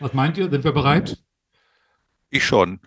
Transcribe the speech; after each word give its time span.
Was 0.00 0.12
meint 0.14 0.38
ihr? 0.38 0.50
Sind 0.50 0.64
wir 0.64 0.72
bereit? 0.72 1.18
Ich 2.30 2.44
schon. 2.44 2.80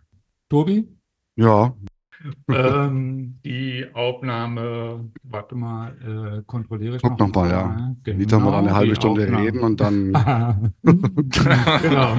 Tobi? 0.50 0.88
Ja. 1.36 1.74
ähm, 2.50 3.40
die 3.44 3.88
Aufnahme, 3.94 5.10
warte 5.24 5.56
mal, 5.56 6.38
äh, 6.40 6.44
kontrolliere 6.46 6.98
ich 6.98 7.02
Guck 7.02 7.18
noch 7.20 7.34
mal, 7.34 7.50
ja. 7.50 7.92
Genau, 8.04 8.18
Nicht 8.20 8.32
einmal 8.34 8.54
eine 8.54 8.76
halbe 8.76 8.96
Stunde 8.96 9.24
Aufnahme. 9.24 9.44
reden 9.46 9.60
und 9.62 9.82
dann 9.82 10.14
genau. 10.84 12.16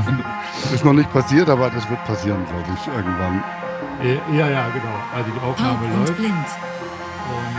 ist 0.75 0.85
noch 0.85 0.93
nicht 0.93 1.13
passiert, 1.13 1.49
aber 1.49 1.71
das 1.71 1.89
wird 1.89 2.05
passieren, 2.05 2.45
glaube 2.47 2.67
ich, 2.75 2.87
irgendwann. 2.89 3.45
Äh, 4.03 4.17
Ja, 4.37 4.51
ja, 4.51 4.69
genau. 4.71 4.97
Also 5.15 5.31
die 5.31 5.39
Taub 5.39 5.51
Aufnahme 5.51 5.85
und 5.87 5.99
läuft. 6.01 6.17
blind. 6.17 6.35
Und, 7.31 7.57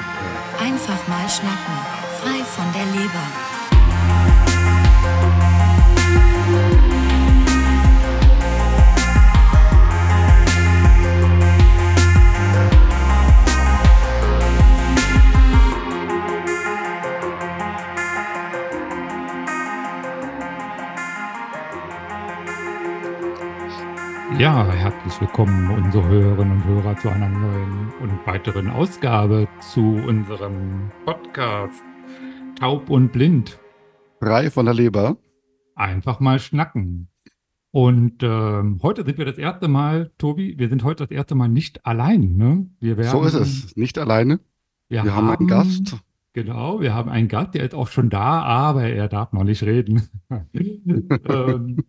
äh, 0.59 0.65
Einfach 0.69 1.07
mal 1.07 1.29
schnacken. 1.29 1.75
Frei 2.19 2.43
von 2.43 2.65
der 2.73 2.85
Leber. 3.01 3.25
Ja, 24.39 24.71
herzlich 24.71 25.21
willkommen, 25.21 25.69
unsere 25.69 26.07
Hörerinnen 26.07 26.53
und 26.53 26.65
Hörer, 26.65 26.97
zu 26.97 27.09
einer 27.09 27.29
neuen 27.29 27.91
und 28.01 28.25
weiteren 28.25 28.69
Ausgabe 28.69 29.47
zu 29.59 29.81
unserem 29.81 30.91
Podcast 31.05 31.83
Taub 32.59 32.89
und 32.89 33.11
Blind. 33.11 33.59
Frei 34.19 34.49
von 34.49 34.65
der 34.65 34.73
Leber. 34.73 35.17
Einfach 35.75 36.19
mal 36.19 36.39
schnacken. 36.39 37.09
Und 37.71 38.21
ähm, 38.21 38.79
heute 38.83 39.05
sind 39.05 39.17
wir 39.17 39.25
das 39.25 39.37
erste 39.37 39.67
Mal, 39.67 40.11
Tobi, 40.17 40.57
wir 40.57 40.69
sind 40.69 40.83
heute 40.83 41.03
das 41.05 41.11
erste 41.11 41.35
Mal 41.35 41.47
nicht 41.47 41.85
allein. 41.85 42.35
Ne? 42.35 42.69
Wir 42.79 42.97
werden, 42.97 43.11
So 43.11 43.23
ist 43.23 43.33
es. 43.35 43.75
Nicht 43.75 43.97
alleine. 43.97 44.39
Wir, 44.89 45.03
Wir 45.03 45.15
haben 45.15 45.29
einen 45.29 45.47
Gast. 45.47 45.97
Genau, 46.35 46.81
wir 46.81 46.95
haben 46.95 47.11
einen 47.11 47.27
Gast, 47.27 47.53
der 47.53 47.63
ist 47.63 47.75
auch 47.75 47.89
schon 47.89 48.09
da, 48.09 48.41
aber 48.41 48.85
er 48.85 49.07
darf 49.07 49.33
noch 49.33 49.43
nicht 49.43 49.61
reden. 49.61 50.09
ähm, 51.29 51.83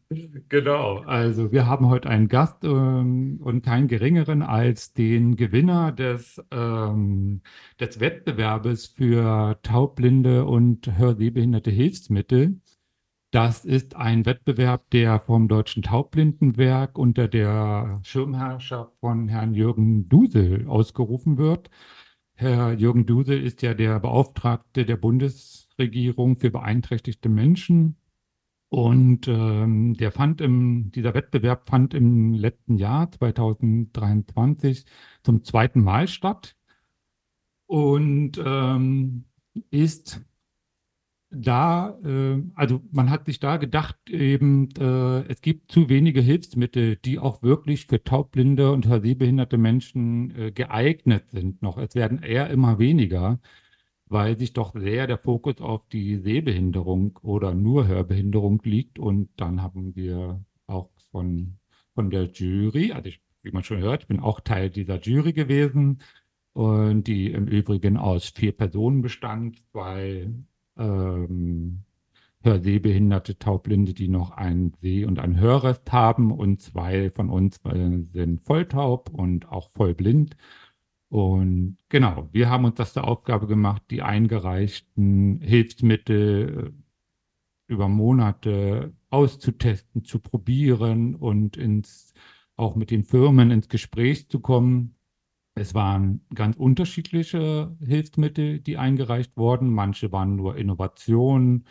genau, 0.51 0.99
also 0.99 1.51
wir 1.51 1.67
haben 1.67 1.89
heute 1.89 2.11
einen 2.11 2.29
Gast 2.29 2.63
ähm, 2.63 3.41
und 3.43 3.65
keinen 3.65 3.89
geringeren 3.89 4.43
als 4.43 4.93
den 4.93 5.37
Gewinner 5.37 5.93
des, 5.93 6.45
ähm, 6.51 7.41
des 7.81 8.01
Wettbewerbes 8.01 8.89
für 8.89 9.59
taubblinde 9.63 10.45
und 10.45 10.95
hörsehbehinderte 10.95 11.71
Hilfsmittel. 11.71 12.61
Das 13.31 13.65
ist 13.65 13.97
ein 13.97 14.27
Wettbewerb, 14.27 14.91
der 14.91 15.21
vom 15.21 15.49
Deutschen 15.49 15.83
Taubblindenwerk 15.83 16.99
unter 16.99 17.29
der 17.29 17.99
Schirmherrschaft 18.03 18.93
von 19.01 19.27
Herrn 19.27 19.55
Jürgen 19.55 20.07
Dusel 20.11 20.69
ausgerufen 20.69 21.39
wird. 21.39 21.71
Herr 22.37 22.73
Jürgen 22.73 23.07
Dusel 23.07 23.43
ist 23.43 23.63
ja 23.63 23.75
der 23.75 24.01
Beauftragte 24.01 24.85
der 24.85 24.97
Bundesregierung 24.97 26.37
für 26.39 26.51
beeinträchtigte 26.51 27.29
Menschen. 27.29 27.97
Und 28.69 29.29
ähm, 29.29 29.95
der 29.95 30.11
fand 30.11 30.41
im, 30.41 30.91
dieser 30.91 31.15
Wettbewerb 31.15 31.69
fand 31.69 31.95
im 31.95 32.35
letzten 32.35 32.77
Jahr 32.77 33.11
2023 33.11 34.85
zum 35.23 35.45
zweiten 35.45 35.85
Mal 35.85 36.09
statt 36.09 36.57
und 37.67 38.33
ähm, 38.45 39.27
ist 39.71 40.21
da, 41.35 41.99
äh, 42.05 42.43
also 42.55 42.83
man 42.93 43.11
hat 43.11 43.27
sich 43.27 43.41
da 43.41 43.57
gedacht, 43.57 43.97
eben, 44.09 44.69
äh, 44.79 45.21
es 45.29 45.41
gibt 45.41 45.71
zu 45.71 45.89
wenige 45.89 46.21
Hilfsmittel, 46.21 46.97
die 46.97 47.19
auch 47.19 47.43
wirklich 47.43 47.87
für 47.87 48.03
taubblinde 48.03 48.73
und 48.73 48.87
hörsehbehinderte 48.87 49.59
Menschen 49.59 50.37
äh, 50.37 50.53
geeignet 50.53 51.25
sind 51.31 51.63
noch. 51.63 51.79
Es 51.79 51.95
werden 51.95 52.23
eher 52.23 52.51
immer 52.51 52.79
weniger, 52.79 53.41
weil 54.07 54.39
sich 54.39 54.53
doch 54.53 54.75
sehr 54.75 55.07
der 55.07 55.19
Fokus 55.19 55.61
auf 55.61 55.87
die 55.89 56.19
Sehbehinderung 56.19 57.19
oder 57.23 57.55
nur 57.55 57.87
Hörbehinderung 57.87 58.61
liegt. 58.65 58.99
Und 58.99 59.29
dann 59.37 59.63
haben 59.63 59.97
wir 59.97 60.45
auch 60.67 60.91
von, 61.11 61.59
von 61.95 62.11
der 62.11 62.25
Jury, 62.31 62.93
also 62.93 63.09
ich, 63.09 63.21
wie 63.43 63.51
man 63.53 63.65
schon 63.65 63.79
hört, 63.79 64.03
ich 64.03 64.09
bin 64.09 64.21
auch 64.21 64.41
Teil 64.41 64.71
dieser 64.71 65.01
Jury 65.01 65.33
gewesen 65.33 66.01
und 66.55 67.05
die 67.09 67.33
im 67.33 67.47
Übrigen 67.49 67.97
aus 67.97 68.29
vier 68.29 68.53
Personen 68.53 69.03
bestand, 69.03 69.59
zwei 69.73 70.29
ähm, 70.77 71.85
hörsehbehinderte 72.45 73.39
Taubblinde, 73.39 73.95
die 73.95 74.09
noch 74.09 74.31
ein 74.31 74.73
Seh- 74.81 75.07
und 75.07 75.19
ein 75.19 75.39
Hörrest 75.39 75.91
haben 75.93 76.31
und 76.31 76.61
zwei 76.61 77.11
von 77.11 77.31
uns 77.31 77.59
äh, 77.65 78.01
sind 78.13 78.43
volltaub 78.43 79.11
und 79.11 79.49
auch 79.49 79.71
vollblind. 79.75 80.37
Und 81.09 81.79
genau, 81.89 82.29
wir 82.33 82.51
haben 82.51 82.65
uns 82.65 82.75
das 82.77 82.93
zur 82.93 83.05
Aufgabe 83.05 83.47
gemacht, 83.47 83.83
die 83.91 84.03
eingereichten 84.03 85.41
Hilfsmittel 85.41 86.73
äh, 86.73 87.73
über 87.73 87.89
Monate 87.89 88.93
auszutesten, 89.11 90.05
zu 90.05 90.19
probieren 90.19 91.15
und 91.15 91.57
ins, 91.57 92.13
auch 92.57 92.75
mit 92.75 92.91
den 92.91 93.05
Firmen 93.05 93.51
ins 93.51 93.69
Gespräch 93.69 94.29
zu 94.29 94.41
kommen. 94.41 94.94
Es 95.57 95.75
waren 95.75 96.21
ganz 96.35 96.57
unterschiedliche 96.57 97.77
Hilfsmittel, 97.81 98.59
die 98.61 98.77
eingereicht 98.77 99.37
wurden. 99.37 99.73
Manche 99.73 100.11
waren 100.11 100.35
nur 100.35 100.57
Innovationen 100.57 101.67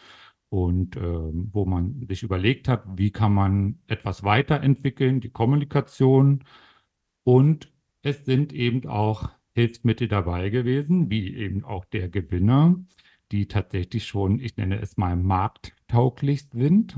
und 0.49 0.95
ähm, 0.95 1.49
wo 1.51 1.66
man 1.66 2.05
sich 2.07 2.23
überlegt 2.23 2.67
hat, 2.67 2.85
wie 2.95 3.11
kann 3.11 3.33
man 3.33 3.79
etwas 3.88 4.23
weiterentwickeln, 4.23 5.19
die 5.19 5.31
Kommunikation. 5.31 6.44
Und 7.23 7.71
es 8.03 8.23
sind 8.25 8.53
eben 8.53 8.88
auch 8.88 9.29
Hilfsmittel 9.53 10.07
dabei 10.07 10.50
gewesen, 10.50 11.09
wie 11.09 11.35
eben 11.35 11.63
auch 11.63 11.85
der 11.85 12.09
Gewinner, 12.09 12.75
die 13.31 13.47
tatsächlich 13.47 14.05
schon, 14.05 14.39
ich 14.39 14.55
nenne 14.57 14.79
es 14.79 14.95
mal, 14.97 15.15
markttauglich 15.17 16.50
sind. 16.51 16.97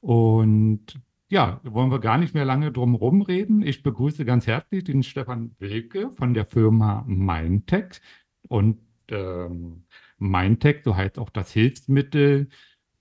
Und 0.00 1.00
ja, 1.28 1.60
wollen 1.64 1.90
wir 1.90 1.98
gar 1.98 2.18
nicht 2.18 2.34
mehr 2.34 2.44
lange 2.44 2.70
drum 2.70 2.94
rumreden. 2.94 3.62
Ich 3.62 3.82
begrüße 3.82 4.24
ganz 4.24 4.46
herzlich 4.46 4.84
den 4.84 5.02
Stefan 5.02 5.56
Wilke 5.58 6.10
von 6.16 6.34
der 6.34 6.46
Firma 6.46 7.04
Mindtech. 7.06 8.00
Und 8.48 8.78
ähm, 9.08 9.84
Mindtech, 10.18 10.82
so 10.84 10.94
heißt 10.96 11.18
auch 11.18 11.30
das 11.30 11.52
Hilfsmittel, 11.52 12.48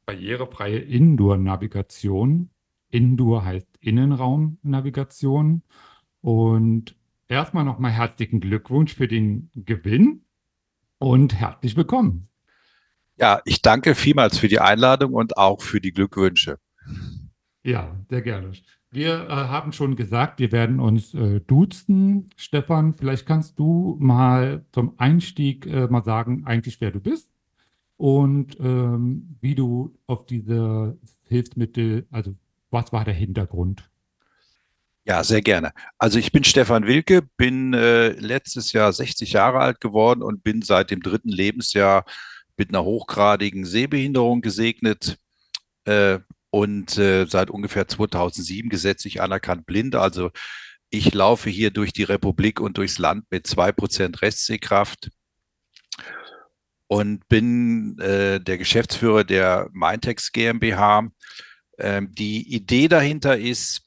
barrierefreie 0.05 0.79
Indoor-Navigation. 0.79 2.49
Indoor 2.89 3.45
heißt 3.45 3.67
Innenraumnavigation. 3.79 5.61
Und 6.21 6.95
erstmal 7.27 7.63
nochmal 7.63 7.91
herzlichen 7.91 8.39
Glückwunsch 8.39 8.95
für 8.95 9.07
den 9.07 9.51
Gewinn 9.53 10.25
und 10.97 11.35
herzlich 11.35 11.75
willkommen. 11.75 12.27
Ja, 13.17 13.41
ich 13.45 13.61
danke 13.61 13.93
vielmals 13.93 14.39
für 14.39 14.47
die 14.47 14.59
Einladung 14.59 15.13
und 15.13 15.37
auch 15.37 15.61
für 15.61 15.79
die 15.79 15.91
Glückwünsche. 15.91 16.57
Ja, 17.65 17.95
sehr 18.09 18.21
gerne. 18.21 18.51
Wir 18.91 19.25
äh, 19.27 19.27
haben 19.27 19.73
schon 19.73 19.95
gesagt, 19.95 20.39
wir 20.39 20.51
werden 20.51 20.79
uns 20.79 21.15
äh, 21.15 21.39
duzen. 21.41 22.29
Stefan, 22.35 22.93
vielleicht 22.93 23.25
kannst 23.25 23.57
du 23.57 23.97
mal 23.99 24.63
zum 24.71 24.93
Einstieg 24.99 25.65
äh, 25.65 25.87
mal 25.87 26.03
sagen, 26.03 26.43
eigentlich 26.45 26.79
wer 26.79 26.91
du 26.91 26.99
bist 26.99 27.31
und 27.97 28.55
ähm, 28.59 29.35
wie 29.41 29.55
du 29.55 29.97
auf 30.05 30.27
diese 30.27 30.95
Hilfsmittel, 31.23 32.05
also 32.11 32.35
was 32.69 32.93
war 32.93 33.03
der 33.03 33.15
Hintergrund? 33.15 33.89
Ja, 35.03 35.23
sehr 35.23 35.41
gerne. 35.41 35.73
Also 35.97 36.19
ich 36.19 36.31
bin 36.31 36.43
Stefan 36.43 36.85
Wilke, 36.85 37.23
bin 37.35 37.73
äh, 37.73 38.09
letztes 38.09 38.73
Jahr 38.73 38.93
60 38.93 39.33
Jahre 39.33 39.57
alt 39.57 39.81
geworden 39.81 40.21
und 40.21 40.43
bin 40.43 40.61
seit 40.61 40.91
dem 40.91 41.01
dritten 41.01 41.29
Lebensjahr 41.29 42.05
mit 42.57 42.69
einer 42.69 42.83
hochgradigen 42.83 43.65
Sehbehinderung 43.65 44.41
gesegnet 44.41 45.17
äh, 45.85 46.19
und 46.55 46.97
äh, 46.97 47.25
seit 47.25 47.49
ungefähr 47.49 47.85
2007 47.85 48.69
gesetzlich 48.69 49.21
anerkannt 49.21 49.65
blind. 49.65 49.93
Also 49.97 50.31
ich 50.89 51.13
laufe 51.13 51.49
hier 51.49 51.69
durch 51.69 51.91
die 51.91 52.03
Republik 52.03 52.61
und 52.61 52.77
durchs 52.77 52.97
Land 52.97 53.25
mit 53.29 53.45
2% 53.45 54.21
Restsehkraft 54.21 55.09
und 56.87 57.27
bin 57.27 57.99
äh, 57.99 58.39
der 58.39 58.57
Geschäftsführer 58.57 59.25
der 59.25 59.69
Mindtex 59.73 60.31
GmbH. 60.31 61.09
Ähm, 61.77 62.15
die 62.15 62.49
Idee 62.55 62.87
dahinter 62.87 63.37
ist, 63.37 63.81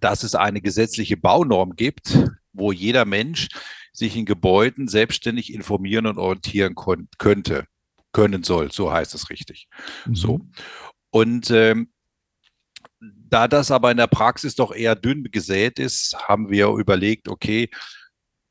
dass 0.00 0.22
es 0.22 0.34
eine 0.34 0.62
gesetzliche 0.62 1.18
Baunorm 1.18 1.76
gibt, 1.76 2.30
wo 2.54 2.72
jeder 2.72 3.04
Mensch 3.04 3.48
sich 3.92 4.16
in 4.16 4.24
Gebäuden 4.24 4.88
selbstständig 4.88 5.52
informieren 5.52 6.06
und 6.06 6.16
orientieren 6.16 6.74
könnte, 7.18 7.66
können 8.12 8.42
soll, 8.42 8.72
so 8.72 8.90
heißt 8.90 9.14
es 9.14 9.28
richtig. 9.28 9.68
Mhm. 10.06 10.14
So. 10.14 10.40
Und 11.10 11.50
ähm, 11.50 11.92
da 13.00 13.48
das 13.48 13.70
aber 13.70 13.90
in 13.90 13.96
der 13.96 14.06
Praxis 14.06 14.54
doch 14.54 14.74
eher 14.74 14.94
dünn 14.94 15.24
gesät 15.24 15.78
ist, 15.78 16.16
haben 16.28 16.50
wir 16.50 16.68
überlegt, 16.68 17.28
okay, 17.28 17.70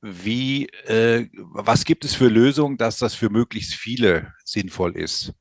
wie, 0.02 0.68
äh, 0.86 1.28
was 1.34 1.86
gibt 1.86 2.06
es 2.06 2.14
für 2.14 2.30
Lösungen, 2.30 2.78
dass 2.78 3.00
das 3.00 3.16
für 3.16 3.30
möglichst 3.30 3.74
viele 3.74 4.34
sinnvoll 4.46 4.96
ist? 4.96 5.34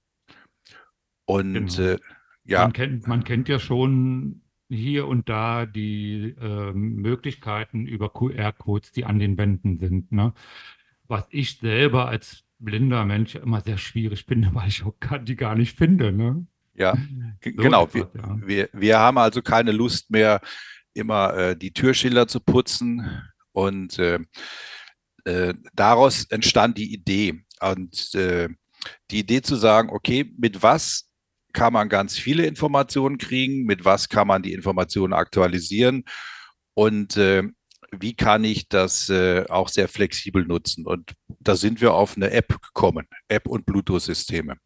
Und 1.26 1.52
Genau. 1.52 1.82
äh, 1.82 1.98
ja. 2.44 2.62
Man 2.62 2.72
kennt, 2.72 3.06
man 3.06 3.24
kennt 3.24 3.48
ja 3.48 3.58
schon 3.58 4.42
hier 4.68 5.06
und 5.06 5.28
da 5.28 5.66
die 5.66 6.34
äh, 6.40 6.72
Möglichkeiten 6.72 7.86
über 7.86 8.08
QR-Codes, 8.12 8.92
die 8.92 9.04
an 9.04 9.18
den 9.18 9.36
Wänden 9.36 9.78
sind. 9.78 10.10
Ne? 10.12 10.32
Was 11.06 11.26
ich 11.30 11.58
selber 11.58 12.08
als 12.08 12.44
blinder 12.58 13.04
Mensch 13.04 13.34
immer 13.34 13.60
sehr 13.60 13.78
schwierig 13.78 14.24
finde, 14.24 14.50
weil 14.54 14.68
ich 14.68 14.84
auch 14.84 14.94
die 15.22 15.36
gar 15.36 15.54
nicht 15.54 15.76
finde. 15.76 16.12
Ne? 16.12 16.46
Ja, 16.76 16.96
so 17.44 17.50
genau. 17.52 17.92
Wir, 17.92 18.10
ja. 18.14 18.36
Wir, 18.44 18.68
wir 18.72 18.98
haben 18.98 19.18
also 19.18 19.42
keine 19.42 19.72
Lust 19.72 20.10
mehr, 20.10 20.40
immer 20.94 21.34
äh, 21.34 21.56
die 21.56 21.72
Türschilder 21.72 22.26
zu 22.28 22.40
putzen. 22.40 23.22
Und 23.52 23.98
äh, 23.98 24.18
äh, 25.24 25.54
daraus 25.74 26.24
entstand 26.26 26.78
die 26.78 26.92
Idee. 26.92 27.44
Und 27.60 28.14
äh, 28.14 28.48
die 29.10 29.20
Idee 29.20 29.42
zu 29.42 29.56
sagen, 29.56 29.90
okay, 29.90 30.32
mit 30.38 30.62
was 30.62 31.08
kann 31.52 31.72
man 31.72 31.88
ganz 31.88 32.18
viele 32.18 32.44
Informationen 32.46 33.18
kriegen, 33.18 33.64
mit 33.64 33.84
was 33.84 34.08
kann 34.08 34.28
man 34.28 34.42
die 34.42 34.52
Informationen 34.52 35.14
aktualisieren 35.14 36.04
und 36.74 37.16
äh, 37.16 37.44
wie 37.92 38.14
kann 38.14 38.44
ich 38.44 38.68
das 38.68 39.08
äh, 39.08 39.46
auch 39.48 39.68
sehr 39.68 39.88
flexibel 39.88 40.44
nutzen. 40.44 40.86
Und 40.86 41.14
da 41.40 41.56
sind 41.56 41.80
wir 41.80 41.94
auf 41.94 42.16
eine 42.16 42.30
App 42.30 42.60
gekommen, 42.60 43.06
App 43.28 43.46
und 43.46 43.64
Bluetooth-Systeme. 43.64 44.56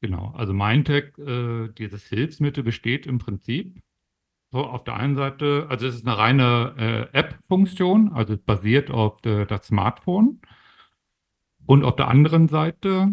Genau, 0.00 0.32
also 0.36 0.54
Mindtech, 0.54 1.18
äh, 1.18 1.68
dieses 1.76 2.06
Hilfsmittel 2.06 2.64
besteht 2.64 3.06
im 3.06 3.18
Prinzip 3.18 3.82
so 4.50 4.64
auf 4.64 4.82
der 4.84 4.94
einen 4.94 5.14
Seite, 5.14 5.66
also 5.68 5.86
es 5.86 5.94
ist 5.94 6.06
eine 6.06 6.18
reine 6.18 6.74
äh, 7.12 7.18
App-Funktion, 7.18 8.12
also 8.12 8.34
es 8.34 8.40
basiert 8.40 8.90
auf 8.90 9.20
de, 9.20 9.46
das 9.46 9.66
Smartphone. 9.66 10.40
Und 11.66 11.84
auf 11.84 11.94
der 11.94 12.08
anderen 12.08 12.48
Seite 12.48 13.12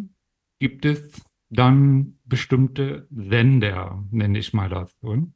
gibt 0.59 0.85
es 0.85 1.21
dann 1.49 2.17
bestimmte 2.25 3.07
Sender, 3.11 4.03
nenne 4.09 4.39
ich 4.39 4.53
mal 4.53 4.69
das. 4.69 4.95
Oder? 5.01 5.27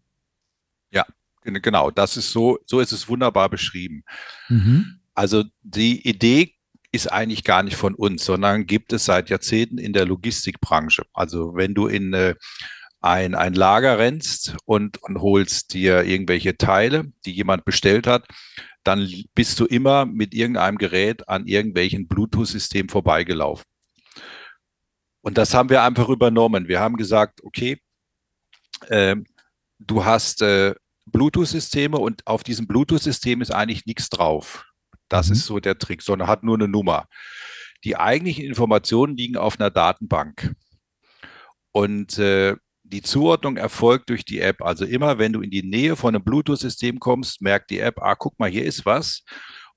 Ja, 0.91 1.05
genau, 1.43 1.91
das 1.91 2.17
ist 2.17 2.31
so, 2.31 2.57
so 2.65 2.79
ist 2.79 2.91
es 2.93 3.07
wunderbar 3.07 3.49
beschrieben. 3.49 4.03
Mhm. 4.49 5.01
Also 5.13 5.43
die 5.61 6.07
Idee 6.07 6.55
ist 6.91 7.11
eigentlich 7.11 7.43
gar 7.43 7.63
nicht 7.63 7.77
von 7.77 7.95
uns, 7.95 8.25
sondern 8.25 8.65
gibt 8.65 8.93
es 8.93 9.05
seit 9.05 9.29
Jahrzehnten 9.29 9.77
in 9.77 9.93
der 9.93 10.05
Logistikbranche. 10.05 11.03
Also 11.13 11.55
wenn 11.55 11.73
du 11.73 11.87
in 11.87 12.13
äh, 12.13 12.35
ein, 12.99 13.33
ein 13.33 13.53
Lager 13.53 13.97
rennst 13.97 14.55
und, 14.65 15.01
und 15.01 15.21
holst 15.21 15.73
dir 15.73 16.03
irgendwelche 16.03 16.57
Teile, 16.57 17.11
die 17.25 17.31
jemand 17.31 17.65
bestellt 17.65 18.07
hat, 18.07 18.27
dann 18.83 19.09
bist 19.35 19.59
du 19.59 19.65
immer 19.65 20.05
mit 20.05 20.33
irgendeinem 20.33 20.77
Gerät 20.77 21.27
an 21.29 21.47
irgendwelchen 21.47 22.07
Bluetooth-System 22.07 22.89
vorbeigelaufen. 22.89 23.65
Und 25.21 25.37
das 25.37 25.53
haben 25.53 25.69
wir 25.69 25.83
einfach 25.83 26.09
übernommen. 26.09 26.67
Wir 26.67 26.79
haben 26.79 26.97
gesagt, 26.97 27.43
okay, 27.43 27.79
äh, 28.87 29.15
du 29.79 30.03
hast 30.03 30.41
äh, 30.41 30.73
Bluetooth-Systeme 31.05 31.97
und 31.97 32.25
auf 32.25 32.43
diesem 32.43 32.67
Bluetooth-System 32.67 33.41
ist 33.41 33.51
eigentlich 33.51 33.85
nichts 33.85 34.09
drauf. 34.09 34.65
Das 35.11 35.27
mhm. 35.27 35.33
ist 35.33 35.45
so 35.45 35.59
der 35.59 35.77
Trick, 35.77 36.01
sondern 36.01 36.27
hat 36.27 36.43
nur 36.43 36.55
eine 36.55 36.67
Nummer. 36.67 37.07
Die 37.83 37.97
eigentlichen 37.97 38.45
Informationen 38.45 39.17
liegen 39.17 39.37
auf 39.37 39.59
einer 39.59 39.69
Datenbank. 39.69 40.55
Und 41.71 42.17
äh, 42.17 42.55
die 42.83 43.01
Zuordnung 43.01 43.57
erfolgt 43.57 44.09
durch 44.09 44.25
die 44.25 44.39
App. 44.39 44.61
Also 44.61 44.85
immer, 44.85 45.17
wenn 45.17 45.33
du 45.33 45.41
in 45.41 45.49
die 45.49 45.63
Nähe 45.63 45.95
von 45.95 46.15
einem 46.15 46.23
Bluetooth-System 46.23 46.99
kommst, 46.99 47.41
merkt 47.41 47.71
die 47.71 47.79
App, 47.79 48.01
ah, 48.01 48.15
guck 48.15 48.39
mal, 48.39 48.49
hier 48.49 48.65
ist 48.65 48.85
was 48.85 49.23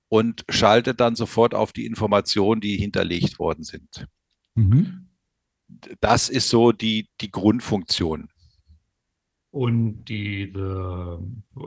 und 0.08 0.44
schaltet 0.48 1.00
dann 1.00 1.16
sofort 1.16 1.54
auf 1.54 1.72
die 1.72 1.86
Informationen, 1.86 2.60
die 2.60 2.76
hinterlegt 2.76 3.38
worden 3.38 3.64
sind. 3.64 4.06
Mhm. 4.54 5.08
Das 6.00 6.28
ist 6.28 6.48
so 6.48 6.72
die, 6.72 7.08
die 7.20 7.30
Grundfunktion. 7.30 8.28
Und 9.54 10.06
diese 10.06 11.20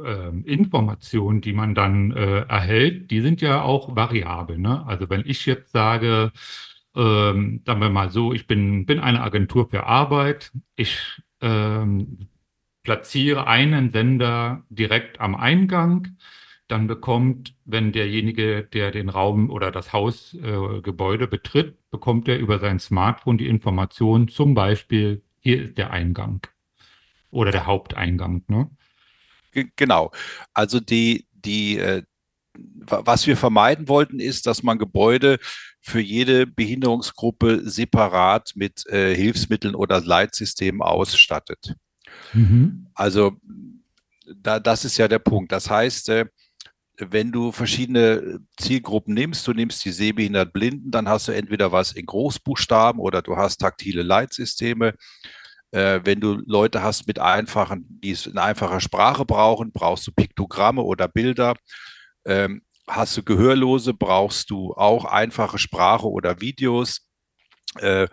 äh, 0.03 0.29
Informationen, 0.41 1.39
die 1.39 1.53
man 1.53 1.73
dann 1.73 2.11
äh, 2.11 2.41
erhält, 2.41 3.11
die 3.11 3.21
sind 3.21 3.39
ja 3.39 3.61
auch 3.61 3.95
variabel. 3.95 4.57
Ne? 4.57 4.85
Also 4.85 5.09
wenn 5.09 5.23
ich 5.25 5.45
jetzt 5.45 5.71
sage, 5.71 6.33
ähm, 6.97 7.61
sagen 7.65 7.79
wir 7.79 7.89
mal 7.89 8.11
so, 8.11 8.33
ich 8.33 8.45
bin, 8.45 8.85
bin 8.85 8.99
eine 8.99 9.21
Agentur 9.21 9.69
für 9.69 9.85
Arbeit, 9.85 10.51
ich 10.75 10.99
ähm, 11.39 12.27
platziere 12.83 13.47
einen 13.47 13.93
Sender 13.93 14.65
direkt 14.69 15.21
am 15.21 15.33
Eingang, 15.33 16.17
dann 16.67 16.87
bekommt, 16.87 17.55
wenn 17.63 17.93
derjenige, 17.93 18.63
der 18.63 18.91
den 18.91 19.07
Raum 19.07 19.49
oder 19.49 19.71
das 19.71 19.93
Hausgebäude 19.93 21.23
äh, 21.23 21.27
betritt, 21.27 21.77
bekommt 21.89 22.27
er 22.27 22.37
über 22.37 22.59
sein 22.59 22.79
Smartphone 22.79 23.37
die 23.37 23.47
Information, 23.47 24.27
zum 24.27 24.55
Beispiel, 24.55 25.23
hier 25.39 25.61
ist 25.61 25.77
der 25.77 25.91
Eingang 25.91 26.41
oder 27.31 27.51
der 27.51 27.65
Haupteingang. 27.65 28.43
Ne? 28.47 28.69
Genau. 29.75 30.11
Also 30.53 30.79
die, 30.79 31.27
die, 31.31 31.77
äh, 31.77 32.03
was 32.79 33.27
wir 33.27 33.37
vermeiden 33.37 33.87
wollten, 33.87 34.19
ist, 34.19 34.47
dass 34.47 34.63
man 34.63 34.79
Gebäude 34.79 35.37
für 35.81 35.99
jede 35.99 36.47
Behinderungsgruppe 36.47 37.61
separat 37.69 38.53
mit 38.55 38.85
äh, 38.87 39.15
Hilfsmitteln 39.15 39.75
oder 39.75 40.01
Leitsystemen 40.01 40.81
ausstattet. 40.81 41.75
Mhm. 42.33 42.87
Also 42.93 43.37
da, 44.35 44.59
das 44.59 44.85
ist 44.85 44.97
ja 44.97 45.07
der 45.07 45.19
Punkt. 45.19 45.51
Das 45.51 45.69
heißt, 45.69 46.09
äh, 46.09 46.25
wenn 46.97 47.31
du 47.31 47.51
verschiedene 47.51 48.39
Zielgruppen 48.57 49.13
nimmst, 49.13 49.47
du 49.47 49.53
nimmst 49.53 49.85
die 49.85 49.91
sehbehindert 49.91 50.51
Blinden, 50.51 50.89
dann 50.89 51.07
hast 51.07 51.27
du 51.27 51.31
entweder 51.31 51.71
was 51.71 51.91
in 51.91 52.05
Großbuchstaben 52.05 52.99
oder 52.99 53.21
du 53.21 53.37
hast 53.37 53.57
taktile 53.57 54.01
Leitsysteme. 54.01 54.95
Äh, 55.71 56.01
wenn 56.03 56.19
du 56.19 56.41
Leute 56.45 56.81
hast 56.81 57.07
mit 57.07 57.19
einfachen, 57.19 57.85
die 57.89 58.11
es 58.11 58.25
in 58.25 58.37
einfacher 58.37 58.79
Sprache 58.79 59.25
brauchen, 59.25 59.71
brauchst 59.71 60.07
du 60.07 60.11
Piktogramme 60.11 60.81
oder 60.81 61.07
Bilder. 61.07 61.55
Ähm, 62.25 62.61
hast 62.87 63.17
du 63.17 63.23
Gehörlose, 63.23 63.93
brauchst 63.93 64.49
du 64.49 64.73
auch 64.73 65.05
einfache 65.05 65.57
Sprache 65.57 66.09
oder 66.09 66.39
Videos. 66.39 67.07
Äh, 67.79 68.07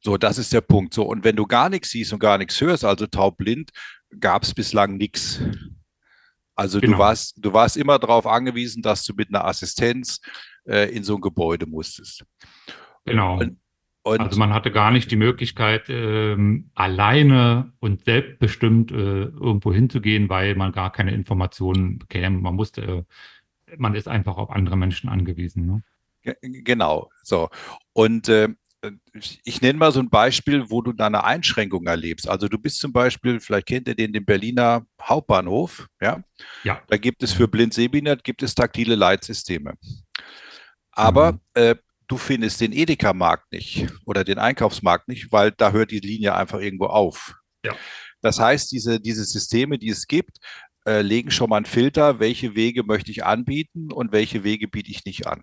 so, 0.00 0.16
das 0.16 0.38
ist 0.38 0.52
der 0.52 0.60
Punkt. 0.60 0.94
So, 0.94 1.04
und 1.04 1.24
wenn 1.24 1.36
du 1.36 1.46
gar 1.46 1.68
nichts 1.68 1.90
siehst 1.90 2.12
und 2.12 2.20
gar 2.20 2.38
nichts 2.38 2.60
hörst, 2.60 2.84
also 2.84 3.06
taubblind, 3.06 3.70
gab 4.20 4.42
es 4.42 4.54
bislang 4.54 4.96
nichts. 4.96 5.40
Also 6.54 6.78
genau. 6.78 6.92
du 6.92 6.98
warst, 6.98 7.34
du 7.38 7.52
warst 7.52 7.76
immer 7.76 7.98
darauf 7.98 8.26
angewiesen, 8.26 8.82
dass 8.82 9.04
du 9.04 9.14
mit 9.14 9.28
einer 9.28 9.44
Assistenz 9.44 10.20
äh, 10.64 10.94
in 10.94 11.02
so 11.02 11.16
ein 11.16 11.20
Gebäude 11.20 11.66
musstest. 11.66 12.24
Genau. 13.04 13.40
Und, 13.40 13.58
und 14.06 14.20
also 14.20 14.38
man 14.38 14.52
hatte 14.52 14.70
gar 14.70 14.90
nicht 14.90 15.10
die 15.10 15.16
Möglichkeit, 15.16 15.86
ähm, 15.88 16.70
alleine 16.74 17.72
und 17.80 18.04
selbstbestimmt 18.04 18.90
äh, 18.92 18.94
irgendwo 18.94 19.72
hinzugehen, 19.72 20.28
weil 20.28 20.54
man 20.56 20.72
gar 20.72 20.92
keine 20.92 21.14
Informationen 21.14 21.98
bekäme. 21.98 22.38
Man 22.38 22.54
musste, 22.54 22.82
äh, 22.82 23.02
man 23.78 23.94
ist 23.94 24.06
einfach 24.06 24.36
auf 24.36 24.50
andere 24.50 24.76
Menschen 24.76 25.08
angewiesen. 25.08 25.66
Ne? 25.66 25.82
Genau, 26.42 27.10
so. 27.22 27.48
Und 27.94 28.28
äh, 28.28 28.50
ich 29.44 29.62
nenne 29.62 29.78
mal 29.78 29.90
so 29.90 30.00
ein 30.00 30.10
Beispiel, 30.10 30.68
wo 30.68 30.82
du 30.82 30.92
da 30.92 31.06
eine 31.06 31.24
Einschränkung 31.24 31.86
erlebst. 31.86 32.28
Also 32.28 32.48
du 32.48 32.58
bist 32.58 32.80
zum 32.80 32.92
Beispiel, 32.92 33.40
vielleicht 33.40 33.68
kennt 33.68 33.88
ihr 33.88 33.94
den, 33.94 34.12
den 34.12 34.26
Berliner 34.26 34.84
Hauptbahnhof, 35.00 35.88
ja? 36.02 36.22
Ja. 36.62 36.82
Da 36.88 36.98
gibt 36.98 37.22
es 37.22 37.32
für 37.32 37.48
blind-sehbehindert, 37.48 38.22
gibt 38.22 38.42
es 38.42 38.54
taktile 38.54 38.96
Leitsysteme. 38.96 39.78
Aber 40.92 41.32
mhm. 41.32 41.40
äh, 41.54 41.74
du 42.08 42.16
findest 42.16 42.60
den 42.60 42.72
Edeka-Markt 42.72 43.52
nicht 43.52 43.86
oder 44.04 44.24
den 44.24 44.38
Einkaufsmarkt 44.38 45.08
nicht, 45.08 45.32
weil 45.32 45.52
da 45.52 45.72
hört 45.72 45.90
die 45.90 46.00
Linie 46.00 46.34
einfach 46.34 46.60
irgendwo 46.60 46.86
auf. 46.86 47.34
Ja. 47.64 47.74
Das 48.20 48.38
heißt, 48.40 48.72
diese, 48.72 49.00
diese 49.00 49.24
Systeme, 49.24 49.78
die 49.78 49.90
es 49.90 50.06
gibt, 50.06 50.38
äh, 50.86 51.02
legen 51.02 51.30
schon 51.30 51.50
mal 51.50 51.58
einen 51.58 51.66
Filter, 51.66 52.20
welche 52.20 52.54
Wege 52.54 52.84
möchte 52.84 53.10
ich 53.10 53.24
anbieten 53.24 53.92
und 53.92 54.12
welche 54.12 54.44
Wege 54.44 54.68
biete 54.68 54.90
ich 54.90 55.04
nicht 55.04 55.26
an. 55.26 55.42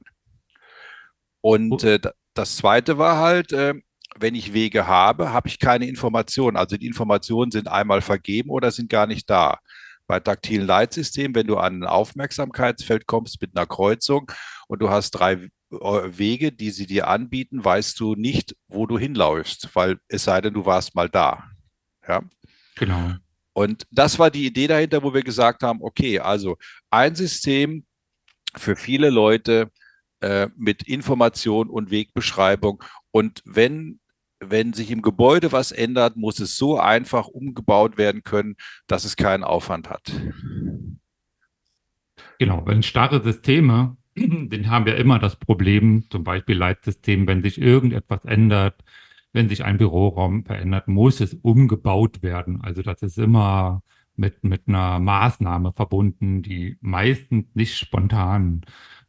Und 1.41 1.83
äh, 1.83 1.99
das 2.33 2.55
Zweite 2.55 2.97
war 2.97 3.17
halt, 3.17 3.51
äh, 3.51 3.73
wenn 4.19 4.35
ich 4.35 4.53
Wege 4.53 4.87
habe, 4.87 5.31
habe 5.31 5.47
ich 5.47 5.59
keine 5.59 5.87
Informationen. 5.87 6.57
Also 6.57 6.77
die 6.77 6.85
Informationen 6.85 7.51
sind 7.51 7.67
einmal 7.67 8.01
vergeben 8.01 8.49
oder 8.49 8.71
sind 8.71 8.89
gar 8.89 9.07
nicht 9.07 9.29
da. 9.29 9.59
Bei 10.07 10.19
taktilen 10.19 10.67
Leitsystemen, 10.67 11.33
wenn 11.35 11.47
du 11.47 11.57
an 11.57 11.83
ein 11.83 11.87
Aufmerksamkeitsfeld 11.87 13.07
kommst 13.07 13.41
mit 13.41 13.55
einer 13.55 13.65
Kreuzung 13.65 14.31
und 14.67 14.81
du 14.81 14.89
hast 14.89 15.11
drei 15.11 15.49
Wege, 15.71 16.51
die 16.51 16.71
sie 16.71 16.85
dir 16.85 17.07
anbieten, 17.07 17.63
weißt 17.63 17.99
du 17.99 18.15
nicht, 18.15 18.55
wo 18.67 18.85
du 18.85 18.99
hinläufst, 18.99 19.69
weil 19.73 19.99
es 20.07 20.25
sei 20.25 20.41
denn, 20.41 20.53
du 20.53 20.65
warst 20.65 20.95
mal 20.95 21.09
da. 21.09 21.43
Ja. 22.07 22.21
Genau. 22.75 23.13
Und 23.53 23.85
das 23.91 24.19
war 24.19 24.31
die 24.31 24.45
Idee 24.45 24.67
dahinter, 24.67 25.03
wo 25.03 25.13
wir 25.13 25.23
gesagt 25.23 25.63
haben, 25.63 25.81
okay, 25.81 26.19
also 26.19 26.57
ein 26.89 27.15
System 27.15 27.85
für 28.55 28.75
viele 28.75 29.09
Leute 29.09 29.71
äh, 30.21 30.49
mit 30.55 30.83
Information 30.83 31.69
und 31.69 31.91
Wegbeschreibung. 31.91 32.83
Und 33.11 33.41
wenn 33.45 33.99
wenn 34.41 34.73
sich 34.73 34.89
im 34.89 35.03
Gebäude 35.03 35.51
was 35.51 35.71
ändert, 35.71 36.17
muss 36.17 36.39
es 36.39 36.57
so 36.57 36.79
einfach 36.79 37.27
umgebaut 37.27 37.97
werden 37.97 38.23
können, 38.23 38.55
dass 38.87 39.05
es 39.05 39.15
keinen 39.15 39.43
Aufwand 39.43 39.87
hat. 39.87 40.11
Genau, 42.39 42.65
wenn 42.65 42.81
starre 42.81 43.21
Systeme 43.23 43.97
den 44.15 44.69
haben 44.69 44.85
wir 44.85 44.97
immer 44.97 45.19
das 45.19 45.35
Problem, 45.35 46.05
zum 46.09 46.23
Beispiel 46.23 46.57
Leitsystem, 46.57 47.27
wenn 47.27 47.41
sich 47.41 47.61
irgendetwas 47.61 48.25
ändert, 48.25 48.83
wenn 49.33 49.49
sich 49.49 49.63
ein 49.63 49.77
Büroraum 49.77 50.45
verändert, 50.45 50.87
muss 50.87 51.21
es 51.21 51.33
umgebaut 51.33 52.21
werden. 52.21 52.61
Also 52.61 52.81
das 52.81 53.01
ist 53.01 53.17
immer 53.17 53.83
mit, 54.15 54.43
mit 54.43 54.67
einer 54.67 54.99
Maßnahme 54.99 55.73
verbunden, 55.73 56.41
die 56.41 56.77
meistens 56.81 57.45
nicht 57.55 57.77
spontan 57.77 58.61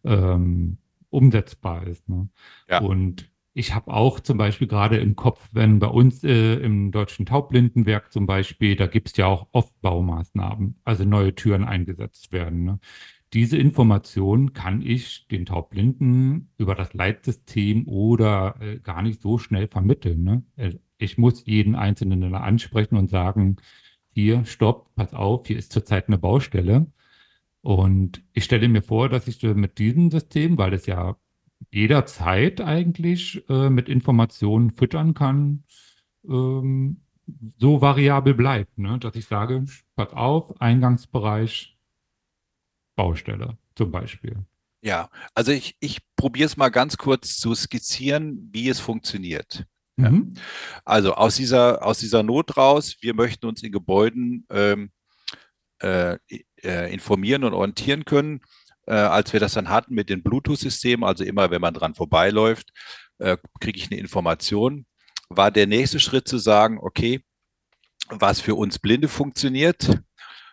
ähm, 0.05 0.79
umsetzbar 1.11 1.87
ist. 1.87 2.09
Ne? 2.09 2.29
Ja. 2.69 2.81
Und 2.81 3.31
ich 3.55 3.75
habe 3.75 3.93
auch 3.93 4.21
zum 4.21 4.39
Beispiel 4.39 4.67
gerade 4.67 4.97
im 4.97 5.15
Kopf, 5.15 5.49
wenn 5.53 5.79
bei 5.79 5.89
uns 5.89 6.25
äh, 6.25 6.55
im 6.55 6.91
Deutschen 6.91 7.27
Taubblindenwerk 7.27 8.11
zum 8.13 8.27
Beispiel, 8.27 8.77
da 8.77 8.87
gibt 8.87 9.09
es 9.09 9.17
ja 9.17 9.27
auch 9.27 9.49
oft 9.53 9.79
Baumaßnahmen, 9.83 10.81
also 10.85 11.05
neue 11.05 11.35
Türen 11.35 11.65
eingesetzt 11.65 12.33
werden. 12.33 12.65
Ne? 12.65 12.79
Diese 13.33 13.57
Information 13.57 14.53
kann 14.53 14.83
ich 14.83 15.27
den 15.29 15.47
Taubblinden 15.47 16.51
über 16.59 16.75
das 16.75 16.93
Leitsystem 16.93 17.89
oder 17.89 18.57
äh, 18.61 18.79
gar 18.79 19.01
nicht 19.01 19.23
so 19.23 19.39
schnell 19.39 19.69
vermitteln. 19.69 20.23
Ne? 20.23 20.43
Äh, 20.57 20.75
ich 20.99 21.17
muss 21.17 21.47
jeden 21.47 21.75
Einzelnen 21.75 22.35
ansprechen 22.35 22.97
und 22.97 23.09
sagen, 23.09 23.57
hier, 24.11 24.45
stopp, 24.45 24.95
pass 24.95 25.15
auf, 25.15 25.47
hier 25.47 25.57
ist 25.57 25.73
zurzeit 25.73 26.09
eine 26.09 26.19
Baustelle. 26.19 26.87
Und 27.63 28.23
ich 28.35 28.45
stelle 28.45 28.69
mir 28.69 28.83
vor, 28.83 29.09
dass 29.09 29.27
ich 29.29 29.43
mit 29.43 29.79
diesem 29.79 30.11
System, 30.11 30.59
weil 30.59 30.75
es 30.75 30.87
ja 30.87 31.17
jederzeit 31.71 32.61
eigentlich 32.61 33.49
äh, 33.49 33.71
mit 33.71 33.89
Informationen 33.89 34.71
füttern 34.71 35.15
kann, 35.15 35.65
ähm, 36.29 36.99
so 37.57 37.81
variabel 37.81 38.35
bleibt, 38.35 38.79
ne? 38.79 38.99
dass 38.99 39.15
ich 39.15 39.27
sage, 39.27 39.65
pass 39.95 40.13
auf, 40.13 40.61
Eingangsbereich, 40.61 41.79
Baustelle 43.05 43.57
zum 43.75 43.91
Beispiel. 43.91 44.37
Ja, 44.83 45.09
also 45.35 45.53
ich, 45.53 45.77
ich 45.81 46.01
probiere 46.17 46.47
es 46.47 46.57
mal 46.57 46.71
ganz 46.71 46.97
kurz 46.97 47.37
zu 47.37 47.55
skizzieren, 47.55 48.49
wie 48.53 48.69
es 48.69 48.81
funktioniert. 48.81 49.65
Ja. 49.97 50.11
Mhm. 50.11 50.35
Also 50.85 51.15
aus 51.15 51.37
dieser, 51.37 51.85
aus 51.85 51.99
dieser 51.99 52.23
Not 52.23 52.57
raus, 52.57 52.97
wir 53.01 53.15
möchten 53.15 53.47
uns 53.47 53.63
in 53.63 53.71
Gebäuden 53.71 54.47
ähm, 54.51 54.91
äh, 55.81 56.19
äh, 56.63 56.93
informieren 56.93 57.45
und 57.45 57.55
orientieren 57.55 58.05
können 58.05 58.41
äh, 58.87 58.95
als 58.95 59.33
wir 59.33 59.41
das 59.41 59.55
dann 59.55 59.69
hatten 59.69 59.95
mit 59.95 60.09
den 60.09 60.23
Bluetooth-Systemen, 60.23 61.05
also 61.05 61.25
immer 61.25 61.51
wenn 61.51 61.61
man 61.61 61.75
dran 61.75 61.95
vorbeiläuft, 61.95 62.73
äh, 63.19 63.37
kriege 63.61 63.79
ich 63.79 63.91
eine 63.91 64.01
Information, 64.01 64.87
war 65.29 65.51
der 65.51 65.67
nächste 65.67 66.01
Schritt 66.01 66.29
zu 66.29 66.39
sagen, 66.39 66.79
okay, 66.81 67.25
was 68.09 68.41
für 68.41 68.55
uns 68.55 68.79
Blinde 68.79 69.09
funktioniert, 69.09 70.01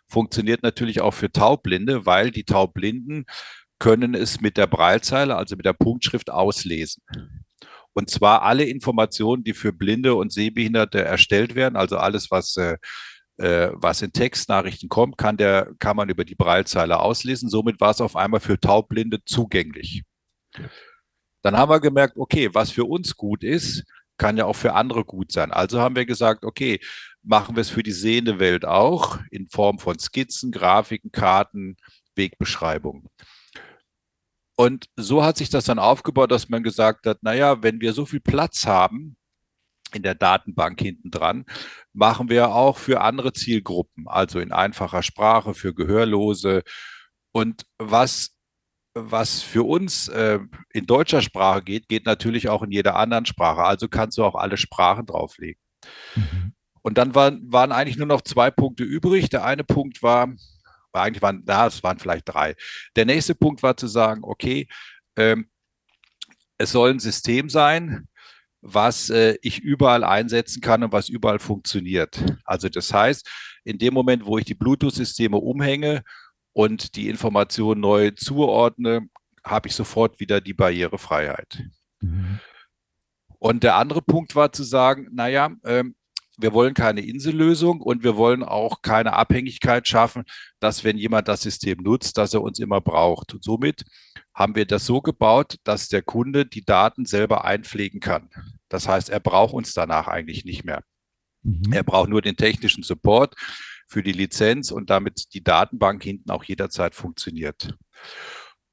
funktioniert 0.10 0.64
natürlich 0.64 1.02
auch 1.02 1.14
für 1.14 1.32
Taubblinde, 1.32 2.06
weil 2.06 2.32
die 2.32 2.44
Taubblinden 2.44 3.26
können 3.80 4.14
es 4.14 4.42
mit 4.42 4.58
der 4.58 4.68
Breilzeile, 4.68 5.36
also 5.36 5.56
mit 5.56 5.66
der 5.66 5.74
Punktschrift 5.74 6.30
auslesen. 6.30 7.04
Und 7.94 8.10
zwar 8.10 8.44
alle 8.44 8.66
Informationen, 8.66 9.44
die 9.44 9.54
für 9.54 9.74
Blinde 9.74 10.16
und 10.16 10.32
Sehbehinderte 10.32 11.04
erstellt 11.04 11.56
werden, 11.56 11.76
also 11.76 11.98
alles, 11.98 12.30
was 12.30 12.58
äh, 12.58 12.78
äh, 13.40 13.72
was 13.74 14.02
in 14.02 14.12
Textnachrichten 14.12 14.90
kommt, 14.90 15.18
kann, 15.18 15.38
der, 15.38 15.72
kann 15.80 15.96
man 15.96 16.10
über 16.10 16.26
die 16.26 16.36
Breilzeile 16.36 17.00
auslesen. 17.00 17.50
Somit 17.50 17.80
war 17.80 17.92
es 17.92 18.02
auf 18.02 18.18
einmal 18.18 18.42
für 18.42 18.60
Taubblinde 18.60 19.24
zugänglich. 19.24 20.04
Dann 21.42 21.56
haben 21.56 21.72
wir 21.72 21.80
gemerkt, 21.80 22.18
okay, 22.18 22.50
was 22.54 22.72
für 22.72 22.84
uns 22.84 23.16
gut 23.16 23.44
ist, 23.44 23.86
kann 24.18 24.36
ja 24.36 24.44
auch 24.44 24.58
für 24.58 24.74
andere 24.74 25.06
gut 25.06 25.32
sein. 25.32 25.52
Also 25.54 25.80
haben 25.80 25.96
wir 25.96 26.06
gesagt, 26.06 26.44
okay, 26.44 26.82
machen 27.24 27.56
wir 27.56 27.62
es 27.62 27.70
für 27.70 27.84
die 27.84 27.92
sehende 27.92 28.40
Welt 28.40 28.66
auch 28.66 29.20
in 29.32 29.48
Form 29.48 29.80
von 29.80 30.00
Skizzen, 30.00 30.52
Grafiken, 30.52 31.12
Karten, 31.12 31.78
Wegbeschreibungen. 32.16 33.08
Und 34.56 34.88
so 34.98 35.24
hat 35.24 35.38
sich 35.38 35.50
das 35.50 35.66
dann 35.66 35.80
aufgebaut, 35.80 36.32
dass 36.32 36.50
man 36.50 36.64
gesagt 36.64 37.06
hat, 37.06 37.24
naja, 37.24 37.64
wenn 37.64 37.80
wir 37.80 37.94
so 37.94 38.06
viel 38.06 38.20
Platz 38.20 38.66
haben, 38.66 39.16
in 39.94 40.04
der 40.04 40.16
Datenbank 40.16 40.80
hinten 40.80 41.12
dran, 41.12 41.46
machen 41.94 42.30
wir 42.30 42.50
auch 42.50 42.78
für 42.78 43.02
andere 43.02 43.34
Zielgruppen, 43.34 44.08
also 44.08 44.40
in 44.40 44.52
einfacher 44.52 45.02
Sprache 45.02 45.54
für 45.54 45.74
Gehörlose. 45.74 46.64
Und 47.32 47.66
was, 47.78 48.36
was 48.94 49.42
für 49.42 49.64
uns 49.64 50.08
äh, 50.10 50.40
in 50.72 50.86
deutscher 50.86 51.22
Sprache 51.22 51.64
geht, 51.64 51.88
geht 51.88 52.06
natürlich 52.06 52.50
auch 52.50 52.62
in 52.62 52.72
jeder 52.72 52.96
anderen 52.96 53.26
Sprache. 53.26 53.64
Also 53.64 53.88
kannst 53.88 54.18
du 54.18 54.24
auch 54.24 54.36
alle 54.36 54.58
Sprachen 54.58 55.06
drauflegen. 55.06 55.62
Mhm. 56.16 56.54
Und 56.82 56.98
dann 56.98 57.16
waren, 57.16 57.42
waren 57.52 57.72
eigentlich 57.72 57.98
nur 57.98 58.08
noch 58.08 58.22
zwei 58.22 58.52
Punkte 58.52 58.84
übrig. 58.84 59.30
Der 59.30 59.44
eine 59.44 59.64
Punkt 59.64 60.02
war, 60.02 60.34
eigentlich 60.94 61.22
waren, 61.22 61.44
na, 61.46 61.68
es 61.68 61.84
waren 61.84 62.00
vielleicht 62.00 62.30
drei. 62.30 62.56
Der 62.96 63.06
nächste 63.06 63.36
Punkt 63.36 63.64
war 63.64 63.78
zu 63.78 63.88
sagen, 63.88 64.22
okay, 64.24 64.68
ähm, 65.16 65.50
es 66.58 66.72
soll 66.72 66.92
ein 66.92 67.00
System 67.00 67.50
sein, 67.50 68.08
was 68.62 69.10
äh, 69.10 69.38
ich 69.42 69.60
überall 69.60 70.04
einsetzen 70.04 70.62
kann 70.62 70.84
und 70.84 70.92
was 70.92 71.10
überall 71.10 71.40
funktioniert. 71.40 72.22
Also 72.44 72.70
das 72.70 72.94
heißt, 72.94 73.30
in 73.64 73.78
dem 73.78 73.94
Moment, 73.94 74.26
wo 74.26 74.38
ich 74.38 74.46
die 74.46 74.56
Bluetooth-Systeme 74.56 75.38
umhänge 75.38 76.04
und 76.54 76.96
die 76.96 77.10
Information 77.10 77.80
neu 77.80 78.12
zuordne, 78.12 79.08
habe 79.44 79.70
ich 79.70 79.76
sofort 79.76 80.20
wieder 80.20 80.42
die 80.42 80.54
Barrierefreiheit. 80.54 81.64
Mhm. 82.02 82.40
Und 83.40 83.64
der 83.64 83.76
andere 83.76 84.02
Punkt 84.02 84.36
war 84.36 84.52
zu 84.52 84.64
sagen, 84.64 85.08
naja, 85.14 85.50
ähm, 85.64 85.96
wir 86.42 86.54
wollen 86.54 86.74
keine 86.74 87.02
Insellösung 87.02 87.82
und 87.82 88.04
wir 88.04 88.16
wollen 88.16 88.44
auch 88.44 88.82
keine 88.82 89.14
Abhängigkeit 89.14 89.88
schaffen, 89.88 90.24
dass 90.60 90.84
wenn 90.84 90.98
jemand 90.98 91.28
das 91.28 91.42
System 91.42 91.80
nutzt, 91.84 92.18
dass 92.18 92.34
er 92.34 92.42
uns 92.42 92.60
immer 92.60 92.80
braucht. 92.82 93.34
Und 93.34 93.44
somit 93.44 93.84
haben 94.34 94.56
wir 94.56 94.66
das 94.66 94.86
so 94.86 95.02
gebaut, 95.02 95.58
dass 95.64 95.90
der 95.90 96.02
Kunde 96.02 96.46
die 96.46 96.64
Daten 96.64 97.06
selber 97.06 97.44
einpflegen 97.44 98.00
kann. 98.00 98.30
Das 98.70 98.88
heißt, 98.88 99.10
er 99.10 99.20
braucht 99.20 99.54
uns 99.54 99.74
danach 99.74 100.08
eigentlich 100.08 100.46
nicht 100.46 100.64
mehr. 100.64 100.84
Mhm. 101.44 101.74
Er 101.74 101.84
braucht 101.84 102.10
nur 102.10 102.22
den 102.22 102.38
technischen 102.38 102.84
Support 102.84 103.36
für 103.88 104.04
die 104.04 104.14
Lizenz 104.14 104.72
und 104.72 104.90
damit 104.90 105.34
die 105.34 105.44
Datenbank 105.44 106.04
hinten 106.04 106.30
auch 106.32 106.44
jederzeit 106.44 106.96
funktioniert. 106.96 107.76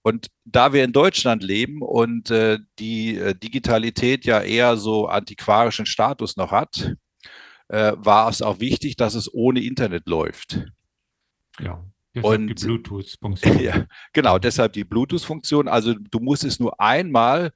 Und 0.03 0.29
da 0.45 0.73
wir 0.73 0.85
in 0.85 0.93
Deutschland 0.93 1.43
leben 1.43 1.83
und 1.83 2.31
äh, 2.31 2.61
die 2.79 3.17
äh, 3.17 3.35
Digitalität 3.35 4.25
ja 4.25 4.41
eher 4.41 4.77
so 4.77 5.09
antiquarischen 5.09 5.85
Status 5.85 6.37
noch 6.37 6.53
hat, 6.53 6.95
äh, 7.69 7.93
war 7.97 8.29
es 8.29 8.43
auch 8.43 8.61
wichtig, 8.61 8.97
dass 8.97 9.15
es 9.15 9.33
ohne 9.33 9.61
Internet 9.61 10.07
läuft. 10.07 10.67
Ja. 11.61 11.85
Deshalb 12.15 12.41
und, 12.41 12.47
die 12.49 12.55
Bluetooth-Funktion. 12.55 13.59
Ja, 13.63 13.87
genau, 14.15 14.39
deshalb 14.39 14.73
die 14.73 14.85
Bluetooth-Funktion. 14.85 15.69
Also 15.69 15.95
du 15.95 16.19
musst 16.19 16.45
es 16.45 16.59
nur 16.59 16.81
einmal, 16.81 17.53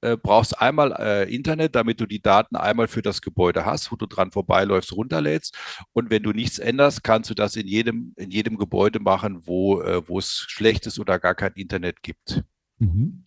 äh, 0.00 0.16
brauchst 0.16 0.60
einmal 0.60 0.92
äh, 0.92 1.34
Internet, 1.34 1.74
damit 1.74 2.00
du 2.00 2.06
die 2.06 2.22
Daten 2.22 2.54
einmal 2.54 2.86
für 2.86 3.02
das 3.02 3.20
Gebäude 3.20 3.64
hast, 3.64 3.90
wo 3.90 3.96
du 3.96 4.06
dran 4.06 4.30
vorbeiläufst, 4.30 4.92
runterlädst. 4.92 5.56
Und 5.92 6.10
wenn 6.10 6.22
du 6.22 6.30
nichts 6.30 6.60
änderst, 6.60 7.02
kannst 7.02 7.30
du 7.30 7.34
das 7.34 7.56
in 7.56 7.66
jedem, 7.66 8.12
in 8.16 8.30
jedem 8.30 8.58
Gebäude 8.58 9.00
machen, 9.00 9.44
wo, 9.46 9.80
äh, 9.80 10.08
wo 10.08 10.20
es 10.20 10.44
schlechtes 10.48 11.00
oder 11.00 11.18
gar 11.18 11.34
kein 11.34 11.54
Internet 11.54 12.02
gibt. 12.02 12.44
Mhm. 12.78 13.24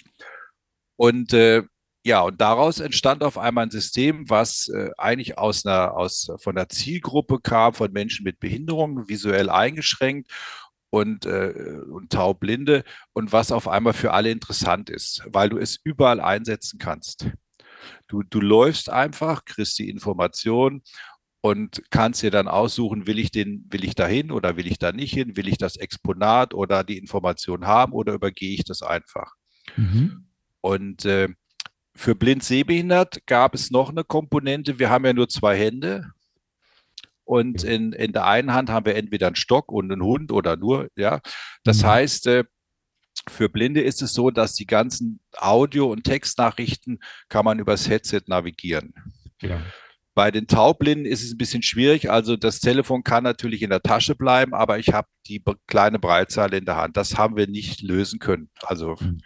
Und 0.95 1.33
äh, 1.33 1.63
ja, 2.09 2.21
und 2.21 2.41
daraus 2.41 2.79
entstand 2.79 3.23
auf 3.23 3.37
einmal 3.37 3.67
ein 3.67 3.69
System, 3.69 4.27
was 4.31 4.67
äh, 4.69 4.89
eigentlich 4.97 5.37
aus 5.37 5.63
einer, 5.63 5.95
aus, 5.95 6.31
von 6.39 6.55
der 6.55 6.67
Zielgruppe 6.67 7.39
kam, 7.39 7.75
von 7.75 7.91
Menschen 7.91 8.23
mit 8.23 8.39
Behinderungen, 8.39 9.07
visuell 9.07 9.47
eingeschränkt 9.47 10.31
und, 10.89 11.27
äh, 11.27 11.53
und 11.87 12.11
taubblinde 12.11 12.83
und 13.13 13.31
was 13.31 13.51
auf 13.51 13.67
einmal 13.67 13.93
für 13.93 14.11
alle 14.11 14.31
interessant 14.31 14.89
ist, 14.89 15.21
weil 15.27 15.49
du 15.49 15.59
es 15.59 15.79
überall 15.83 16.19
einsetzen 16.19 16.79
kannst. 16.79 17.27
Du, 18.07 18.23
du 18.23 18.41
läufst 18.41 18.89
einfach, 18.89 19.45
kriegst 19.45 19.77
die 19.77 19.87
Information 19.87 20.81
und 21.41 21.83
kannst 21.91 22.23
dir 22.23 22.31
dann 22.31 22.47
aussuchen, 22.47 23.05
will 23.05 23.19
ich 23.19 23.29
den, 23.29 23.67
will 23.69 23.83
ich 23.83 23.93
da 23.93 24.07
hin 24.07 24.31
oder 24.31 24.57
will 24.57 24.65
ich 24.65 24.79
da 24.79 24.91
nicht 24.91 25.13
hin, 25.13 25.37
will 25.37 25.47
ich 25.47 25.59
das 25.59 25.75
Exponat 25.75 26.55
oder 26.55 26.83
die 26.83 26.97
Information 26.97 27.67
haben 27.67 27.93
oder 27.93 28.13
übergehe 28.13 28.55
ich 28.55 28.63
das 28.63 28.81
einfach. 28.81 29.35
Mhm. 29.75 30.25
Und 30.61 31.05
äh, 31.05 31.29
für 31.99 32.15
blind 32.15 32.45
sehbehindert 32.45 33.27
gab 33.27 33.53
es 33.53 33.71
noch 33.71 33.89
eine 33.89 34.05
Komponente. 34.05 34.79
Wir 34.79 34.89
haben 34.89 35.05
ja 35.05 35.11
nur 35.11 35.27
zwei 35.27 35.57
Hände 35.57 36.11
und 37.25 37.65
in, 37.65 37.91
in 37.91 38.13
der 38.13 38.25
einen 38.25 38.53
Hand 38.53 38.69
haben 38.69 38.85
wir 38.85 38.95
entweder 38.95 39.27
einen 39.27 39.35
Stock 39.35 39.69
und 39.69 39.91
einen 39.91 40.01
Hund 40.01 40.31
oder 40.31 40.55
nur, 40.55 40.87
ja. 40.95 41.19
Das 41.65 41.83
mhm. 41.83 41.87
heißt, 41.87 42.27
äh, 42.27 42.45
für 43.27 43.49
Blinde 43.49 43.81
ist 43.81 44.01
es 44.01 44.13
so, 44.13 44.31
dass 44.31 44.53
die 44.53 44.65
ganzen 44.65 45.19
Audio- 45.35 45.91
und 45.91 46.05
Textnachrichten 46.05 46.99
kann 47.27 47.43
man 47.43 47.59
übers 47.59 47.89
Headset 47.89 48.21
navigieren. 48.27 48.93
Ja. 49.41 49.61
Bei 50.15 50.31
den 50.31 50.47
Taubblinden 50.47 51.05
ist 51.05 51.23
es 51.23 51.33
ein 51.33 51.37
bisschen 51.37 51.63
schwierig. 51.63 52.09
Also 52.09 52.37
das 52.37 52.61
Telefon 52.61 53.03
kann 53.03 53.25
natürlich 53.25 53.61
in 53.61 53.71
der 53.71 53.81
Tasche 53.81 54.15
bleiben, 54.15 54.53
aber 54.53 54.79
ich 54.79 54.93
habe 54.93 55.07
die 55.27 55.43
kleine 55.67 55.99
Breitzahl 55.99 56.53
in 56.53 56.63
der 56.63 56.77
Hand. 56.77 56.95
Das 56.95 57.17
haben 57.17 57.35
wir 57.35 57.47
nicht 57.47 57.81
lösen 57.81 58.19
können. 58.19 58.49
Also 58.61 58.95
mhm 59.01 59.19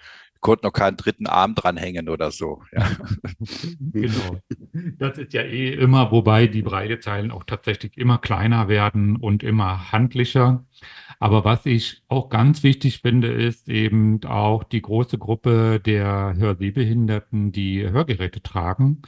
konnte 0.44 0.66
noch 0.68 0.74
keinen 0.74 0.98
dritten 0.98 1.26
Arm 1.26 1.56
dranhängen 1.56 2.10
oder 2.10 2.30
so. 2.30 2.62
Ja. 2.72 2.88
genau. 3.80 4.40
Das 5.00 5.18
ist 5.18 5.34
ja 5.34 5.42
eh 5.42 5.74
immer, 5.74 6.12
wobei 6.12 6.48
die 6.48 6.62
Breitezeilen 6.62 7.32
auch 7.32 7.46
tatsächlich 7.46 7.98
immer 7.98 8.20
kleiner 8.20 8.68
werden 8.68 9.16
und 9.16 9.42
immer 9.42 9.92
handlicher. 9.92 10.66
Aber 11.20 11.46
was 11.46 11.66
ich 11.66 12.04
auch 12.10 12.30
ganz 12.30 12.62
wichtig 12.64 13.00
finde, 13.02 13.30
ist 13.30 13.70
eben 13.70 14.24
auch 14.26 14.64
die 14.64 14.82
große 14.82 15.18
Gruppe 15.18 15.80
der 15.80 16.36
Hörsehbehinderten, 16.38 17.52
die 17.52 17.90
Hörgeräte 17.90 18.42
tragen. 18.44 19.02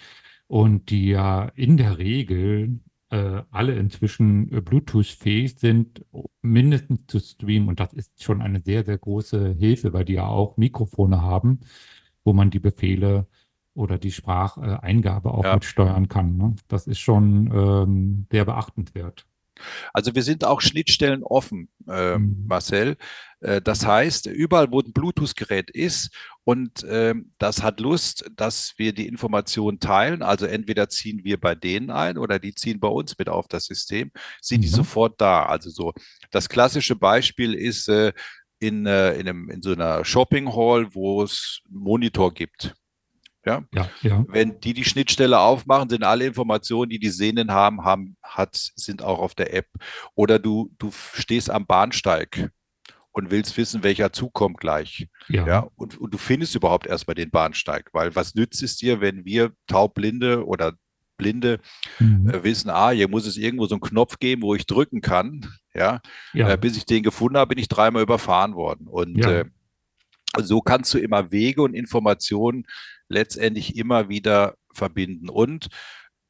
und 0.48 0.89
die 0.92 1.10
ja 1.10 1.46
in 1.56 1.77
der 1.77 1.98
Regel 1.98 2.80
äh, 3.10 3.42
alle 3.52 3.76
inzwischen 3.76 4.52
äh, 4.52 4.62
Bluetooth-fähig 4.62 5.60
sind, 5.60 6.04
mindestens 6.42 7.02
zu 7.08 7.20
streamen. 7.20 7.70
Und 7.70 7.80
das 7.80 7.94
ist 7.94 8.24
schon 8.24 8.42
eine 8.42 8.62
sehr, 8.62 8.84
sehr 8.84 8.98
große 8.98 9.54
Hilfe, 9.58 9.94
weil 9.94 10.06
die 10.06 10.14
ja 10.14 10.28
auch 10.28 10.58
Mikrofone 10.58 11.22
haben, 11.22 11.60
wo 12.24 12.34
man 12.34 12.50
die 12.50 12.60
Befehle 12.60 13.28
oder 13.76 13.98
die 13.98 14.12
Spracheingabe 14.12 15.32
auch 15.32 15.44
Ja. 15.44 15.54
mit 15.56 15.66
steuern 15.66 16.08
kann. 16.08 16.38
Ne? 16.38 16.56
Das 16.68 16.88
ist 16.88 17.00
schon 17.00 17.52
ähm, 17.54 18.26
sehr 18.32 18.46
beachtenswert. 18.46 19.26
Also 19.94 20.16
wir 20.16 20.24
sind 20.24 20.44
auch 20.44 20.60
Schnittstellen 20.62 21.24
offen, 21.24 21.70
äh, 21.88 22.18
Mhm. 22.18 22.46
Marcel. 22.48 22.98
Äh, 23.40 23.62
das 23.62 23.86
heißt, 23.86 24.26
überall, 24.28 24.72
wo 24.72 24.80
ein 24.82 24.92
Bluetooth-Gerät 24.94 25.70
ist 25.72 26.10
und 26.46 26.86
ähm, 26.88 27.34
das 27.40 27.64
hat 27.64 27.80
Lust, 27.80 28.30
dass 28.36 28.75
wir 28.78 28.94
die 28.94 29.08
Informationen 29.08 29.80
teilen, 29.80 30.22
also 30.22 30.46
entweder 30.46 30.90
ziehen 30.90 31.24
wir 31.24 31.40
bei 31.40 31.56
denen 31.56 31.90
ein 31.90 32.18
oder 32.20 32.38
die 32.40 32.54
ziehen 32.54 32.80
bei 32.80 32.88
uns 32.88 33.18
mit 33.18 33.30
auf 33.30 33.48
das 33.48 33.66
System, 33.66 34.12
sind 34.42 34.62
die 34.62 34.68
Mhm. 34.68 34.74
sofort 34.74 35.20
da. 35.20 35.46
Also 35.48 35.72
so, 35.72 35.94
das 36.32 36.48
klassische 36.48 36.96
Beispiel 36.96 37.56
ist 37.56 37.90
äh, 37.90 38.14
in, 38.60 38.86
äh, 38.86 39.14
in, 39.16 39.28
einem, 39.28 39.50
in 39.50 39.62
so 39.64 39.72
einer 39.74 40.06
Shopping 40.06 40.48
Hall, 40.56 40.94
wo 40.94 41.24
es 41.24 41.62
einen 41.68 41.80
Monitor 41.80 42.34
gibt. 42.34 42.75
Ja, 43.46 43.64
Ja, 43.74 43.90
ja. 44.02 44.25
wenn 44.28 44.60
die 44.60 44.74
die 44.74 44.84
Schnittstelle 44.86 45.40
aufmachen, 45.40 45.90
sind 45.90 46.04
alle 46.04 46.25
Informationen, 46.25 46.90
die 46.90 47.00
die 47.00 47.12
Sehenden 47.12 47.52
haben, 47.52 47.84
haben 47.86 48.18
hat, 48.24 48.56
sind 48.75 49.04
auch 49.04 49.20
auf 49.20 49.36
der 49.36 49.54
App. 49.54 49.68
Oder 50.16 50.40
du, 50.40 50.72
du 50.80 50.92
stehst 50.92 51.50
am 51.52 51.66
Bahnsteig 51.68 52.50
und 53.15 53.31
willst 53.31 53.55
wissen, 53.55 53.81
welcher 53.81 54.12
Zug 54.12 54.34
kommt 54.34 54.57
gleich. 54.57 55.07
Ja. 55.29 55.48
Ja, 55.48 55.69
und, 55.75 55.98
und 55.98 56.13
du 56.13 56.17
findest 56.17 56.53
überhaupt 56.53 56.86
erstmal 56.86 57.15
den 57.15 57.31
Bahnsteig, 57.31 57.89
weil 57.93 58.13
was 58.15 58.36
nützt 58.36 58.62
es 58.62 58.75
dir, 58.75 59.00
wenn 59.00 59.24
wir 59.24 59.53
Taubblinde 59.67 60.45
oder 60.45 60.74
Blinde 61.17 61.62
Mhm. 62.00 62.29
äh, 62.29 62.43
wissen, 62.43 62.69
ah, 62.69 62.89
hier 62.91 63.07
muss 63.07 63.25
es 63.25 63.38
irgendwo 63.38 63.67
so 63.67 63.75
einen 63.75 63.81
Knopf 63.81 64.19
geben, 64.19 64.41
wo 64.41 64.53
ich 64.53 64.65
drücken 64.65 65.00
kann. 65.00 65.45
Ja, 65.74 66.01
ja. 66.34 66.50
äh, 66.50 66.57
bis 66.57 66.75
ich 66.75 66.86
den 66.86 67.03
gefunden 67.03 67.38
habe, 67.38 67.50
bin 67.50 67.57
ich 67.57 67.69
dreimal 67.69 68.03
überfahren 68.03 68.55
worden. 68.55 68.88
Und 68.88 69.17
Ja. 69.19 69.31
äh, 69.31 69.45
so 70.38 70.60
kannst 70.62 70.93
du 70.93 70.98
immer 70.98 71.31
Wege 71.31 71.62
und 71.62 71.74
Informationen 71.74 72.65
letztendlich 73.07 73.77
immer 73.77 74.10
wieder 74.10 74.55
verbinden. 74.74 75.29
Und 75.29 75.67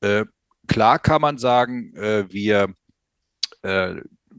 äh, 0.02 0.26
klar 0.68 1.00
kann 1.00 1.22
man 1.22 1.40
sagen, 1.40 1.96
äh, 1.96 2.26
wir, 2.32 2.74
äh, 3.64 3.96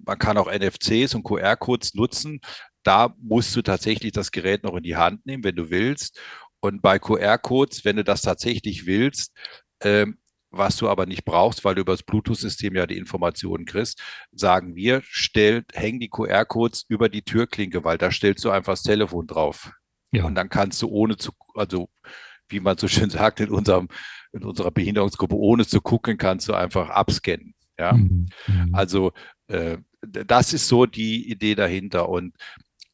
man 0.07 0.19
kann 0.19 0.39
auch 0.39 0.51
NFCs 0.51 1.15
und 1.15 1.25
QR-Codes 1.25 1.95
nutzen. 1.95 2.41
Da 2.83 3.15
musst 3.19 3.55
du 3.57 3.63
tatsächlich 3.63 4.13
das 4.13 4.31
Gerät 4.31 4.63
noch 4.63 4.77
in 4.77 4.85
die 4.85 4.97
Hand 4.97 5.27
nehmen, 5.27 5.45
wenn 5.45 5.57
du 5.57 5.71
willst. 5.71 6.21
Und 6.61 6.81
bei 6.81 6.99
QR-Codes, 6.99 7.85
wenn 7.85 7.97
du 7.97 8.05
das 8.05 8.23
tatsächlich 8.23 8.87
willst, 8.87 9.33
ähm, 9.83 10.19
was 10.51 10.77
du 10.77 10.89
aber 10.89 11.07
nicht 11.07 11.25
brauchst, 11.25 11.65
weil 11.65 11.75
du 11.75 11.83
über 11.83 11.93
das 11.93 12.03
Bluetooth-System 12.03 12.75
ja 12.77 12.87
die 12.87 12.97
Informationen 12.97 13.65
kriegst, 13.67 14.01
sagen 14.33 14.75
wir, 14.75 15.03
stell, 15.05 15.65
häng 15.75 16.01
die 16.01 16.09
QR-Codes 16.09 16.87
über 16.89 17.09
die 17.09 17.23
Türklinke, 17.23 17.85
weil 17.85 17.99
da 17.99 18.11
stellst 18.11 18.45
du 18.45 18.51
einfach 18.51 18.73
das 18.73 18.83
Telefon 18.83 19.27
drauf. 19.27 19.73
ja. 20.13 20.25
Und 20.25 20.35
dann 20.35 20.49
kannst 20.49 20.81
du 20.83 20.89
ohne 20.89 21.17
zu, 21.17 21.33
also 21.55 21.89
wie 22.49 22.61
man 22.61 22.79
so 22.79 22.89
schön 22.89 23.11
sagt 23.11 23.41
in 23.41 23.51
unserem, 23.51 23.89
in 24.33 24.45
unserer 24.45 24.71
Behinderungsgruppe, 24.71 25.37
ohne 25.37 25.67
zu 25.67 25.81
gucken, 25.81 26.17
kannst 26.17 26.49
du 26.49 26.55
einfach 26.55 26.91
abscannen. 26.91 27.55
Ja. 27.79 27.93
Mhm. 27.93 28.29
Mhm. 28.47 28.75
Also 28.75 29.13
äh, 29.49 29.79
das 30.07 30.53
ist 30.53 30.69
so 30.69 30.87
die 30.87 31.31
Idee 31.31 31.55
dahinter. 31.55 32.09
Und 32.09 32.35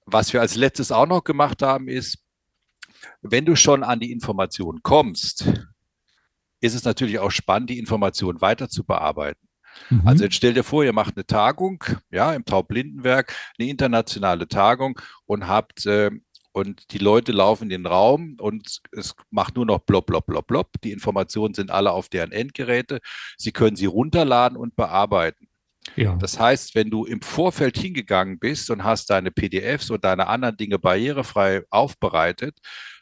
was 0.06 0.32
wir 0.32 0.40
als 0.40 0.56
letztes 0.56 0.92
auch 0.92 1.06
noch 1.06 1.24
gemacht 1.24 1.62
haben, 1.62 1.88
ist, 1.88 2.18
wenn 3.20 3.44
du 3.44 3.56
schon 3.56 3.82
an 3.82 4.00
die 4.00 4.12
Information 4.12 4.80
kommst, 4.82 5.46
ist 6.60 6.74
es 6.74 6.84
natürlich 6.84 7.18
auch 7.18 7.30
spannend, 7.30 7.70
die 7.70 7.78
Information 7.78 8.40
weiter 8.40 8.68
zu 8.68 8.84
bearbeiten. 8.84 9.48
Mhm. 9.90 10.06
Also 10.06 10.24
jetzt 10.24 10.36
stell 10.36 10.54
dir 10.54 10.64
vor, 10.64 10.84
ihr 10.84 10.92
macht 10.92 11.16
eine 11.16 11.26
Tagung, 11.26 11.82
ja, 12.10 12.32
im 12.34 12.44
Taubblindenwerk, 12.44 13.34
eine 13.58 13.68
internationale 13.68 14.46
Tagung 14.48 15.00
und 15.26 15.48
habt 15.48 15.86
äh, 15.86 16.10
und 16.52 16.92
die 16.92 16.98
Leute 16.98 17.32
laufen 17.32 17.64
in 17.64 17.70
den 17.70 17.86
Raum 17.86 18.36
und 18.38 18.82
es 18.92 19.14
macht 19.30 19.56
nur 19.56 19.64
noch 19.64 19.78
blopp, 19.80 20.06
blopp, 20.06 20.26
blopp, 20.26 20.46
blopp. 20.46 20.80
Die 20.84 20.92
Informationen 20.92 21.54
sind 21.54 21.70
alle 21.70 21.92
auf 21.92 22.10
deren 22.10 22.30
Endgeräte. 22.30 23.00
Sie 23.38 23.52
können 23.52 23.74
sie 23.74 23.86
runterladen 23.86 24.58
und 24.58 24.76
bearbeiten. 24.76 25.48
Ja. 25.96 26.16
Das 26.16 26.38
heißt, 26.38 26.74
wenn 26.74 26.90
du 26.90 27.04
im 27.04 27.20
Vorfeld 27.20 27.76
hingegangen 27.76 28.38
bist 28.38 28.70
und 28.70 28.84
hast 28.84 29.10
deine 29.10 29.30
PDFs 29.30 29.90
und 29.90 30.04
deine 30.04 30.26
anderen 30.26 30.56
Dinge 30.56 30.78
barrierefrei 30.78 31.62
aufbereitet, 31.70 32.58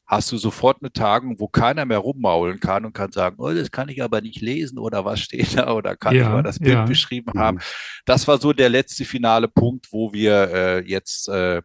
hast 0.07 0.33
du 0.33 0.39
sofort 0.39 0.79
eine 0.83 0.93
Tagung, 0.93 1.39
wo 1.39 1.47
keiner 1.47 1.85
mehr 1.85 1.99
rummaulen 1.99 2.59
kann 2.59 2.85
und 2.85 2.93
kann 2.93 3.13
sagen, 3.13 3.37
oh, 3.39 3.53
das 3.53 3.71
kann 3.71 3.89
ich 3.89 4.03
aber 4.03 4.21
nicht 4.21 4.41
lesen 4.41 4.79
oder 4.79 5.05
was 5.05 5.21
steht 5.21 5.57
da 5.57 5.73
oder 5.73 5.97
kann 5.97 6.15
ich 6.15 6.21
Ja, 6.21 6.31
mal 6.31 6.43
das 6.43 6.59
Bild 6.59 6.75
ja. 6.75 6.85
beschrieben 6.85 7.39
haben. 7.39 7.61
Das 8.05 8.27
war 8.27 8.39
so 8.39 8.53
der 8.53 8.69
letzte 8.69 9.05
finale 9.05 9.47
Punkt, 9.47 9.87
wo 9.93 10.13
wir 10.13 10.51
äh, 10.53 10.89
jetzt 10.89 11.29
äh, 11.29 11.63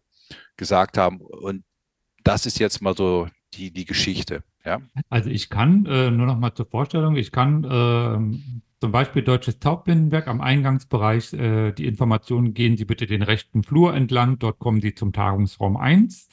gesagt 0.56 0.96
haben, 0.96 1.20
und 1.20 1.64
das 2.22 2.46
ist 2.46 2.58
jetzt 2.60 2.80
mal 2.80 2.96
so 2.96 3.28
die, 3.54 3.72
die 3.72 3.84
Geschichte. 3.84 4.42
Ja, 4.64 4.80
Also 5.08 5.30
ich 5.30 5.48
kann, 5.48 5.86
äh, 5.86 6.10
nur 6.10 6.26
noch 6.26 6.38
mal 6.38 6.54
zur 6.54 6.66
Vorstellung, 6.66 7.16
ich 7.16 7.30
kann 7.30 7.66
ähm, 7.70 8.62
zum 8.80 8.92
Beispiel 8.92 9.22
Deutsches 9.22 9.58
Taubblindenwerk 9.58 10.28
am 10.28 10.40
Eingangsbereich 10.40 11.32
äh, 11.32 11.72
die 11.72 11.86
Informationen, 11.86 12.54
gehen 12.54 12.76
Sie 12.76 12.84
bitte 12.84 13.06
den 13.06 13.22
rechten 13.22 13.62
Flur 13.62 13.94
entlang, 13.94 14.38
dort 14.38 14.58
kommen 14.58 14.80
Sie 14.80 14.94
zum 14.94 15.12
Tagungsraum 15.12 15.76
1. 15.76 16.28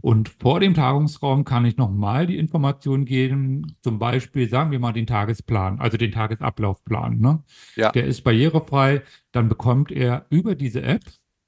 Und 0.00 0.28
vor 0.28 0.60
dem 0.60 0.74
Tagungsraum 0.74 1.44
kann 1.44 1.64
ich 1.64 1.76
nochmal 1.76 2.26
die 2.26 2.36
Informationen 2.36 3.04
geben, 3.04 3.76
zum 3.82 3.98
Beispiel, 3.98 4.48
sagen 4.48 4.70
wir 4.70 4.78
mal, 4.78 4.92
den 4.92 5.06
Tagesplan, 5.06 5.80
also 5.80 5.96
den 5.96 6.12
Tagesablaufplan. 6.12 7.18
Ne? 7.18 7.42
Ja. 7.74 7.90
Der 7.90 8.04
ist 8.04 8.22
barrierefrei, 8.22 9.02
dann 9.32 9.48
bekommt 9.48 9.90
er 9.90 10.26
über 10.30 10.54
diese 10.54 10.82
App, 10.82 11.02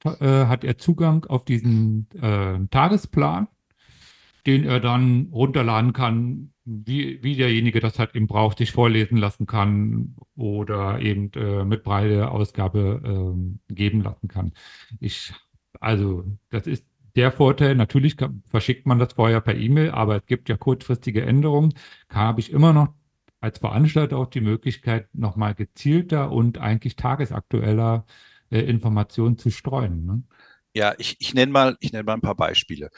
äh, 0.04 0.46
hat 0.46 0.64
er 0.64 0.78
Zugang 0.78 1.26
auf 1.26 1.44
diesen 1.44 2.08
äh, 2.20 2.58
Tagesplan 2.70 3.46
den 4.46 4.64
er 4.64 4.80
dann 4.80 5.28
runterladen 5.32 5.92
kann, 5.92 6.52
wie, 6.64 7.22
wie 7.22 7.36
derjenige 7.36 7.80
das 7.80 7.98
halt 7.98 8.14
eben 8.14 8.26
braucht, 8.26 8.58
sich 8.58 8.72
vorlesen 8.72 9.16
lassen 9.16 9.46
kann 9.46 10.16
oder 10.36 11.00
eben 11.00 11.30
äh, 11.34 11.64
mit 11.64 11.82
Braille-Ausgabe 11.82 13.02
ähm, 13.04 13.60
geben 13.68 14.02
lassen 14.02 14.28
kann. 14.28 14.52
Ich, 15.00 15.32
also, 15.80 16.24
das 16.50 16.66
ist 16.66 16.86
der 17.16 17.32
Vorteil. 17.32 17.74
Natürlich 17.74 18.16
kann, 18.16 18.42
verschickt 18.46 18.86
man 18.86 18.98
das 18.98 19.14
vorher 19.14 19.40
per 19.40 19.56
E-Mail, 19.56 19.90
aber 19.90 20.16
es 20.16 20.26
gibt 20.26 20.48
ja 20.48 20.56
kurzfristige 20.56 21.22
Änderungen. 21.22 21.74
Habe 22.08 22.40
ich 22.40 22.52
immer 22.52 22.72
noch 22.72 22.94
als 23.40 23.58
Veranstalter 23.58 24.18
auch 24.18 24.26
die 24.26 24.40
Möglichkeit, 24.42 25.08
nochmal 25.14 25.54
gezielter 25.54 26.30
und 26.30 26.58
eigentlich 26.58 26.96
tagesaktueller 26.96 28.04
äh, 28.50 28.60
Informationen 28.60 29.38
zu 29.38 29.50
streuen. 29.50 30.06
Ne? 30.06 30.22
Ja, 30.74 30.94
ich, 30.98 31.16
ich 31.18 31.34
nenne 31.34 31.52
mal, 31.52 31.76
ich 31.80 31.92
nenne 31.92 32.04
mal 32.04 32.14
ein 32.14 32.20
paar 32.20 32.36
Beispiele. 32.36 32.90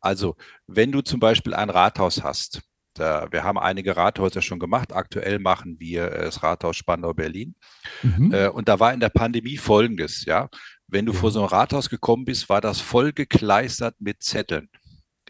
Also, 0.00 0.36
wenn 0.66 0.92
du 0.92 1.02
zum 1.02 1.20
Beispiel 1.20 1.54
ein 1.54 1.70
Rathaus 1.70 2.22
hast, 2.22 2.60
da, 2.94 3.28
wir 3.30 3.44
haben 3.44 3.58
einige 3.58 3.96
Rathäuser 3.96 4.42
schon 4.42 4.58
gemacht. 4.58 4.92
Aktuell 4.92 5.38
machen 5.38 5.76
wir 5.78 6.10
äh, 6.10 6.24
das 6.24 6.42
Rathaus 6.42 6.76
Spandau-Berlin. 6.76 7.54
Mhm. 8.02 8.32
Äh, 8.32 8.48
und 8.48 8.68
da 8.68 8.80
war 8.80 8.92
in 8.92 9.00
der 9.00 9.10
Pandemie 9.10 9.56
Folgendes, 9.56 10.24
ja. 10.24 10.48
Wenn 10.88 11.06
du 11.06 11.12
vor 11.12 11.30
so 11.30 11.40
ein 11.42 11.48
Rathaus 11.48 11.90
gekommen 11.90 12.24
bist, 12.24 12.48
war 12.48 12.60
das 12.60 12.80
voll 12.80 13.12
gekleistert 13.12 13.94
mit 14.00 14.22
Zetteln. 14.22 14.68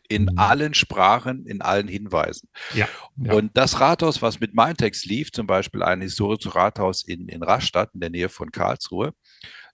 In 0.08 0.22
Mhm. 0.22 0.38
allen 0.38 0.74
Sprachen, 0.74 1.44
in 1.46 1.60
allen 1.60 1.88
Hinweisen. 1.88 2.48
Ja, 2.72 2.88
ja. 3.16 3.32
Und 3.34 3.54
das 3.56 3.80
Rathaus, 3.80 4.22
was 4.22 4.40
mit 4.40 4.54
Mindtext 4.54 5.04
lief, 5.04 5.32
zum 5.32 5.46
Beispiel 5.46 5.82
ein 5.82 6.00
historisches 6.00 6.54
Rathaus 6.54 7.04
in, 7.04 7.28
in 7.28 7.42
Rastatt, 7.42 7.90
in 7.92 8.00
der 8.00 8.08
Nähe 8.10 8.28
von 8.30 8.50
Karlsruhe, 8.50 9.12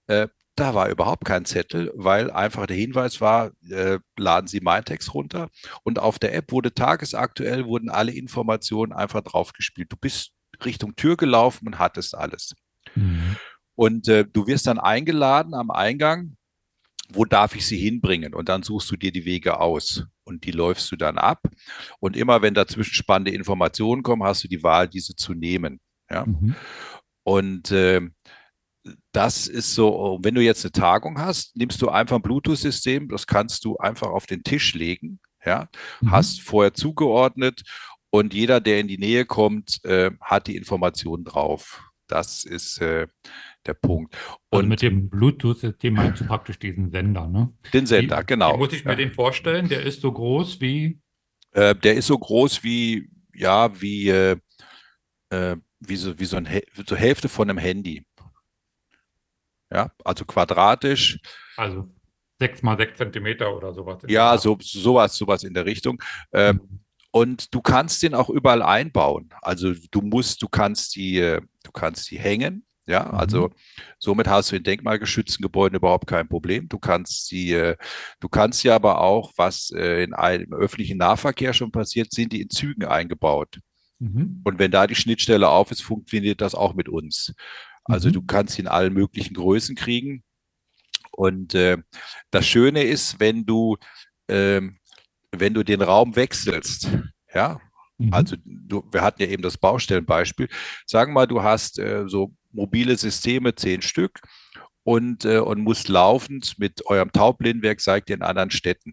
äh, 0.09 0.27
da 0.57 0.75
war 0.75 0.89
überhaupt 0.89 1.25
kein 1.25 1.45
Zettel, 1.45 1.93
weil 1.95 2.31
einfach 2.31 2.67
der 2.67 2.77
Hinweis 2.77 3.21
war, 3.21 3.53
äh, 3.71 3.99
laden 4.17 4.47
Sie 4.47 4.61
Mindtext 4.61 5.13
runter. 5.13 5.51
Und 5.83 5.99
auf 5.99 6.19
der 6.19 6.35
App 6.35 6.53
wurde 6.53 6.73
tagesaktuell, 6.73 7.67
wurden 7.67 7.91
alle 7.91 8.13
Informationen 8.13 8.93
einfach 8.93 9.23
draufgespielt. 9.23 9.91
Du 9.91 9.97
bist 9.97 10.33
Richtung 10.65 10.95
Tür 10.95 11.17
gelaufen 11.17 11.67
und 11.67 11.79
hattest 11.79 12.15
alles. 12.15 12.55
Mhm. 12.95 13.37
Und 13.75 14.09
äh, 14.09 14.25
du 14.25 14.47
wirst 14.47 14.67
dann 14.67 14.79
eingeladen 14.79 15.55
am 15.55 15.71
Eingang, 15.71 16.37
wo 17.13 17.25
darf 17.25 17.57
ich 17.57 17.67
sie 17.67 17.77
hinbringen? 17.77 18.35
Und 18.35 18.49
dann 18.49 18.63
suchst 18.63 18.91
du 18.91 18.97
dir 18.97 19.13
die 19.13 19.25
Wege 19.25 19.59
aus 19.59 20.07
und 20.23 20.45
die 20.45 20.53
läufst 20.53 20.91
du 20.93 20.97
dann 20.97 21.19
ab. 21.19 21.43
Und 21.99 22.17
immer 22.17 22.43
wenn 22.43 22.55
dazwischen 22.55 22.95
spannende 22.95 23.33
Informationen 23.33 24.03
kommen, 24.03 24.23
hast 24.23 24.45
du 24.45 24.49
die 24.49 24.63
Wahl, 24.63 24.89
diese 24.89 25.17
zu 25.17 25.35
nehmen. 25.35 25.81
Ja? 26.09 26.25
Mhm. 26.25 26.55
Und 27.25 27.71
äh, 27.73 28.01
das 29.13 29.47
ist 29.47 29.75
so, 29.75 30.19
wenn 30.23 30.35
du 30.35 30.43
jetzt 30.43 30.65
eine 30.65 30.73
Tagung 30.73 31.19
hast, 31.19 31.57
nimmst 31.57 31.81
du 31.81 31.89
einfach 31.89 32.17
ein 32.17 32.23
Bluetooth-System, 32.23 33.09
das 33.09 33.27
kannst 33.27 33.65
du 33.65 33.77
einfach 33.79 34.09
auf 34.09 34.27
den 34.27 34.43
Tisch 34.43 34.75
legen, 34.75 35.21
ja, 35.45 35.69
Mhm. 36.01 36.11
hast 36.11 36.41
vorher 36.43 36.75
zugeordnet 36.75 37.63
und 38.11 38.35
jeder, 38.35 38.61
der 38.61 38.81
in 38.81 38.89
die 38.89 38.99
Nähe 38.99 39.25
kommt, 39.25 39.83
äh, 39.85 40.11
hat 40.21 40.47
die 40.47 40.57
Information 40.57 41.25
drauf. 41.25 41.83
Das 42.07 42.45
ist 42.45 42.79
äh, 42.83 43.07
der 43.67 43.75
Punkt. 43.75 44.15
Also 44.51 44.63
Und 44.63 44.69
mit 44.69 44.83
dem 44.83 45.09
Bluetooth-System 45.09 45.95
meinst 45.95 46.21
du 46.21 46.27
praktisch 46.27 46.59
diesen 46.59 46.91
Sender, 46.91 47.27
ne? 47.27 47.53
den 47.73 47.87
Sender, 47.87 48.21
Wie, 48.21 48.27
genau. 48.27 48.55
Wie 48.55 48.59
muss 48.59 48.73
ich 48.75 48.85
mir 48.85 48.93
ja. 48.93 48.97
den 48.97 49.13
vorstellen? 49.13 49.69
Der 49.69 49.83
ist 49.83 50.03
so 50.03 50.13
groß 50.13 50.61
wie. 50.61 51.01
Äh, 51.53 51.75
der 51.75 51.95
ist 51.95 52.07
so 52.09 52.19
groß 52.19 52.63
wie, 52.63 53.09
ja, 53.35 53.81
wie, 53.81 54.09
äh, 54.11 54.37
äh, 55.31 55.57
wie, 55.81 55.97
so, 55.97 56.19
wie 56.19 56.25
so 56.27 56.37
eine 56.37 56.63
so 56.87 56.95
Hälfte 56.95 57.29
von 57.31 57.49
einem 57.49 57.59
Handy. 57.59 58.05
Ja, 59.75 59.91
also 60.05 60.25
quadratisch. 60.25 61.19
Also 61.57 61.91
sechs 62.39 62.63
mal 62.63 62.77
sechs 62.77 62.97
Zentimeter 62.97 63.57
oder 63.57 63.75
sowas. 63.75 64.03
Ja, 64.07 64.39
so, 64.39 64.57
sowas, 64.61 65.17
sowas 65.17 65.43
in 65.43 65.55
der 65.55 65.67
Richtung. 65.67 66.01
Ähm, 66.33 66.61
mhm. 66.63 66.81
Und 67.11 67.55
du 67.55 67.61
kannst 67.61 68.03
den 68.03 68.15
auch 68.15 68.29
überall 68.29 68.63
einbauen. 68.63 69.31
Also 69.43 69.73
du 69.91 70.01
musst, 70.01 70.43
du 70.43 70.49
kannst 70.49 70.97
die, 70.97 71.19
äh, 71.19 71.41
du 71.63 71.73
kannst 71.73 72.11
die 72.11 72.19
hängen. 72.19 72.65
Ja, 72.87 73.05
mhm. 73.05 73.15
also 73.15 73.51
somit 73.99 74.29
hast 74.29 74.53
du 74.53 74.57
in 74.57 74.63
denkmalgeschützten 74.63 75.43
Gebäuden 75.43 75.77
überhaupt 75.77 76.07
kein 76.07 76.29
Problem. 76.29 76.69
Du 76.69 76.79
kannst 76.79 77.27
sie, 77.27 77.53
äh, 77.53 77.77
du 78.21 78.29
kannst 78.29 78.63
ja 78.63 78.75
aber 78.77 79.01
auch, 79.01 79.33
was 79.37 79.71
äh, 79.71 80.05
in 80.05 80.13
einem 80.13 80.53
öffentlichen 80.53 80.99
Nahverkehr 80.99 81.53
schon 81.53 81.73
passiert, 81.73 82.13
sind 82.13 82.33
die 82.33 82.43
in 82.43 82.51
Zügen 82.51 82.85
eingebaut. 82.85 83.59
Mhm. 84.01 84.43
Und 84.45 84.59
wenn 84.59 84.71
da 84.71 84.87
die 84.87 84.95
Schnittstelle 84.95 85.49
auf 85.49 85.71
ist, 85.71 85.83
funktioniert 85.83 86.41
das 86.41 86.55
auch 86.55 86.75
mit 86.75 86.89
uns. 86.89 87.33
Also 87.85 88.09
mhm. 88.09 88.13
du 88.15 88.23
kannst 88.23 88.55
sie 88.55 88.63
in 88.63 88.69
allen 88.69 88.93
möglichen 88.93 89.35
Größen 89.35 89.77
kriegen. 89.77 90.23
Und 91.13 91.55
äh, 91.55 91.79
das 92.31 92.47
Schöne 92.47 92.83
ist, 92.83 93.21
wenn 93.21 93.47
du, 93.47 93.77
äh, 94.27 94.61
wenn 95.33 95.55
du 95.55 95.63
den 95.63 95.83
Raum 95.83 96.17
wechselst, 96.17 96.89
ja, 97.33 97.61
mhm. 97.99 98.13
also 98.13 98.37
du, 98.45 98.83
wir 98.91 99.03
hatten 99.03 99.23
ja 99.23 99.29
eben 99.29 99.43
das 99.43 99.59
Baustellenbeispiel. 99.59 100.49
Sagen 100.87 101.13
wir 101.13 101.21
mal, 101.21 101.27
du 101.27 101.43
hast 101.43 101.79
äh, 101.79 102.05
so 102.09 102.33
mobile 102.53 102.97
Systeme, 102.97 103.55
zehn 103.55 103.83
Stück, 103.83 104.21
und, 104.85 105.25
äh, 105.25 105.39
und 105.39 105.61
musst 105.61 105.89
laufend 105.89 106.59
mit 106.59 106.87
eurem 106.87 107.11
Taubblindwerk, 107.11 107.81
seid 107.81 108.09
ihr 108.09 108.17
in 108.17 108.23
anderen 108.23 108.51
Städten. 108.51 108.93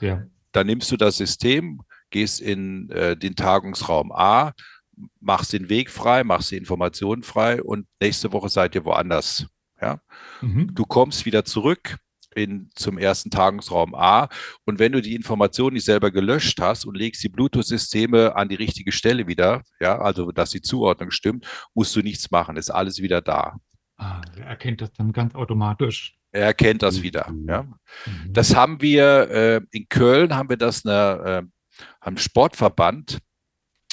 Ja. 0.00 0.24
Dann 0.52 0.66
nimmst 0.66 0.90
du 0.90 0.96
das 0.96 1.16
System, 1.16 1.80
gehst 2.10 2.40
in 2.40 2.88
äh, 2.90 3.16
den 3.16 3.34
Tagungsraum 3.34 4.12
A, 4.12 4.52
machst 5.20 5.52
den 5.52 5.68
Weg 5.68 5.90
frei, 5.90 6.24
machst 6.24 6.50
die 6.50 6.56
Informationen 6.56 7.22
frei 7.22 7.62
und 7.62 7.86
nächste 8.00 8.32
Woche 8.32 8.48
seid 8.48 8.74
ihr 8.74 8.84
woanders. 8.84 9.46
Ja? 9.80 10.00
Mhm. 10.40 10.74
Du 10.74 10.84
kommst 10.84 11.24
wieder 11.26 11.44
zurück 11.44 11.98
in, 12.34 12.70
zum 12.74 12.98
ersten 12.98 13.30
Tagungsraum 13.30 13.94
A 13.94 14.28
und 14.64 14.78
wenn 14.78 14.92
du 14.92 15.02
die 15.02 15.14
Information 15.14 15.74
nicht 15.74 15.84
selber 15.84 16.10
gelöscht 16.10 16.60
hast 16.60 16.84
und 16.84 16.96
legst 16.96 17.22
die 17.22 17.28
Bluetooth-Systeme 17.28 18.34
an 18.36 18.48
die 18.48 18.54
richtige 18.54 18.92
Stelle 18.92 19.26
wieder, 19.26 19.62
ja, 19.80 19.98
also 19.98 20.32
dass 20.32 20.50
die 20.50 20.62
Zuordnung 20.62 21.10
stimmt, 21.10 21.46
musst 21.74 21.94
du 21.94 22.00
nichts 22.00 22.30
machen, 22.30 22.56
ist 22.56 22.70
alles 22.70 23.00
wieder 23.00 23.20
da. 23.20 23.56
Ah, 23.96 24.22
er 24.36 24.46
erkennt 24.46 24.80
das 24.80 24.92
dann 24.92 25.12
ganz 25.12 25.34
automatisch. 25.34 26.16
Er 26.32 26.46
erkennt 26.46 26.82
das 26.82 27.02
wieder. 27.02 27.32
Ja. 27.46 27.62
Mhm. 27.62 28.32
Das 28.32 28.56
haben 28.56 28.80
wir 28.80 29.30
äh, 29.30 29.60
in 29.70 29.88
Köln, 29.88 30.34
haben 30.34 30.48
wir 30.48 30.56
das 30.56 30.84
eine, 30.84 31.44
äh, 31.80 31.84
einem 32.00 32.16
Sportverband 32.16 33.18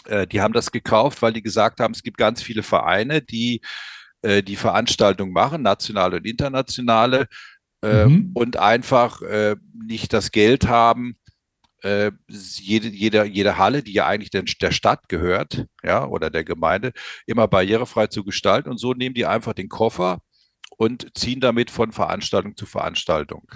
äh, 0.06 0.28
die 0.28 0.42
haben 0.42 0.54
das 0.54 0.72
gekauft, 0.72 1.22
weil 1.22 1.34
die 1.34 1.42
gesagt 1.42 1.80
haben, 1.80 1.94
es 1.94 2.04
gibt 2.04 2.18
ganz 2.18 2.42
viele 2.42 2.64
Vereine, 2.64 3.22
die 3.22 3.62
äh, 4.22 4.44
die 4.44 4.56
Veranstaltung 4.56 5.32
machen, 5.32 5.62
nationale 5.62 6.18
und 6.18 6.26
internationale, 6.26 7.28
äh, 7.82 8.06
mhm. 8.06 8.32
und 8.34 8.58
einfach 8.58 9.22
äh, 9.22 9.56
nicht 9.74 10.12
das 10.12 10.32
Geld 10.32 10.68
haben, 10.68 11.18
äh, 11.82 12.12
jede, 12.28 12.90
jede, 12.90 13.24
jede 13.26 13.58
Halle, 13.58 13.84
die 13.84 13.94
ja 13.94 14.06
eigentlich 14.06 14.32
der, 14.32 14.44
der 14.44 14.72
Stadt 14.72 15.08
gehört, 15.08 15.66
ja, 15.84 16.06
oder 16.06 16.30
der 16.30 16.44
Gemeinde, 16.44 16.92
immer 17.26 17.48
barrierefrei 17.48 18.08
zu 18.08 18.26
gestalten. 18.26 18.70
Und 18.70 18.80
so 18.80 18.94
nehmen 18.94 19.16
die 19.16 19.26
einfach 19.26 19.54
den 19.54 19.70
Koffer 19.70 20.20
und 20.78 21.18
ziehen 21.18 21.40
damit 21.40 21.72
von 21.72 21.92
Veranstaltung 21.94 22.58
zu 22.58 22.66
Veranstaltung. 22.66 23.50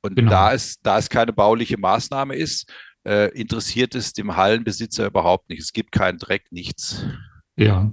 Und 0.00 0.16
genau. 0.16 0.30
da, 0.30 0.52
es, 0.54 0.80
da 0.80 0.98
es 0.98 1.10
keine 1.10 1.32
bauliche 1.32 1.78
Maßnahme 1.78 2.34
ist, 2.34 2.72
äh, 3.04 3.28
interessiert 3.38 3.94
es 3.94 4.12
dem 4.12 4.36
Hallenbesitzer 4.36 5.06
überhaupt 5.06 5.48
nicht. 5.48 5.60
Es 5.60 5.72
gibt 5.72 5.92
keinen 5.92 6.18
Dreck, 6.18 6.50
nichts. 6.50 7.06
Ja, 7.56 7.92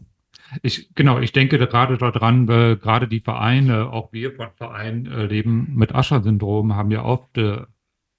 ich, 0.62 0.94
genau, 0.96 1.20
ich 1.20 1.32
denke 1.32 1.58
gerade 1.60 1.98
daran, 1.98 2.48
weil 2.48 2.78
gerade 2.78 3.08
die 3.08 3.20
Vereine, 3.20 3.92
auch 3.92 4.12
wir 4.12 4.34
von 4.34 4.50
Vereinen 4.56 5.06
äh, 5.06 5.26
leben 5.26 5.74
mit 5.76 5.94
Ascher-Syndrom, 5.94 6.76
haben 6.76 6.92
ja 6.92 7.04
oft, 7.04 7.38
äh, 7.38 7.62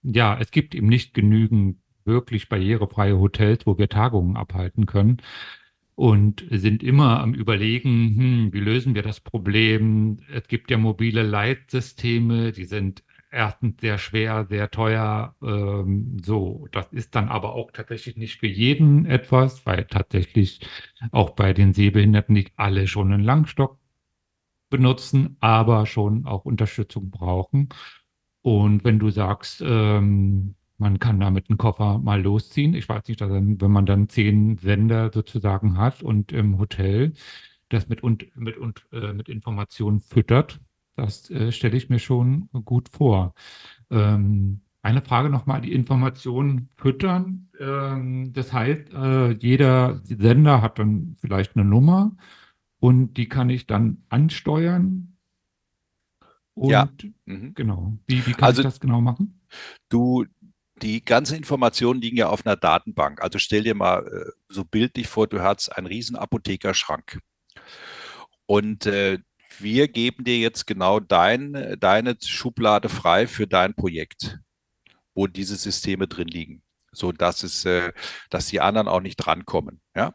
ja, 0.03 0.39
es 0.39 0.51
gibt 0.51 0.75
eben 0.75 0.89
nicht 0.89 1.15
genügend 1.15 1.79
wirklich 2.05 2.49
barrierefreie 2.49 3.19
Hotels, 3.19 3.67
wo 3.67 3.79
wir 3.79 3.89
Tagungen 3.89 4.37
abhalten 4.37 4.87
können 4.87 5.19
und 5.95 6.45
sind 6.51 6.83
immer 6.83 7.21
am 7.21 7.35
Überlegen, 7.35 8.17
hm, 8.17 8.53
wie 8.53 8.61
lösen 8.61 8.95
wir 8.95 9.03
das 9.03 9.21
Problem? 9.21 10.19
Es 10.33 10.49
gibt 10.49 10.71
ja 10.71 10.79
mobile 10.79 11.23
Leitsysteme, 11.23 12.53
die 12.53 12.65
sind 12.65 13.03
erstens 13.31 13.81
sehr 13.81 13.99
schwer, 13.99 14.47
sehr 14.49 14.71
teuer. 14.71 15.35
Ähm, 15.43 16.19
so, 16.25 16.67
das 16.73 16.93
ist 16.93 17.15
dann 17.15 17.29
aber 17.29 17.55
auch 17.55 17.71
tatsächlich 17.73 18.17
nicht 18.17 18.39
für 18.41 18.47
jeden 18.47 19.07
etwas, 19.07 19.65
weil 19.67 19.85
tatsächlich 19.85 20.61
auch 21.13 21.31
bei 21.31 21.53
den 21.53 21.73
Sehbehinderten 21.73 22.33
nicht 22.35 22.53
alle 22.57 22.87
schon 22.87 23.13
einen 23.13 23.25
Langstock 23.25 23.79
benutzen, 24.71 25.37
aber 25.41 25.87
schon 25.87 26.27
auch 26.27 26.45
Unterstützung 26.45 27.11
brauchen. 27.11 27.69
Und 28.43 28.85
wenn 28.85 28.99
du 28.99 29.11
sagst, 29.11 29.63
ähm, 29.67 30.55
man 30.79 30.99
kann 30.99 31.21
damit 31.21 31.51
einen 31.51 31.59
Koffer 31.59 31.99
mal 31.99 32.23
losziehen, 32.23 32.75
ich 32.75 32.89
weiß 32.89 33.07
nicht, 33.09 33.21
dann, 33.21 33.61
wenn 33.61 33.71
man 33.71 33.87
dann 33.87 34.09
zehn 34.09 34.57
Sender 34.59 35.11
sozusagen 35.13 35.77
hat 35.77 36.03
und 36.03 36.33
im 36.33 36.59
Hotel 36.59 37.13
das 37.69 37.89
mit, 37.89 38.03
und, 38.03 38.35
mit, 38.37 38.57
und, 38.57 38.87
äh, 38.93 39.13
mit 39.13 39.29
Informationen 39.29 40.01
füttert, 40.01 40.61
das 40.97 41.31
äh, 41.31 41.53
stelle 41.53 41.77
ich 41.77 41.89
mir 41.89 41.99
schon 41.99 42.49
gut 42.65 42.89
vor. 42.89 43.35
Ähm, 43.91 44.61
eine 44.83 45.03
Frage 45.03 45.29
nochmal, 45.29 45.61
die 45.61 45.73
Informationen 45.73 46.71
füttern. 46.77 47.49
Ähm, 47.59 48.33
das 48.33 48.53
heißt, 48.53 48.93
äh, 48.95 49.31
jeder 49.33 50.01
Sender 50.05 50.63
hat 50.63 50.79
dann 50.79 51.17
vielleicht 51.21 51.57
eine 51.57 51.65
Nummer 51.65 52.17
und 52.79 53.15
die 53.15 53.29
kann 53.29 53.51
ich 53.51 53.67
dann 53.67 54.05
ansteuern. 54.09 55.17
Und 56.55 56.71
ja. 56.71 56.89
Mhm. 57.27 57.55
genau, 57.55 57.99
wie, 58.07 58.27
wie 58.27 58.33
kann 58.33 58.45
also, 58.45 58.63
ich 58.63 58.67
das 58.67 58.81
genau 58.81 59.01
machen? 59.01 59.41
Du, 59.89 60.25
die 60.83 61.05
ganzen 61.05 61.37
Informationen 61.37 62.01
liegen 62.01 62.17
ja 62.17 62.29
auf 62.29 62.47
einer 62.47 62.57
Datenbank. 62.57 63.23
Also 63.23 63.39
stell 63.39 63.63
dir 63.63 63.75
mal 63.75 64.07
äh, 64.07 64.31
so 64.49 64.65
bildlich 64.65 65.09
vor, 65.09 65.27
du 65.27 65.41
hast 65.41 65.69
einen 65.69 65.87
riesen 65.87 66.17
Apothekerschrank. 66.17 67.21
Und 68.47 68.87
äh, 68.87 69.19
wir 69.63 69.89
geben 69.89 70.25
dir 70.25 70.39
jetzt 70.39 70.67
genau 70.67 71.01
dein, 71.01 71.77
deine 71.79 72.17
Schublade 72.25 72.89
frei 72.89 73.27
für 73.27 73.47
dein 73.47 73.75
Projekt, 73.75 74.39
wo 75.15 75.27
diese 75.27 75.57
Systeme 75.57 76.09
drin 76.09 76.29
liegen, 76.29 76.63
so 76.93 77.13
dass 77.13 77.43
es, 77.43 77.65
äh, 77.65 77.93
dass 78.31 78.47
die 78.47 78.61
anderen 78.61 78.89
auch 78.89 79.01
nicht 79.01 79.17
drankommen. 79.17 79.81
Ja? 79.95 80.15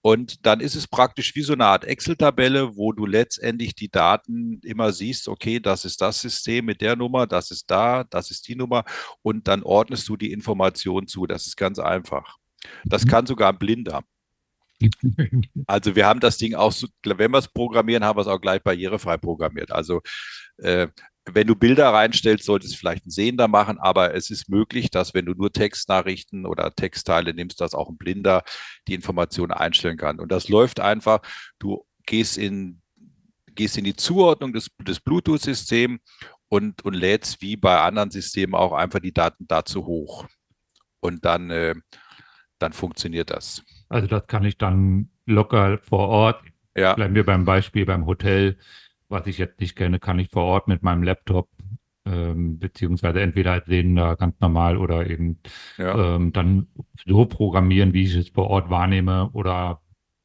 Und 0.00 0.46
dann 0.46 0.60
ist 0.60 0.74
es 0.74 0.86
praktisch 0.86 1.34
wie 1.34 1.42
so 1.42 1.52
eine 1.52 1.66
Art 1.66 1.84
Excel-Tabelle, 1.84 2.76
wo 2.76 2.92
du 2.92 3.04
letztendlich 3.04 3.74
die 3.74 3.90
Daten 3.90 4.60
immer 4.62 4.92
siehst, 4.92 5.28
okay, 5.28 5.60
das 5.60 5.84
ist 5.84 6.00
das 6.00 6.20
System 6.20 6.66
mit 6.66 6.80
der 6.80 6.96
Nummer, 6.96 7.26
das 7.26 7.50
ist 7.50 7.70
da, 7.70 8.04
das 8.04 8.30
ist 8.30 8.46
die 8.48 8.54
Nummer 8.54 8.84
und 9.22 9.48
dann 9.48 9.62
ordnest 9.62 10.08
du 10.08 10.16
die 10.16 10.32
Information 10.32 11.06
zu. 11.08 11.26
Das 11.26 11.46
ist 11.46 11.56
ganz 11.56 11.78
einfach. 11.78 12.36
Das 12.84 13.04
mhm. 13.04 13.08
kann 13.08 13.26
sogar 13.26 13.52
ein 13.52 13.58
Blinder. 13.58 14.02
Also 15.66 15.96
wir 15.96 16.06
haben 16.06 16.20
das 16.20 16.38
Ding 16.38 16.54
auch, 16.54 16.72
so, 16.72 16.86
wenn 17.04 17.32
wir 17.32 17.38
es 17.38 17.48
programmieren, 17.48 18.04
haben 18.04 18.16
wir 18.16 18.22
es 18.22 18.28
auch 18.28 18.40
gleich 18.40 18.62
barrierefrei 18.62 19.16
programmiert. 19.16 19.72
Also 19.72 20.00
äh, 20.58 20.88
wenn 21.34 21.46
du 21.46 21.54
Bilder 21.54 21.92
reinstellst, 21.92 22.44
solltest 22.44 22.74
du 22.74 22.78
vielleicht 22.78 23.06
ein 23.06 23.10
Sehender 23.10 23.48
machen, 23.48 23.78
aber 23.78 24.14
es 24.14 24.30
ist 24.30 24.48
möglich, 24.48 24.90
dass 24.90 25.14
wenn 25.14 25.26
du 25.26 25.34
nur 25.34 25.52
Textnachrichten 25.52 26.46
oder 26.46 26.74
Textteile 26.74 27.34
nimmst, 27.34 27.60
dass 27.60 27.74
auch 27.74 27.88
ein 27.88 27.98
Blinder 27.98 28.42
die 28.86 28.94
Informationen 28.94 29.52
einstellen 29.52 29.96
kann. 29.96 30.20
Und 30.20 30.32
das 30.32 30.48
läuft 30.48 30.80
einfach, 30.80 31.20
du 31.58 31.84
gehst 32.06 32.38
in, 32.38 32.80
gehst 33.54 33.76
in 33.76 33.84
die 33.84 33.96
Zuordnung 33.96 34.52
des, 34.52 34.70
des 34.80 35.00
Bluetooth-Systems 35.00 36.00
und, 36.48 36.84
und 36.84 36.94
lädst 36.94 37.42
wie 37.42 37.56
bei 37.56 37.80
anderen 37.80 38.10
Systemen 38.10 38.54
auch 38.54 38.72
einfach 38.72 39.00
die 39.00 39.12
Daten 39.12 39.46
dazu 39.46 39.86
hoch. 39.86 40.26
Und 41.00 41.24
dann, 41.24 41.50
äh, 41.50 41.74
dann 42.58 42.72
funktioniert 42.72 43.30
das. 43.30 43.62
Also 43.88 44.06
das 44.06 44.26
kann 44.26 44.44
ich 44.44 44.58
dann 44.58 45.08
locker 45.26 45.78
vor 45.78 46.08
Ort, 46.08 46.42
ja. 46.76 46.94
bleiben 46.94 47.14
wir 47.14 47.24
beim 47.24 47.44
Beispiel 47.44 47.86
beim 47.86 48.06
Hotel, 48.06 48.56
was 49.08 49.26
ich 49.26 49.38
jetzt 49.38 49.60
nicht 49.60 49.76
kenne, 49.76 49.98
kann 49.98 50.18
ich 50.18 50.30
vor 50.30 50.44
Ort 50.44 50.68
mit 50.68 50.82
meinem 50.82 51.02
Laptop 51.02 51.48
ähm, 52.04 52.58
beziehungsweise 52.58 53.20
entweder 53.20 53.52
als 53.52 53.66
Sehender 53.66 54.16
ganz 54.16 54.38
normal 54.40 54.76
oder 54.76 55.08
eben 55.08 55.38
ja. 55.76 56.16
ähm, 56.16 56.32
dann 56.32 56.68
so 57.06 57.26
programmieren, 57.26 57.92
wie 57.92 58.04
ich 58.04 58.14
es 58.14 58.28
vor 58.30 58.48
Ort 58.48 58.70
wahrnehme 58.70 59.30
oder 59.32 59.80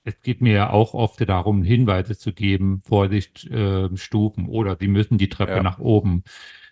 es 0.05 0.19
geht 0.21 0.41
mir 0.41 0.53
ja 0.53 0.69
auch 0.69 0.93
oft 0.93 1.27
darum, 1.27 1.63
Hinweise 1.63 2.17
zu 2.17 2.33
geben, 2.33 2.81
Vorsicht, 2.85 3.45
äh, 3.49 3.95
Stufen 3.95 4.47
oder 4.47 4.77
Sie 4.79 4.87
müssen 4.87 5.17
die 5.17 5.29
Treppe 5.29 5.55
ja. 5.55 5.63
nach 5.63 5.79
oben. 5.79 6.23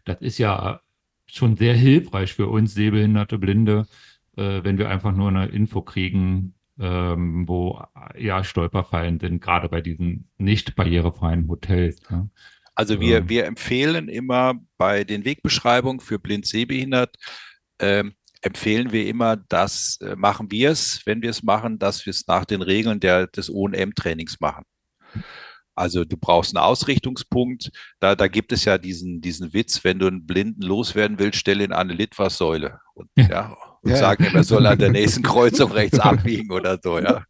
Das 0.04 0.20
ist 0.22 0.38
ja 0.38 0.82
schon 1.28 1.56
sehr 1.56 1.74
hilfreich 1.74 2.34
für 2.34 2.48
uns 2.48 2.74
sehbehinderte 2.74 3.38
Blinde, 3.38 3.88
äh, 4.36 4.64
wenn 4.64 4.78
wir 4.78 4.90
einfach 4.90 5.16
nur 5.16 5.30
eine 5.30 5.48
Info 5.48 5.82
kriegen, 5.82 6.56
ähm, 6.82 7.48
wo 7.48 7.84
ja 8.18 8.44
Stolperfallen 8.44 9.20
sind, 9.20 9.40
gerade 9.40 9.70
bei 9.70 9.82
diesen 9.82 10.30
nicht 10.38 10.76
barrierefreien 10.76 11.48
Hotels. 11.48 12.02
Ja. 12.10 12.28
Also 12.74 13.00
wir, 13.00 13.20
ähm. 13.20 13.30
wir 13.30 13.46
empfehlen 13.46 14.10
immer 14.10 14.56
bei 14.78 15.04
den 15.04 15.24
Wegbeschreibungen 15.24 16.00
für 16.00 16.18
blind 16.18 16.48
sehbehindert, 16.48 17.16
ähm, 17.80 18.16
empfehlen 18.42 18.92
wir 18.92 19.06
immer, 19.06 19.38
dass 19.38 20.00
äh, 20.02 20.16
machen 20.16 20.50
wir 20.50 20.72
es, 20.72 21.06
wenn 21.06 21.22
wir 21.22 21.30
es 21.30 21.44
machen, 21.44 21.78
dass 21.78 22.06
wir 22.06 22.12
es 22.12 22.26
nach 22.26 22.46
den 22.46 22.64
Regeln 22.64 23.00
der, 23.00 23.28
des 23.28 23.52
OM-Trainings 23.52 24.40
machen. 24.40 24.64
Also 25.76 26.04
du 26.04 26.18
brauchst 26.18 26.56
einen 26.56 26.64
Ausrichtungspunkt. 26.64 27.72
Da, 28.00 28.16
da 28.16 28.28
gibt 28.28 28.52
es 28.52 28.66
ja 28.66 28.78
diesen, 28.78 29.22
diesen 29.22 29.54
Witz, 29.54 29.84
wenn 29.84 30.00
du 30.00 30.08
einen 30.08 30.26
Blinden 30.26 30.64
loswerden 30.64 31.20
willst, 31.20 31.40
stell 31.40 31.62
ihn 31.62 31.72
an 31.72 31.90
eine 31.90 31.94
Litfaßsäule 31.94 32.80
und, 32.96 33.10
ja. 33.16 33.56
Und 33.84 33.92
Ja. 33.92 33.98
sag 33.98 34.20
ihm, 34.20 34.36
er 34.36 34.44
soll 34.44 34.66
an 34.66 34.78
der 34.78 34.92
nächsten 34.92 35.24
Kreuzung 35.24 35.72
rechts 35.72 36.00
abbiegen 36.00 36.52
oder 36.52 36.80
so. 36.82 37.00
Ja, 37.00 37.24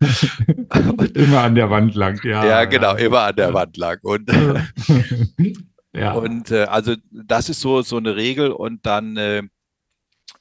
Immer 1.14 1.42
an 1.44 1.56
der 1.56 1.70
Wand 1.70 1.96
lang, 1.96 2.20
ja. 2.24 2.46
ja 2.46 2.66
genau, 2.66 2.96
immer 2.96 3.22
an 3.22 3.36
der 3.36 3.54
Wand 3.54 3.78
lang. 3.78 4.00
Und, 4.04 4.30
ja. 5.94 6.14
und 6.14 6.52
äh, 6.52 6.64
also 6.64 6.96
das 7.12 7.50
ist 7.50 7.62
so, 7.62 7.82
so 7.82 7.98
eine 7.98 8.16
Regel 8.16 8.52
und 8.52 8.86
dann 8.86 9.18
äh, 9.18 9.44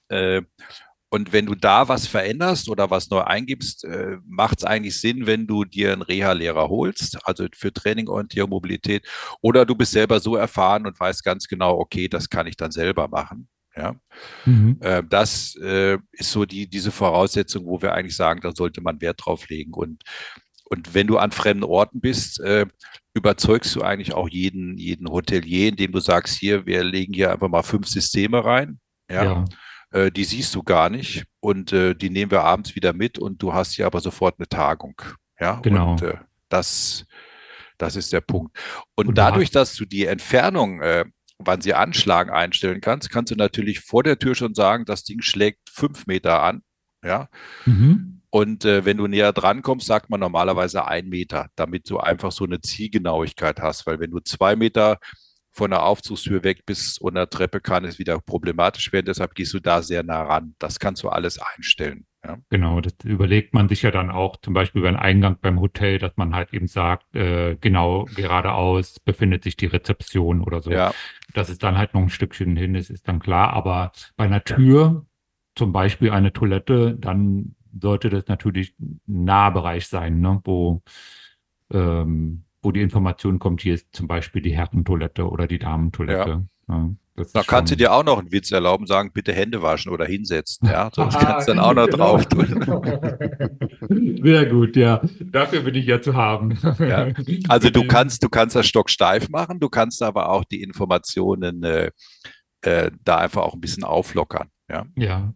äh, 0.09 0.42
und 1.12 1.33
wenn 1.33 1.46
du 1.46 1.57
da 1.57 1.88
was 1.88 2.07
veränderst 2.07 2.68
oder 2.68 2.88
was 2.90 3.11
neu 3.11 3.23
eingibst, 3.23 3.85
äh, 3.85 4.18
macht 4.25 4.59
es 4.59 4.64
eigentlich 4.64 5.01
Sinn, 5.01 5.27
wenn 5.27 5.49
du 5.49 5.64
dir 5.64 5.92
einen 5.92 6.03
Reha-Lehrer 6.03 6.68
holst, 6.68 7.18
also 7.27 7.46
für 7.53 7.73
Training, 7.73 8.09
Orientierung, 8.09 8.51
Mobilität, 8.51 9.05
oder 9.42 9.66
du 9.66 9.75
bist 9.75 9.90
selber 9.90 10.20
so 10.20 10.37
erfahren 10.37 10.87
und 10.87 10.99
weißt 11.01 11.25
ganz 11.25 11.49
genau, 11.49 11.79
okay, 11.79 12.07
das 12.07 12.29
kann 12.29 12.46
ich 12.46 12.57
dann 12.57 12.70
selber 12.70 13.09
machen. 13.09 13.49
Ja, 13.76 13.94
Mhm. 14.46 14.78
äh, 14.80 15.02
das 15.09 15.54
äh, 15.56 15.96
ist 16.12 16.33
so 16.33 16.44
die, 16.44 16.68
diese 16.68 16.90
Voraussetzung, 16.90 17.66
wo 17.66 17.80
wir 17.80 17.94
eigentlich 17.94 18.16
sagen, 18.16 18.40
da 18.42 18.52
sollte 18.52 18.80
man 18.80 19.00
Wert 19.00 19.20
drauf 19.24 19.48
legen. 19.48 19.72
Und, 19.74 20.02
und 20.64 20.92
wenn 20.94 21.06
du 21.06 21.18
an 21.18 21.30
fremden 21.30 21.64
Orten 21.64 22.00
bist, 22.00 22.40
äh, 22.40 22.66
überzeugst 23.14 23.74
du 23.76 23.83
eigentlich 23.83 24.12
auch 24.12 24.28
jeden, 24.28 24.76
jeden 24.76 25.09
Hotelier, 25.09 25.68
indem 25.68 25.92
du 25.92 26.00
sagst, 26.00 26.37
hier, 26.37 26.66
wir 26.66 26.83
legen 26.85 27.12
hier 27.12 27.33
einfach 27.33 27.48
mal 27.48 27.62
fünf 27.62 27.87
Systeme 27.88 28.44
rein. 28.44 28.80
Ja, 29.11 29.44
Ja. 29.92 30.11
die 30.11 30.22
siehst 30.24 30.54
du 30.54 30.62
gar 30.62 30.88
nicht 30.88 31.24
und 31.40 31.72
die 31.72 32.11
nehmen 32.11 32.30
wir 32.30 32.44
abends 32.44 32.76
wieder 32.76 32.92
mit 32.92 33.18
und 33.18 33.42
du 33.42 33.52
hast 33.52 33.74
hier 33.74 33.87
aber 33.87 34.00
sofort 34.00 34.37
eine 34.38 34.46
Tagung. 34.48 34.94
Ja, 35.40 35.59
Genau. 35.61 35.92
und 35.92 36.04
das, 36.48 37.04
das 37.76 37.96
ist 37.96 38.12
der 38.12 38.20
Punkt. 38.20 38.56
Und, 38.94 39.09
Und 39.09 39.18
du 39.18 39.22
dadurch, 39.22 39.50
dass 39.50 39.74
du 39.74 39.85
die 39.85 40.06
Entfernung, 40.06 40.80
äh, 40.80 41.04
wann 41.44 41.61
sie 41.61 41.74
anschlagen, 41.74 42.31
einstellen 42.31 42.81
kannst, 42.81 43.11
kannst 43.11 43.31
du 43.33 43.37
natürlich 43.37 43.81
vor 43.81 44.03
der 44.03 44.18
Tür 44.18 44.35
schon 44.35 44.55
sagen, 44.55 44.85
das 44.85 45.05
Ding 45.05 45.22
schlägt 45.22 45.70
fünf 45.70 46.07
Meter 46.07 46.42
an. 46.42 46.62
Ja, 47.03 47.29
Mhm. 47.64 48.20
und 48.29 48.64
äh, 48.66 48.85
wenn 48.85 48.98
du 48.98 49.07
näher 49.07 49.33
dran 49.33 49.62
kommst, 49.62 49.87
sagt 49.87 50.11
man 50.11 50.20
normalerweise 50.20 50.87
ein 50.87 51.09
Meter, 51.09 51.48
damit 51.57 51.88
du 51.88 51.98
einfach 51.98 52.31
so 52.31 52.44
eine 52.44 52.61
Zielgenauigkeit 52.61 53.61
hast. 53.61 53.87
Weil 53.87 54.00
wenn 54.00 54.11
du 54.11 54.20
zwei 54.20 54.55
Meter 54.55 54.98
von 55.53 55.70
der 55.70 55.83
Aufzugstür 55.83 56.44
weg 56.44 56.64
bist 56.66 57.00
und 57.00 57.14
der 57.14 57.29
Treppe 57.29 57.61
kann 57.61 57.85
es 57.85 57.98
wieder 57.98 58.20
problematisch 58.20 58.92
werden. 58.92 59.07
Deshalb 59.07 59.35
gehst 59.35 59.53
du 59.53 59.59
da 59.61 59.83
sehr 59.83 60.03
nah 60.05 60.22
ran. 60.22 60.55
Das 60.59 60.79
kannst 60.79 61.03
du 61.03 61.09
alles 61.09 61.38
einstellen. 61.40 62.07
Ja, 62.24 62.38
Genau, 62.50 62.80
das 62.80 62.94
überlegt 63.04 63.54
man 63.54 63.68
sich 63.68 63.83
ja 63.83 63.90
dann 63.90 64.11
auch, 64.11 64.37
zum 64.37 64.52
Beispiel 64.52 64.83
beim 64.83 64.96
Eingang 64.96 65.38
beim 65.40 65.61
Hotel, 65.61 65.98
dass 65.98 66.16
man 66.16 66.35
halt 66.35 66.52
eben 66.52 66.66
sagt, 66.66 67.14
äh, 67.14 67.56
genau 67.61 68.04
geradeaus 68.14 69.00
befindet 69.00 69.42
sich 69.44 69.56
die 69.56 69.66
Rezeption 69.66 70.42
oder 70.42 70.61
so. 70.61 70.70
ja, 70.70 70.92
Dass 71.33 71.48
es 71.48 71.59
dann 71.59 71.78
halt 71.78 71.94
noch 71.94 72.02
ein 72.02 72.11
Stückchen 72.11 72.56
hin 72.56 72.74
ist, 72.74 72.90
ist 72.90 73.09
dann 73.09 73.20
klar. 73.20 73.52
Aber 73.52 73.92
bei 74.16 74.24
einer 74.24 74.44
Tür, 74.44 75.06
zum 75.54 75.72
Beispiel 75.72 76.11
eine 76.11 76.33
Toilette, 76.33 76.94
dann 76.98 77.54
sollte 77.80 78.11
das 78.11 78.26
natürlich 78.26 78.74
ein 78.80 79.00
Nahbereich 79.06 79.87
sein, 79.87 80.20
ne? 80.20 80.40
wo, 80.44 80.83
ähm, 81.72 82.44
wo 82.62 82.72
die 82.72 82.83
Information 82.83 83.38
kommt, 83.38 83.62
hier 83.62 83.74
ist 83.74 83.88
zum 83.92 84.06
Beispiel 84.06 84.42
die 84.42 84.56
Herrentoilette 84.56 85.28
oder 85.28 85.46
die 85.46 85.59
Damentoilette. 85.59 86.46
Ja, 86.68 86.90
da 87.33 87.42
kannst 87.42 87.72
du 87.72 87.76
dir 87.76 87.92
auch 87.92 88.04
noch 88.04 88.18
einen 88.18 88.33
Witz 88.33 88.50
erlauben, 88.52 88.87
sagen, 88.87 89.11
bitte 89.12 89.33
Hände 89.33 89.62
waschen 89.62 89.92
oder 89.92 90.04
hinsetzen. 90.06 90.68
Ja, 90.68 90.90
sonst 90.94 91.18
kannst 91.18 91.48
du 91.48 91.52
dann 91.54 91.61
auch 91.62 91.74
noch 91.74 91.87
Genau. 91.88 92.16
drauf 92.16 92.26
tun. 92.26 92.46
Sehr 94.22 94.46
gut, 94.46 94.76
ja. 94.76 95.00
Dafür 95.20 95.61
bin 95.61 95.74
ich 95.74 95.87
ja 95.87 96.00
zu 96.00 96.14
haben. 96.14 96.59
Ja. 96.78 97.09
Also 97.48 97.70
du 97.70 97.85
kannst, 97.88 98.22
du 98.22 98.28
kannst 98.28 98.56
das 98.56 98.66
Stock 98.66 98.90
steif 98.90 99.28
machen, 99.28 99.61
du 99.61 99.68
kannst 99.68 100.02
aber 100.02 100.28
auch 100.30 100.44
die 100.44 100.62
Informationen 100.62 101.62
äh, 101.62 101.90
äh, 102.62 102.90
da 103.04 103.16
einfach 103.16 103.42
auch 103.42 103.54
ein 103.54 103.61
bisschen 103.61 103.85
auflockern. 103.85 104.48
Ja, 104.70 104.87
Ja, 104.94 105.35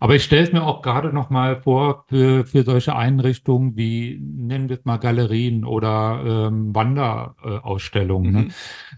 aber 0.00 0.16
ich 0.16 0.24
stelle 0.24 0.42
es 0.42 0.52
mir 0.52 0.62
auch 0.62 0.82
gerade 0.82 1.12
noch 1.12 1.30
mal 1.30 1.62
vor 1.62 2.04
für, 2.08 2.44
für 2.44 2.62
solche 2.62 2.94
Einrichtungen 2.94 3.74
wie, 3.74 4.20
nennen 4.20 4.68
wir 4.68 4.76
es 4.76 4.84
mal 4.84 4.98
Galerien 4.98 5.64
oder 5.64 6.48
ähm, 6.48 6.74
Wanderausstellungen. 6.74 8.32
Ne? 8.32 8.40
Mhm. 8.42 8.50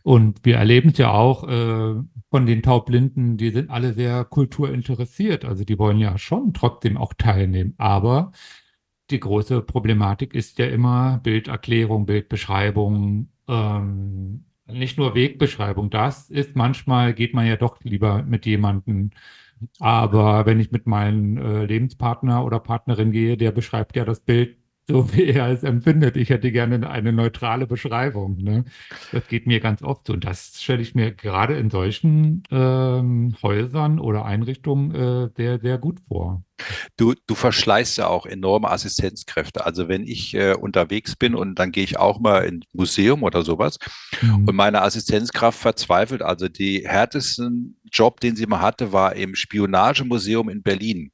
Und 0.02 0.44
wir 0.44 0.56
erleben 0.56 0.90
es 0.90 0.98
ja 0.98 1.12
auch 1.12 1.48
äh, 1.48 1.94
von 2.30 2.46
den 2.46 2.62
Taubblinden, 2.62 3.36
die 3.36 3.50
sind 3.50 3.70
alle 3.70 3.92
sehr 3.92 4.24
kulturinteressiert. 4.24 5.44
Also 5.44 5.64
die 5.64 5.78
wollen 5.78 5.98
ja 5.98 6.18
schon 6.18 6.52
trotzdem 6.54 6.96
auch 6.96 7.14
teilnehmen. 7.14 7.74
Aber 7.78 8.32
die 9.10 9.20
große 9.20 9.62
Problematik 9.62 10.34
ist 10.34 10.58
ja 10.58 10.66
immer 10.66 11.20
Bilderklärung, 11.22 12.04
Bildbeschreibung, 12.04 13.28
ähm, 13.48 14.44
nicht 14.66 14.98
nur 14.98 15.14
Wegbeschreibung. 15.14 15.90
Das 15.90 16.30
ist 16.30 16.56
manchmal, 16.56 17.14
geht 17.14 17.32
man 17.34 17.46
ja 17.46 17.56
doch 17.56 17.78
lieber 17.82 18.22
mit 18.22 18.44
jemandem. 18.46 19.10
Aber 19.80 20.46
wenn 20.46 20.60
ich 20.60 20.70
mit 20.70 20.86
meinem 20.86 21.36
äh, 21.38 21.64
Lebenspartner 21.66 22.44
oder 22.44 22.60
Partnerin 22.60 23.12
gehe, 23.12 23.36
der 23.36 23.52
beschreibt 23.52 23.96
ja 23.96 24.04
das 24.04 24.20
Bild 24.20 24.56
so, 24.90 25.12
wie 25.12 25.24
er 25.26 25.48
es 25.48 25.62
empfindet. 25.64 26.16
Ich 26.16 26.30
hätte 26.30 26.50
gerne 26.50 26.88
eine 26.88 27.12
neutrale 27.12 27.66
Beschreibung. 27.66 28.38
Ne? 28.38 28.64
Das 29.12 29.26
geht 29.28 29.46
mir 29.46 29.60
ganz 29.60 29.82
oft 29.82 30.06
so. 30.06 30.14
Und 30.14 30.24
das 30.24 30.62
stelle 30.62 30.82
ich 30.82 30.94
mir 30.94 31.12
gerade 31.12 31.56
in 31.58 31.70
solchen 31.70 32.42
ähm, 32.50 33.36
Häusern 33.42 33.98
oder 34.00 34.24
Einrichtungen 34.24 34.94
äh, 34.94 35.28
sehr, 35.36 35.60
sehr 35.60 35.78
gut 35.78 35.98
vor. 36.08 36.42
Du, 36.96 37.14
du 37.26 37.34
verschleißt 37.36 37.98
ja 37.98 38.08
auch 38.08 38.26
enorme 38.26 38.70
Assistenzkräfte. 38.70 39.64
Also 39.64 39.88
wenn 39.88 40.04
ich 40.06 40.34
äh, 40.34 40.54
unterwegs 40.54 41.14
bin 41.14 41.34
und 41.36 41.56
dann 41.58 41.70
gehe 41.70 41.84
ich 41.84 41.98
auch 41.98 42.18
mal 42.18 42.40
ins 42.44 42.64
Museum 42.72 43.22
oder 43.22 43.42
sowas 43.44 43.78
Mhm. 44.22 44.48
und 44.48 44.56
meine 44.56 44.82
Assistenzkraft 44.82 45.58
verzweifelt. 45.58 46.22
Also 46.22 46.48
die 46.48 46.84
härtesten 46.88 47.77
Job, 47.92 48.20
den 48.20 48.36
sie 48.36 48.46
mal 48.46 48.60
hatte, 48.60 48.92
war 48.92 49.14
im 49.16 49.34
Spionagemuseum 49.34 50.48
in 50.48 50.62
Berlin. 50.62 51.10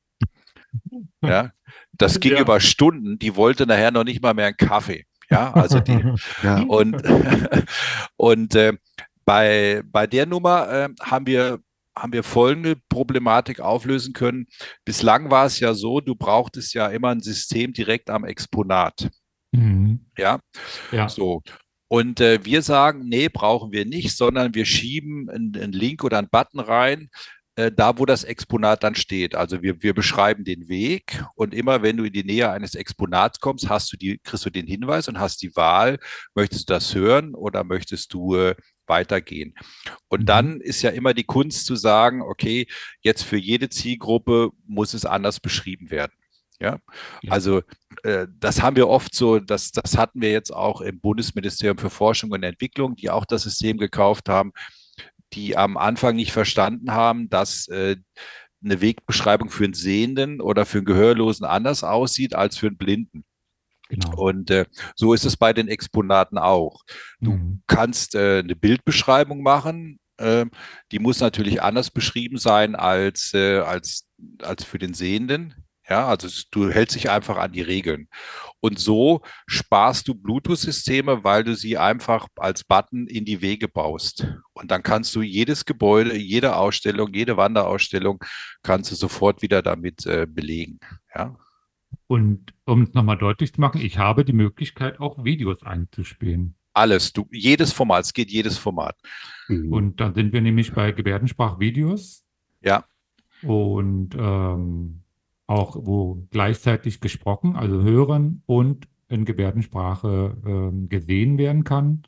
Ja, 1.23 1.51
das 1.93 2.21
ging 2.21 2.33
Ja. 2.33 2.41
über 2.41 2.61
Stunden. 2.61 3.19
Die 3.19 3.37
wollte 3.37 3.67
nachher 3.67 3.91
noch 3.91 4.05
nicht 4.05 4.23
mal 4.23 4.35
mehr 4.35 4.47
einen 4.47 4.57
Kaffee. 4.57 5.05
Ja, 5.31 5.53
also 5.55 5.81
die, 5.81 6.05
Ja, 6.43 6.63
und, 6.63 7.03
und 8.17 8.55
äh, 8.55 8.75
bei, 9.25 9.83
bei 9.87 10.07
der 10.07 10.27
Nummer 10.27 10.69
äh, 10.71 10.89
haben 11.01 11.27
wir, 11.27 11.61
haben 11.97 12.13
wir 12.13 12.23
folgende 12.25 12.77
Problematik 12.89 13.61
auflösen 13.61 14.13
können. 14.13 14.47
Bislang 14.85 15.31
war 15.31 15.47
es 15.47 15.61
ja 15.61 15.73
so, 15.75 16.01
du 16.01 16.15
brauchtest 16.15 16.75
ja 16.75 16.89
immer 16.89 17.11
ein 17.11 17.21
System 17.21 17.73
direkt 17.73 18.11
am 18.11 18.25
Exponat. 18.25 19.09
Mhm. 19.53 20.07
Ja, 20.19 20.41
Ja. 20.93 21.09
so. 21.09 21.43
Und 21.95 22.21
äh, 22.21 22.45
wir 22.45 22.63
sagen, 22.63 23.05
nee, 23.09 23.29
brauchen 23.29 23.71
wir 23.71 23.85
nicht, 23.85 24.17
sondern 24.17 24.53
wir 24.53 24.65
schieben 24.65 25.31
einen, 25.31 25.55
einen 25.55 25.73
Link 25.73 26.03
oder 26.03 26.19
einen 26.19 26.29
Button 26.29 26.59
rein, 26.59 27.09
äh, 27.55 27.71
da 27.71 27.99
wo 27.99 28.05
das 28.05 28.25
Exponat 28.25 28.83
dann 28.83 28.97
steht. 28.97 29.37
Also 29.37 29.63
wir, 29.63 29.81
wir 29.81 29.95
beschreiben 29.95 30.43
den 30.43 30.69
Weg 30.69 31.25
und 31.37 31.55
immer 31.55 31.83
wenn 31.83 31.97
du 31.97 32.03
in 32.03 32.13
die 32.13 32.25
Nähe 32.25 32.51
eines 32.51 32.75
Exponats 32.75 33.39
kommst, 33.39 33.69
hast 33.69 33.93
du 33.93 33.97
die, 33.97 34.19
kriegst 34.25 34.45
du 34.45 34.51
den 34.51 34.67
Hinweis 34.67 35.07
und 35.07 35.21
hast 35.21 35.41
die 35.41 35.55
Wahl, 35.55 36.01
möchtest 36.35 36.69
du 36.69 36.73
das 36.73 36.97
hören 36.97 37.33
oder 37.37 37.63
möchtest 37.63 38.13
du 38.13 38.35
äh, 38.35 38.57
weitergehen. 38.89 39.55
Und 40.09 40.23
Mhm. 40.23 40.27
dann 40.27 40.61
ist 40.63 40.83
ja 40.83 40.91
immer 40.91 41.15
die 41.15 41.23
Kunst 41.23 41.65
zu 41.65 41.77
sagen, 41.77 42.23
okay, 42.23 42.67
jetzt 43.03 43.23
für 43.23 43.39
jede 43.39 43.69
Zielgruppe 43.69 44.51
muss 44.67 44.95
es 44.95 45.07
anders 45.07 45.39
beschrieben 45.39 45.93
werden. 45.93 46.13
Ja, 46.65 46.79
Ja. 47.23 47.33
also 47.33 47.63
äh, 48.05 48.27
das 48.41 48.63
haben 48.63 48.77
wir 48.77 48.89
oft 48.89 49.15
so, 49.15 49.39
das, 49.39 49.71
das 49.71 49.97
hatten 49.99 50.21
wir 50.23 50.31
jetzt 50.31 50.51
auch 50.53 50.81
im 50.81 50.99
Bundesministerium 51.01 51.77
für 51.79 51.91
Forschung 51.91 52.31
und 52.33 52.43
Entwicklung, 52.43 52.97
die 52.97 53.11
auch 53.11 53.27
das 53.27 53.43
System 53.43 53.77
gekauft 53.77 54.29
haben, 54.29 54.53
die 55.35 55.57
am 55.57 55.77
Anfang 55.77 56.17
nicht 56.17 56.33
verstanden 56.33 56.93
haben, 56.93 57.29
dass 57.29 57.69
äh, 57.69 57.97
eine 58.65 58.81
Wegbeschreibung 58.81 59.51
für 59.51 59.65
einen 59.65 59.75
Sehenden 59.75 60.41
oder 60.41 60.65
für 60.65 60.79
einen 60.79 60.87
Gehörlosen 60.87 61.45
anders 61.45 61.85
aussieht 61.85 62.35
als 62.35 62.57
für 62.57 62.69
einen 62.69 62.79
Blinden. 62.79 63.25
Genau. 63.91 64.17
Und 64.17 64.51
äh, 64.51 64.65
so 64.97 65.13
ist 65.13 65.27
es 65.27 65.37
bei 65.37 65.53
den 65.53 65.69
Exponaten 65.69 66.39
auch. 66.39 66.83
Du 67.21 67.33
Mhm. 67.33 67.63
kannst 67.67 68.15
äh, 68.15 68.39
eine 68.39 68.57
Bildbeschreibung 68.57 69.43
machen. 69.43 69.99
Äh, 70.17 70.47
die 70.93 70.99
muss 71.01 71.21
natürlich 71.21 71.61
anders 71.61 71.91
beschrieben 71.91 72.39
sein 72.39 72.75
als, 72.77 73.33
äh, 73.35 73.59
als, 73.59 74.07
als 74.41 74.65
für 74.65 74.79
den 74.79 74.95
Sehenden. 74.95 75.64
Ja, 75.89 76.07
also 76.09 76.29
du 76.51 76.71
hältst 76.71 76.97
dich 76.97 77.11
einfach 77.11 77.37
an 77.37 77.53
die 77.53 77.61
Regeln. 77.61 78.09
Und 78.61 78.79
so 78.79 79.21
sparst 79.47 80.09
du 80.09 80.15
Bluetooth-Systeme, 80.15 81.25
weil 81.25 81.45
du 81.45 81.55
sie 81.55 81.77
einfach 81.77 82.27
als 82.37 82.65
Button 82.65 83.07
in 83.07 83.27
die 83.27 83.43
Wege 83.43 83.69
baust. 83.69 84.27
Und 84.55 84.71
dann 84.71 84.83
kannst 84.83 85.15
du 85.15 85.21
jedes 85.21 85.67
Gebäude, 85.67 86.17
jede 86.17 86.57
Ausstellung, 86.57 87.13
jede 87.13 87.37
Wanderausstellung 87.37 88.25
kannst 88.63 88.91
du 88.91 88.95
sofort 88.95 89.43
wieder 89.43 89.61
damit 89.61 90.07
äh, 90.07 90.27
belegen. 90.27 90.79
Ja, 91.15 91.37
Und 92.07 92.55
um 92.65 92.83
es 92.83 92.95
nochmal 92.95 93.19
deutlich 93.19 93.53
zu 93.53 93.61
machen, 93.61 93.81
ich 93.83 93.99
habe 93.99 94.25
die 94.25 94.33
Möglichkeit, 94.33 95.01
auch 95.01 95.23
Videos 95.23 95.63
einzuspielen. 95.63 96.55
alles. 96.73 97.13
Du, 97.13 97.29
jedes 97.31 97.73
Format, 97.73 98.07
es 98.07 98.13
geht 98.15 98.31
jedes 98.31 98.57
Format. 98.57 98.97
Mhm. 99.49 99.73
Und 99.73 100.01
da 100.01 100.13
sind 100.15 100.33
wir 100.33 100.41
nämlich 100.41 100.73
bei 100.73 100.93
Gebärdensprachvideos. 100.93 102.25
Ja. 102.63 102.85
und 103.43 104.15
ähm, 104.19 105.04
auch 105.47 105.77
wo 105.87 106.27
gleichzeitig 106.31 107.01
gesprochen, 107.01 107.57
also 107.57 107.83
hören 107.83 108.43
und 108.47 108.89
in 109.09 109.25
Gebärdensprache 109.25 110.37
ähm, 110.45 110.89
gesehen 110.89 111.39
werden 111.39 111.65
kann. 111.65 112.03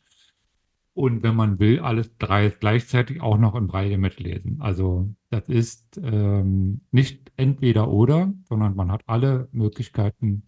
Und 0.94 1.22
wenn 1.22 1.36
man 1.36 1.58
will, 1.58 1.80
alles 1.80 2.16
drei 2.16 2.48
gleichzeitig 2.48 3.20
auch 3.20 3.36
noch 3.36 3.54
in 3.54 3.66
Braille 3.66 3.98
mitlesen. 3.98 4.62
Also 4.62 5.14
das 5.28 5.46
ist 5.48 6.00
ähm, 6.02 6.80
nicht 6.90 7.30
entweder 7.36 7.90
oder, 7.90 8.32
sondern 8.48 8.74
man 8.74 8.90
hat 8.90 9.02
alle 9.06 9.48
Möglichkeiten. 9.52 10.44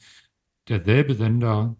Derselbe 0.66 1.14
Sender 1.14 1.76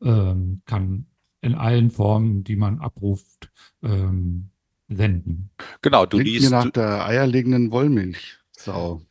ähm, 0.00 0.62
kann 0.64 1.06
in 1.40 1.54
allen 1.56 1.90
Formen, 1.90 2.44
die 2.44 2.56
man 2.56 2.78
abruft, 2.78 3.50
ähm, 3.82 4.50
senden. 4.88 5.50
Genau, 5.82 6.06
du 6.06 6.18
Klingt 6.18 6.30
liest. 6.30 6.50
mir 6.50 6.56
nach 6.56 6.70
der 6.70 7.04
eierlegenden 7.04 7.72
Wollmilchsau. 7.72 9.02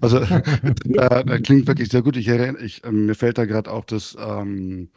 Also, 0.00 0.18
äh, 0.20 1.24
das 1.24 1.42
klingt 1.42 1.66
wirklich 1.66 1.88
sehr 1.90 2.02
gut. 2.02 2.16
Ich 2.16 2.28
erinnere, 2.28 2.62
ich, 2.64 2.84
äh, 2.84 2.92
mir 2.92 3.14
fällt 3.14 3.38
da 3.38 3.44
gerade 3.46 3.70
auch 3.70 3.84
das, 3.84 4.16
ähm, 4.20 4.90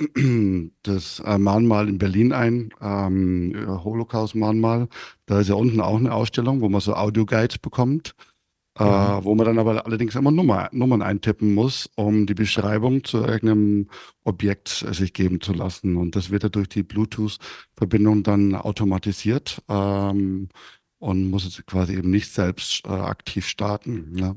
das 0.82 1.20
äh, 1.20 1.38
Mahnmal 1.38 1.88
in 1.88 1.98
Berlin 1.98 2.32
ein, 2.32 2.70
ähm, 2.82 3.54
Holocaust-Mahnmal. 3.84 4.88
Da 5.26 5.40
ist 5.40 5.48
ja 5.48 5.54
unten 5.56 5.80
auch 5.80 5.98
eine 5.98 6.12
Ausstellung, 6.14 6.60
wo 6.60 6.68
man 6.68 6.80
so 6.82 6.94
Audioguides 6.94 7.58
bekommt, 7.58 8.14
Ja. 8.78 9.24
wo 9.24 9.34
man 9.34 9.46
dann 9.46 9.58
aber 9.58 9.86
allerdings 9.86 10.14
immer 10.16 10.30
Nummer, 10.30 10.68
Nummern 10.72 11.02
eintippen 11.02 11.54
muss, 11.54 11.88
um 11.96 12.26
die 12.26 12.34
Beschreibung 12.34 13.04
zu 13.04 13.18
irgendeinem 13.18 13.88
Objekt 14.24 14.68
sich 14.68 15.14
geben 15.14 15.40
zu 15.40 15.54
lassen. 15.54 15.96
Und 15.96 16.16
das 16.16 16.30
wird 16.30 16.42
ja 16.44 16.50
durch 16.50 16.68
die 16.68 16.82
Bluetooth-Verbindung 16.82 18.22
dann 18.22 18.54
automatisiert 18.54 19.62
ähm, 19.68 20.48
und 21.06 21.30
muss 21.30 21.44
es 21.44 21.64
quasi 21.66 21.94
eben 21.96 22.10
nicht 22.10 22.32
selbst 22.32 22.84
äh, 22.84 22.88
aktiv 22.88 23.46
starten. 23.46 24.12
Ne? 24.12 24.36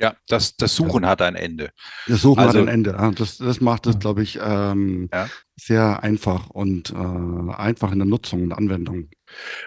Ja, 0.00 0.16
das, 0.28 0.56
das 0.56 0.74
Suchen 0.74 1.06
hat 1.06 1.22
ein 1.22 1.36
Ende. 1.36 1.70
Wir 2.06 2.16
suchen 2.16 2.40
Also- 2.40 2.58
halt 2.58 2.68
ein 2.68 2.74
Ende. 2.74 2.90
ja. 2.90 3.10
Das, 3.12 3.38
das 3.38 3.60
macht 3.60 3.86
es, 3.86 3.94
Ja. 3.94 3.98
glaube 4.00 4.22
ich, 4.24 4.38
ähm, 4.42 5.08
Ja. 5.12 5.28
sehr 5.56 6.02
einfach 6.02 6.50
und 6.50 6.90
äh, 6.90 7.52
einfach 7.54 7.92
in 7.92 7.98
der 7.98 8.06
Nutzung 8.06 8.42
und 8.42 8.52
Anwendung. 8.52 9.08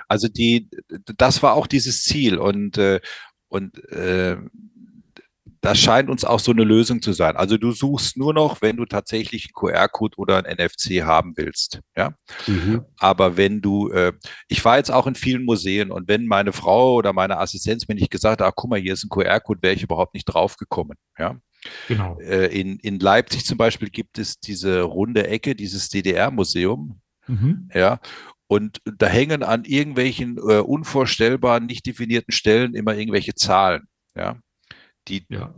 Also 0.10 0.28
die, 0.28 0.70
das 1.18 1.42
war 1.42 1.54
auch 1.54 1.68
dieses 1.68 2.04
Ziel 2.04 2.38
und, 2.38 2.78
äh, 2.78 3.00
und 3.48 3.78
äh, 3.92 4.38
das 5.62 5.78
scheint 5.80 6.10
uns 6.10 6.26
auch 6.26 6.40
so 6.40 6.52
eine 6.52 6.64
Lösung 6.64 7.02
zu 7.02 7.14
sein. 7.14 7.38
Also 7.38 7.56
du 7.58 7.72
suchst 7.72 8.18
nur 8.18 8.34
noch, 8.34 8.62
wenn 8.64 8.78
du 8.78 8.86
tatsächlich 8.86 9.46
einen 9.46 9.54
QR-Code 9.54 10.18
oder 10.18 10.38
ein 10.44 10.46
NFC 10.58 11.04
haben 11.04 11.34
willst. 11.38 11.80
Ja, 11.96 12.16
Mhm. 12.48 12.84
aber 12.98 13.38
wenn 13.38 13.62
du, 13.62 13.90
äh, 13.92 14.14
ich 14.48 14.66
war 14.66 14.78
jetzt 14.78 14.92
auch 14.92 15.06
in 15.08 15.14
vielen 15.16 15.46
Museen 15.46 15.92
und 15.92 16.08
wenn 16.08 16.26
meine 16.26 16.52
Frau 16.52 16.96
oder 16.96 17.14
meine 17.14 17.38
Assistenz 17.38 17.88
mir 17.88 17.94
nicht 17.96 18.10
gesagt 18.12 18.42
hat, 18.42 18.48
ach 18.48 18.54
guck 18.56 18.72
mal, 18.72 18.80
hier 18.80 18.94
ist 18.94 19.04
ein 19.04 19.10
QR-Code, 19.10 19.62
wäre 19.62 19.76
ich 19.76 19.84
überhaupt 19.84 20.14
nicht 20.16 20.26
draufgekommen. 20.26 20.98
Ja, 21.20 21.38
Genau. 21.88 22.18
äh, 22.20 22.48
in, 22.48 22.78
in 22.80 23.00
Leipzig 23.00 23.46
zum 23.46 23.58
Beispiel 23.60 23.90
gibt 23.92 24.18
es 24.18 24.40
diese 24.40 24.82
runde 24.82 25.28
Ecke, 25.28 25.54
dieses 25.56 25.90
DDR-Museum. 25.90 27.00
Mhm. 27.28 27.70
Ja, 27.74 28.00
und 28.48 28.80
da 28.84 29.06
hängen 29.06 29.44
an 29.44 29.64
irgendwelchen 29.66 30.38
äh, 30.38 30.58
unvorstellbaren, 30.60 31.68
nicht 31.68 31.86
definierten 31.86 32.32
Stellen 32.34 32.74
immer 32.74 32.96
irgendwelche 32.96 33.36
Zahlen. 33.36 33.84
Ja, 34.16 34.38
die, 35.08 35.26
Ja. 35.30 35.54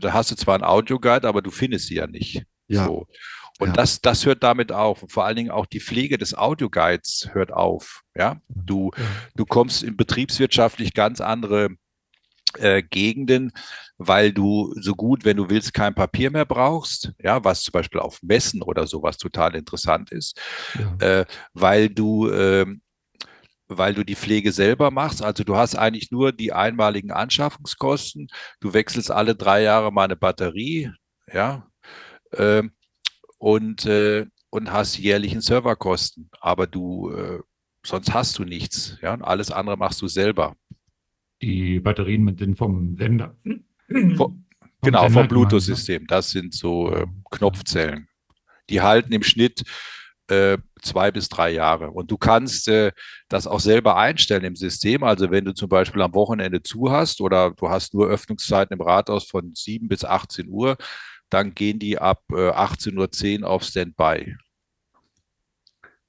da 0.00 0.12
hast 0.12 0.30
du 0.30 0.34
zwar 0.36 0.54
einen 0.54 0.64
Audioguide, 0.64 1.26
aber 1.28 1.42
du 1.42 1.50
findest 1.50 1.86
sie 1.86 1.96
ja 1.96 2.06
nicht. 2.06 2.44
Ja. 2.66 2.84
So. 2.86 3.06
Und 3.60 3.68
Ja. 3.68 3.72
das, 3.74 4.00
das 4.00 4.24
hört 4.26 4.42
damit 4.42 4.70
auf. 4.72 5.02
Und 5.02 5.12
vor 5.12 5.24
allen 5.24 5.36
Dingen 5.36 5.50
auch 5.50 5.66
die 5.66 5.80
Pflege 5.80 6.16
des 6.18 6.34
Audioguides 6.36 7.30
hört 7.32 7.52
auf. 7.52 8.02
Ja, 8.16 8.40
du, 8.48 8.90
Ja. 8.96 9.04
du 9.36 9.46
kommst 9.46 9.82
in 9.82 9.96
betriebswirtschaftlich 9.96 10.94
ganz 10.94 11.20
andere 11.20 11.70
äh, 12.58 12.82
Gegenden, 12.82 13.52
weil 13.98 14.32
du 14.32 14.72
so 14.80 14.94
gut, 14.94 15.24
wenn 15.26 15.36
du 15.36 15.50
willst, 15.50 15.74
kein 15.74 15.94
Papier 15.94 16.30
mehr 16.30 16.46
brauchst, 16.46 17.12
ja, 17.22 17.44
was 17.44 17.62
zum 17.62 17.72
Beispiel 17.72 18.00
auf 18.00 18.20
Messen 18.22 18.62
oder 18.62 18.86
sowas 18.86 19.18
total 19.18 19.54
interessant 19.54 20.10
ist 20.12 20.40
Ja. 20.78 21.20
äh, 21.20 21.26
weil 21.52 21.90
du, 21.90 22.30
ähm, 22.30 22.80
weil 23.68 23.94
du 23.94 24.04
die 24.04 24.16
Pflege 24.16 24.52
selber 24.52 24.90
machst. 24.90 25.22
Also 25.22 25.44
du 25.44 25.56
hast 25.56 25.76
eigentlich 25.76 26.10
nur 26.10 26.32
die 26.32 26.52
einmaligen 26.52 27.10
Anschaffungskosten. 27.10 28.28
Du 28.60 28.72
wechselst 28.72 29.10
alle 29.10 29.34
drei 29.34 29.62
Jahre 29.62 29.92
mal 29.92 30.04
eine 30.04 30.16
Batterie, 30.16 30.90
ja, 31.32 31.68
ähm, 32.32 32.72
und, 33.38 33.86
äh, 33.86 34.26
und 34.50 34.72
hast 34.72 34.98
jährlichen 34.98 35.40
Serverkosten. 35.40 36.30
Aber 36.40 36.66
du, 36.66 37.10
äh, 37.10 37.40
sonst 37.84 38.12
hast 38.14 38.38
du 38.38 38.44
nichts, 38.44 38.98
ja, 39.02 39.14
und 39.14 39.22
alles 39.22 39.50
andere 39.50 39.76
machst 39.76 40.02
du 40.02 40.08
selber. 40.08 40.56
Die 41.40 41.78
Batterien 41.78 42.36
sind 42.36 42.56
vom 42.56 42.96
Sender. 42.96 43.36
Vom 44.16 44.44
Genau, 44.82 45.08
vom 45.08 45.22
ne? 45.22 45.28
Bluetooth-System. 45.28 46.06
Das 46.06 46.30
sind 46.30 46.54
so 46.54 46.92
äh, 46.92 47.06
Knopfzellen. 47.30 48.08
Die 48.70 48.80
halten 48.80 49.12
im 49.12 49.22
Schnitt 49.22 49.64
äh, 50.28 50.58
zwei 50.82 51.10
bis 51.10 51.28
drei 51.28 51.50
Jahre. 51.50 51.90
Und 51.90 52.10
du 52.10 52.16
kannst 52.16 52.68
äh, 52.68 52.92
das 53.28 53.46
auch 53.46 53.60
selber 53.60 53.96
einstellen 53.96 54.44
im 54.44 54.56
System. 54.56 55.02
Also 55.02 55.30
wenn 55.30 55.44
du 55.44 55.54
zum 55.54 55.68
Beispiel 55.68 56.02
am 56.02 56.14
Wochenende 56.14 56.62
zu 56.62 56.90
hast 56.90 57.20
oder 57.20 57.52
du 57.52 57.68
hast 57.68 57.94
nur 57.94 58.08
Öffnungszeiten 58.08 58.74
im 58.74 58.80
Rathaus 58.80 59.24
von 59.24 59.52
7 59.54 59.88
bis 59.88 60.04
18 60.04 60.48
Uhr, 60.48 60.76
dann 61.30 61.54
gehen 61.54 61.78
die 61.78 61.98
ab 61.98 62.22
äh, 62.30 62.50
18.10 62.50 63.42
Uhr 63.42 63.50
auf 63.50 63.62
Standby. 63.62 64.36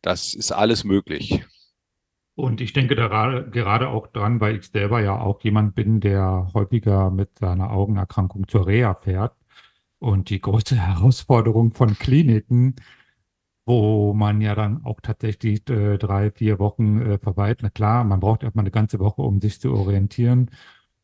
Das 0.01 0.33
ist 0.33 0.51
alles 0.51 0.83
möglich. 0.83 1.43
Und 2.35 2.61
ich 2.61 2.71
denke 2.71 2.95
da 2.95 3.07
gerade, 3.07 3.89
auch 3.89 4.07
dran, 4.07 4.39
weil 4.39 4.57
ich 4.57 4.67
selber 4.67 5.01
ja 5.01 5.19
auch 5.19 5.41
jemand 5.41 5.75
bin, 5.75 5.99
der 5.99 6.49
häufiger 6.53 7.11
mit 7.11 7.37
seiner 7.37 7.71
Augenerkrankung 7.71 8.47
zur 8.47 8.65
Reha 8.65 8.93
fährt. 8.93 9.35
Und 9.99 10.29
die 10.29 10.39
große 10.39 10.75
Herausforderung 10.77 11.73
von 11.73 11.99
Kliniken, 11.99 12.75
wo 13.69 14.15
man 14.15 14.41
ja 14.41 14.55
dann 14.55 14.83
auch 14.83 14.99
tatsächlich 14.99 15.69
äh, 15.69 15.99
drei, 15.99 16.31
vier 16.31 16.57
Wochen 16.57 17.01
äh, 17.01 17.19
verweilt. 17.19 17.59
Na 17.61 17.69
klar, 17.69 18.03
man 18.03 18.19
braucht 18.19 18.41
erstmal 18.41 18.63
eine 18.63 18.71
ganze 18.71 18.97
Woche, 18.99 19.21
um 19.21 19.39
sich 19.39 19.61
zu 19.61 19.71
orientieren. 19.73 20.49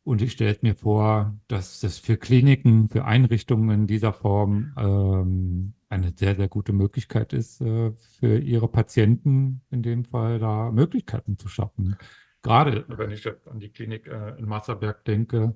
Und 0.02 0.20
ich 0.20 0.32
stelle 0.32 0.58
mir 0.62 0.74
vor, 0.74 1.36
dass 1.46 1.78
das 1.78 1.98
für 1.98 2.16
Kliniken, 2.16 2.88
für 2.88 3.04
Einrichtungen 3.04 3.70
in 3.70 3.86
dieser 3.86 4.12
Form 4.12 4.72
ähm, 4.76 5.74
eine 5.88 6.12
sehr, 6.16 6.34
sehr 6.34 6.48
gute 6.48 6.72
Möglichkeit 6.72 7.32
ist, 7.32 7.60
äh, 7.60 7.92
für 8.18 8.38
ihre 8.38 8.66
Patienten 8.66 9.60
in 9.70 9.82
dem 9.82 10.04
Fall 10.04 10.40
da 10.40 10.72
Möglichkeiten 10.72 11.38
zu 11.38 11.48
schaffen. 11.48 11.96
Gerade 12.42 12.84
wenn 12.88 13.12
ich 13.12 13.22
jetzt 13.22 13.46
an 13.46 13.60
die 13.60 13.70
Klinik 13.70 14.08
äh, 14.08 14.36
in 14.38 14.46
Masserberg 14.46 15.04
denke, 15.04 15.54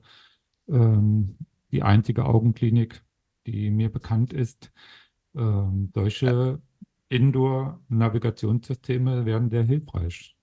ähm, 0.68 1.36
die 1.72 1.82
einzige 1.82 2.24
Augenklinik, 2.24 3.02
die 3.46 3.70
mir 3.70 3.90
bekannt 3.90 4.32
ist, 4.32 4.70
ähm, 5.34 5.90
solche 5.92 6.60
Indoor-Navigationssysteme 7.10 9.26
werden 9.26 9.50
sehr 9.50 9.64
hilfreich. 9.64 10.34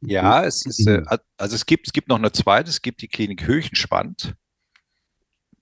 Ja, 0.00 0.44
es 0.44 0.64
ist, 0.66 0.86
äh, 0.86 1.02
also 1.36 1.56
es 1.56 1.66
gibt, 1.66 1.88
es 1.88 1.92
gibt 1.92 2.08
noch 2.08 2.18
eine 2.18 2.30
zweite, 2.30 2.70
es 2.70 2.82
gibt 2.82 3.02
die 3.02 3.08
Klinik 3.08 3.44
Höchenspannt 3.46 4.36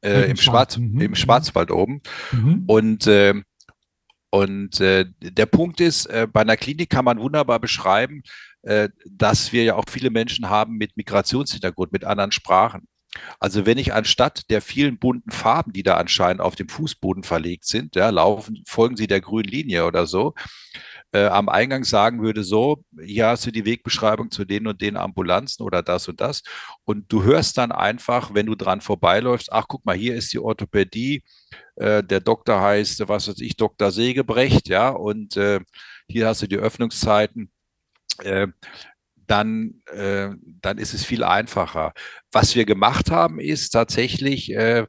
äh, 0.03 0.31
im, 0.31 0.37
Schwarz, 0.37 0.77
mhm, 0.77 1.01
im 1.01 1.13
mhm. 1.13 1.15
Schwarzwald 1.15 1.71
oben. 1.71 2.03
Mhm. 2.33 2.65
Und, 2.67 3.07
äh, 3.07 3.35
und 4.31 4.81
äh, 4.81 5.07
der 5.21 5.47
Punkt 5.47 5.81
ist, 5.81 6.07
äh, 6.07 6.27
bei 6.31 6.41
einer 6.41 6.57
Klinik 6.57 6.91
kann 6.91 7.05
man 7.05 7.21
wunderbar 7.21 7.61
beschreiben, 7.61 8.23
äh, 8.63 8.89
dass 9.09 9.53
wir 9.53 9.63
ja 9.65 9.77
auch 9.77 9.85
viele 9.89 10.11
Menschen 10.11 10.49
haben 10.49 10.77
mit 10.77 10.97
Migrationshintergrund, 10.97 11.93
mit 11.93 12.05
anderen 12.05 12.33
Sprachen. 12.33 12.89
Also 13.39 13.67
wenn 13.67 13.79
ich 13.79 13.93
anstatt 13.93 14.49
der 14.51 14.63
vielen 14.63 14.99
bunten 14.99 15.31
Farben, 15.31 15.73
die 15.73 15.83
da 15.83 15.97
anscheinend 15.97 16.41
auf 16.41 16.55
dem 16.55 16.69
Fußboden 16.69 17.25
verlegt 17.25 17.67
sind, 17.67 17.95
ja, 17.97 18.11
laufen, 18.11 18.63
folgen 18.67 18.97
sie 18.97 19.07
der 19.07 19.21
grünen 19.21 19.49
Linie 19.49 19.85
oder 19.85 20.07
so, 20.07 20.35
äh, 21.13 21.27
am 21.27 21.49
Eingang 21.49 21.85
sagen 21.85 22.23
würde, 22.23 22.43
so, 22.43 22.85
hier 23.05 23.27
hast 23.29 23.47
du 23.47 23.51
die 23.51 23.67
Wegbeschreibung 23.67 24.31
zu 24.31 24.45
den 24.45 24.67
und 24.67 24.81
den 24.81 24.97
Ambulanzen 24.97 25.63
oder 25.65 25.83
das 25.83 26.09
und 26.09 26.21
das. 26.21 26.43
Und 26.85 27.13
du 27.13 27.23
hörst 27.23 27.59
dann 27.59 27.71
einfach, 27.73 28.35
wenn 28.35 28.47
du 28.47 28.55
dran 28.55 28.81
vorbeiläufst, 28.81 29.53
ach, 29.53 29.67
guck 29.69 29.85
mal, 29.85 29.97
hier 29.97 30.15
ist 30.17 30.33
die 30.33 30.39
Orthopädie, 30.39 31.23
äh, 31.77 32.03
der 32.03 32.21
Doktor 32.21 32.61
heißt, 32.61 33.09
was 33.09 33.29
weiß 33.29 33.41
ich, 33.41 33.57
Dr. 33.57 33.91
Segebrecht, 33.91 34.69
ja, 34.69 34.89
und 34.89 35.37
äh, 35.37 35.61
hier 36.09 36.29
hast 36.29 36.43
du 36.43 36.47
die 36.47 36.57
Öffnungszeiten. 36.57 37.51
Dann, 39.27 39.83
äh, 39.87 40.31
dann 40.61 40.79
ist 40.79 40.95
es 40.95 41.05
viel 41.05 41.25
einfacher. 41.25 41.93
Was 42.33 42.55
wir 42.55 42.65
gemacht 42.65 43.11
haben, 43.11 43.41
ist 43.41 43.71
tatsächlich, 43.71 44.53
äh, 44.53 44.87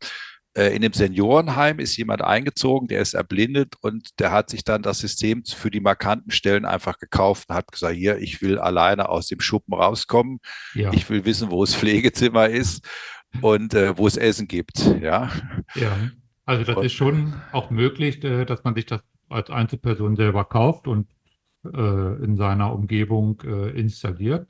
äh, 0.55 0.75
in 0.75 0.81
dem 0.81 0.93
Seniorenheim 0.93 1.79
ist 1.79 1.97
jemand 1.97 2.21
eingezogen, 2.21 2.87
der 2.87 3.01
ist 3.01 3.13
erblindet 3.15 3.75
und 3.81 4.19
der 4.19 4.31
hat 4.31 4.49
sich 4.49 4.63
dann 4.63 4.81
das 4.83 4.99
System 4.99 5.43
für 5.45 5.71
die 5.71 5.79
markanten 5.79 6.31
Stellen 6.31 6.65
einfach 6.65 6.99
gekauft 6.99 7.49
und 7.49 7.55
hat 7.55 7.71
gesagt, 7.71 7.95
hier, 7.95 8.17
ich 8.19 8.41
will 8.41 8.59
alleine 8.59 9.09
aus 9.09 9.27
dem 9.27 9.39
Schuppen 9.39 9.73
rauskommen, 9.73 10.39
Ja, 10.75 10.91
ich 10.93 11.09
will 11.09 11.25
wissen, 11.25 11.49
wo 11.51 11.63
das 11.65 11.73
Pflegezimmer 11.75 12.49
ist 12.49 12.87
und 13.41 13.73
äh, 13.73 13.97
wo 13.97 14.05
es 14.05 14.15
Essen 14.17 14.47
gibt, 14.47 14.77
ja. 15.01 15.31
ja. 15.75 15.97
Also 16.45 16.63
das 16.65 16.75
Und- 16.77 16.85
ist 16.85 16.93
schon 16.93 17.33
auch 17.51 17.69
möglich, 17.71 18.23
äh, 18.23 18.45
dass 18.45 18.63
man 18.63 18.75
sich 18.75 18.85
das 18.85 19.01
als 19.29 19.49
Einzelperson 19.49 20.15
selber 20.15 20.45
kauft 20.45 20.87
und 20.87 21.07
äh, 21.65 22.23
in 22.23 22.35
seiner 22.35 22.73
Umgebung 22.73 23.41
äh, 23.45 23.69
installiert. 23.71 24.49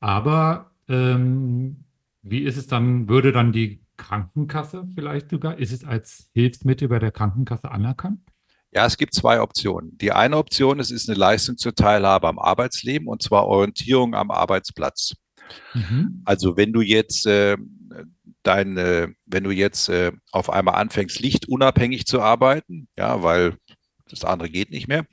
Aber 0.00 0.72
ähm, 0.88 1.84
wie 2.22 2.40
ist 2.40 2.56
es 2.56 2.66
dann, 2.66 3.08
würde 3.08 3.32
dann 3.32 3.52
die 3.52 3.80
Krankenkasse 3.96 4.86
vielleicht 4.94 5.30
sogar, 5.30 5.58
ist 5.58 5.72
es 5.72 5.84
als 5.84 6.28
Hilfsmittel 6.32 6.88
bei 6.88 6.98
der 6.98 7.12
Krankenkasse 7.12 7.70
anerkannt? 7.70 8.20
Ja, 8.72 8.84
es 8.84 8.96
gibt 8.96 9.14
zwei 9.14 9.40
Optionen. 9.40 9.96
Die 9.98 10.12
eine 10.12 10.36
Option 10.36 10.80
ist, 10.80 10.90
ist 10.90 11.08
eine 11.08 11.18
Leistung 11.18 11.56
zur 11.56 11.74
Teilhabe 11.74 12.28
am 12.28 12.38
Arbeitsleben 12.38 13.08
und 13.08 13.22
zwar 13.22 13.46
Orientierung 13.46 14.14
am 14.14 14.30
Arbeitsplatz. 14.30 15.14
Mhm. 15.72 16.22
Also 16.24 16.56
wenn 16.56 16.72
du 16.72 16.82
jetzt 16.82 17.26
äh, 17.26 17.56
dein, 18.42 18.76
äh, 18.76 19.08
wenn 19.26 19.44
du 19.44 19.50
jetzt 19.50 19.88
äh, 19.88 20.12
auf 20.30 20.50
einmal 20.50 20.74
anfängst, 20.74 21.20
lichtunabhängig 21.20 22.06
zu 22.06 22.20
arbeiten, 22.20 22.88
ja, 22.98 23.22
weil 23.22 23.56
das 24.08 24.24
andere 24.24 24.50
geht 24.50 24.70
nicht 24.70 24.88
mehr, 24.88 25.06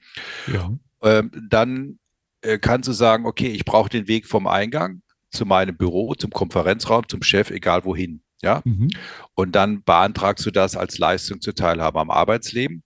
ja. 0.52 0.72
Ähm, 1.04 1.32
dann 1.50 2.00
äh, 2.42 2.58
kannst 2.58 2.88
du 2.88 2.94
sagen, 2.94 3.26
okay, 3.26 3.48
ich 3.48 3.66
brauche 3.66 3.90
den 3.90 4.08
Weg 4.08 4.28
vom 4.28 4.48
Eingang 4.48 5.02
zu 5.32 5.46
meinem 5.46 5.76
Büro, 5.76 6.14
zum 6.16 6.32
Konferenzraum, 6.32 7.08
zum 7.08 7.24
Chef, 7.24 7.50
egal 7.50 7.86
wohin. 7.86 8.22
Ja? 8.42 8.62
Mhm. 8.66 8.90
Und 9.34 9.54
dann 9.54 9.84
beantragst 9.84 10.46
du 10.46 10.52
das 10.52 10.76
als 10.76 10.98
Leistung 10.98 11.42
zur 11.42 11.56
Teilhabe 11.56 12.00
am 12.00 12.12
Arbeitsleben. 12.12 12.84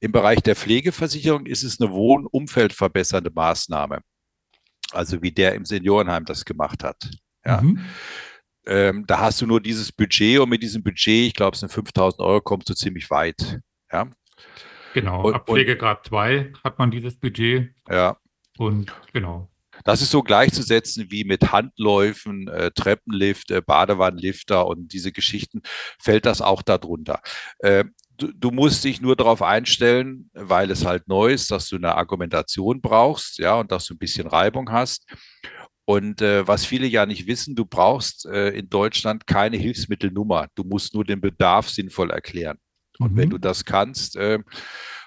Im 0.00 0.12
Bereich 0.12 0.40
der 0.40 0.56
Pflegeversicherung 0.56 1.46
ist 1.46 1.62
es 1.62 1.80
eine 1.80 1.90
wohnumfeldverbessernde 1.90 3.30
Maßnahme. 3.32 4.00
Also 4.92 5.22
wie 5.22 5.32
der 5.32 5.54
im 5.54 5.64
Seniorenheim 5.64 6.24
das 6.24 6.44
gemacht 6.44 6.84
hat. 6.84 7.10
Ja. 7.44 7.60
Mhm. 7.60 7.80
Ähm, 8.66 9.04
da 9.06 9.20
hast 9.20 9.40
du 9.40 9.46
nur 9.46 9.60
dieses 9.60 9.92
Budget 9.92 10.38
und 10.40 10.48
mit 10.48 10.62
diesem 10.62 10.82
Budget, 10.82 11.28
ich 11.28 11.34
glaube, 11.34 11.54
es 11.54 11.60
sind 11.60 11.70
5000 11.70 12.20
Euro, 12.20 12.40
kommst 12.40 12.68
du 12.68 12.74
ziemlich 12.74 13.10
weit. 13.10 13.60
Ja. 13.92 14.08
Genau, 14.94 15.24
und, 15.24 15.34
ab 15.34 15.46
Pflegegrad 15.48 16.06
2 16.06 16.52
hat 16.62 16.78
man 16.78 16.92
dieses 16.92 17.16
Budget. 17.18 17.74
Ja. 17.90 18.16
Und 18.56 18.94
genau. 19.12 19.50
Das 19.82 20.00
ist 20.00 20.12
so 20.12 20.22
gleichzusetzen 20.22 21.10
wie 21.10 21.24
mit 21.24 21.50
Handläufen, 21.50 22.46
äh, 22.46 22.70
Treppenlift, 22.70 23.50
äh, 23.50 23.60
Badewannenlifter 23.60 24.68
und 24.68 24.92
diese 24.92 25.10
Geschichten, 25.10 25.62
fällt 26.00 26.26
das 26.26 26.40
auch 26.40 26.62
darunter. 26.62 27.20
Äh, 27.58 27.84
du, 28.16 28.30
du, 28.32 28.52
musst 28.52 28.84
dich 28.84 29.00
nur 29.00 29.16
darauf 29.16 29.42
einstellen, 29.42 30.30
weil 30.32 30.70
es 30.70 30.86
halt 30.86 31.08
neu 31.08 31.32
ist, 31.32 31.50
dass 31.50 31.68
du 31.68 31.74
eine 31.74 31.96
Argumentation 31.96 32.80
brauchst, 32.80 33.38
ja, 33.38 33.56
und 33.56 33.72
dass 33.72 33.86
du 33.86 33.94
ein 33.94 33.98
bisschen 33.98 34.28
Reibung 34.28 34.70
hast. 34.70 35.06
Und 35.86 36.22
äh, 36.22 36.46
was 36.46 36.64
viele 36.64 36.86
ja 36.86 37.04
nicht 37.04 37.26
wissen, 37.26 37.56
du 37.56 37.66
brauchst 37.66 38.26
äh, 38.26 38.50
in 38.50 38.70
Deutschland 38.70 39.26
keine 39.26 39.56
Hilfsmittelnummer. 39.56 40.46
Du 40.54 40.62
musst 40.62 40.94
nur 40.94 41.04
den 41.04 41.20
Bedarf 41.20 41.68
sinnvoll 41.68 42.10
erklären. 42.12 42.58
Und 42.98 43.12
mhm. 43.12 43.16
wenn 43.16 43.30
du 43.30 43.38
das 43.38 43.64
kannst, 43.64 44.16
äh, 44.16 44.38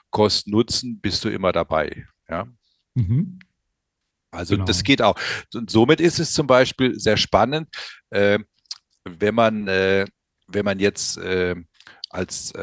Kosten 0.10 0.52
Nutzen, 0.52 1.00
bist 1.00 1.24
du 1.24 1.30
immer 1.30 1.52
dabei. 1.52 2.06
Ja. 2.30 2.48
Mhm. 2.96 3.40
Also 4.32 4.56
genau. 4.56 4.66
das 4.66 4.84
geht 4.84 5.02
auch. 5.02 5.20
Und 5.54 5.70
somit 5.70 6.02
ist 6.02 6.20
es 6.20 6.34
zum 6.34 6.48
Beispiel 6.48 7.00
sehr 7.00 7.18
spannend, 7.18 7.70
äh, 8.10 8.40
wenn 9.06 9.36
man, 9.36 9.68
äh, 9.68 10.06
wenn 10.48 10.66
man 10.66 10.80
jetzt 10.80 11.18
äh, 11.18 11.56
als, 12.10 12.54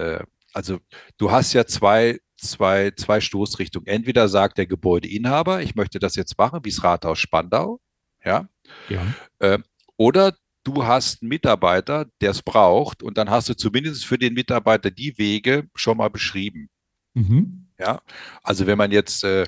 also 0.55 0.81
du 1.19 1.31
hast 1.31 1.53
ja 1.53 1.67
zwei, 1.67 2.19
zwei, 2.45 2.93
zwei 2.93 3.21
Stoßrichtungen. 3.21 3.87
Entweder 3.87 4.29
sagt 4.29 4.59
der 4.59 4.67
Gebäudeinhaber, 4.67 5.63
ich 5.63 5.75
möchte 5.75 5.99
das 5.99 6.15
jetzt 6.17 6.39
machen, 6.39 6.61
wie 6.63 6.71
das 6.71 6.85
Rathaus 6.85 7.19
Spandau, 7.19 7.81
ja. 8.25 8.49
ja. 8.89 9.03
Äh, 9.41 9.59
oder 9.97 10.37
du 10.65 10.85
hast 10.85 11.23
einen 11.23 11.29
Mitarbeiter, 11.29 12.07
der 12.21 12.31
es 12.31 12.43
braucht, 12.43 13.03
und 13.03 13.19
dann 13.19 13.31
hast 13.31 13.49
du 13.49 13.55
zumindest 13.55 14.07
für 14.07 14.19
den 14.19 14.35
Mitarbeiter 14.35 14.91
die 14.91 15.17
Wege 15.19 15.69
schon 15.75 15.99
mal 15.99 16.11
beschrieben. 16.11 16.69
Mhm. 17.15 17.69
Ja, 17.79 18.01
also 18.43 18.67
wenn 18.67 18.79
man 18.79 18.91
jetzt 18.91 19.25
äh, 19.25 19.47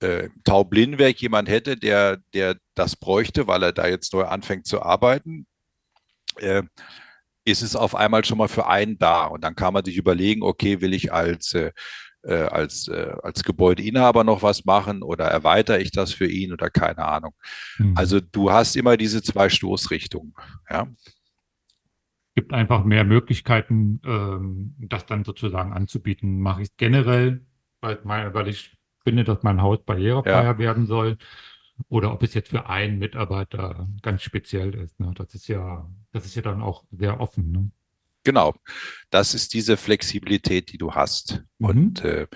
äh, 0.00 0.28
Taublindenwerk 0.44 1.20
jemand 1.20 1.48
hätte, 1.48 1.76
der, 1.76 2.18
der 2.34 2.56
das 2.74 2.96
bräuchte, 2.96 3.46
weil 3.46 3.62
er 3.62 3.72
da 3.72 3.86
jetzt 3.86 4.12
neu 4.12 4.24
anfängt 4.24 4.66
zu 4.66 4.82
arbeiten, 4.82 5.46
äh, 6.36 6.62
ist 7.44 7.62
es 7.62 7.76
auf 7.76 7.94
einmal 7.94 8.24
schon 8.24 8.38
mal 8.38 8.48
für 8.48 8.66
einen 8.66 8.98
da. 8.98 9.24
Und 9.24 9.42
dann 9.42 9.54
kann 9.54 9.72
man 9.72 9.84
sich 9.84 9.96
überlegen, 9.96 10.42
okay, 10.42 10.80
will 10.80 10.92
ich 10.94 11.12
als, 11.12 11.54
äh, 11.54 11.72
äh 12.26 12.48
als, 12.48 12.88
äh, 12.88 13.14
als 13.22 13.42
Gebäudeinhaber 13.44 14.24
noch 14.24 14.42
was 14.42 14.64
machen 14.64 15.02
oder 15.02 15.24
erweitere 15.26 15.78
ich 15.78 15.90
das 15.90 16.12
für 16.12 16.26
ihn 16.26 16.52
oder 16.52 16.70
keine 16.70 17.04
Ahnung. 17.04 17.32
Mhm. 17.78 17.94
Also 17.96 18.20
du 18.20 18.50
hast 18.50 18.76
immer 18.76 18.96
diese 18.96 19.22
zwei 19.22 19.48
Stoßrichtungen. 19.48 20.34
Ja 20.70 20.88
gibt 22.36 22.52
einfach 22.52 22.84
mehr 22.84 23.04
Möglichkeiten, 23.04 24.00
ähm, 24.04 24.74
das 24.78 25.06
dann 25.06 25.24
sozusagen 25.24 25.72
anzubieten. 25.72 26.38
Mache 26.38 26.62
ich 26.62 26.68
es 26.68 26.76
generell, 26.76 27.44
weil, 27.80 27.98
weil 28.04 28.48
ich 28.48 28.76
finde, 29.02 29.24
dass 29.24 29.42
mein 29.42 29.62
Haus 29.62 29.82
barrierefreier 29.84 30.52
ja. 30.52 30.58
werden 30.58 30.86
soll. 30.86 31.16
Oder 31.88 32.12
ob 32.12 32.22
es 32.22 32.34
jetzt 32.34 32.50
für 32.50 32.68
einen 32.68 32.98
Mitarbeiter 32.98 33.88
ganz 34.02 34.22
speziell 34.22 34.74
ist. 34.74 35.00
Ne? 35.00 35.12
Das 35.14 35.34
ist 35.34 35.48
ja, 35.48 35.90
das 36.12 36.26
ist 36.26 36.34
ja 36.34 36.42
dann 36.42 36.62
auch 36.62 36.84
sehr 36.90 37.20
offen. 37.20 37.52
Ne? 37.52 37.70
Genau. 38.26 38.56
Das 39.10 39.34
ist 39.34 39.54
diese 39.54 39.76
Flexibilität, 39.76 40.72
die 40.72 40.78
du 40.78 40.94
hast. 40.94 41.44
Mhm. 41.58 41.66
Und 41.66 42.04
äh, 42.04 42.26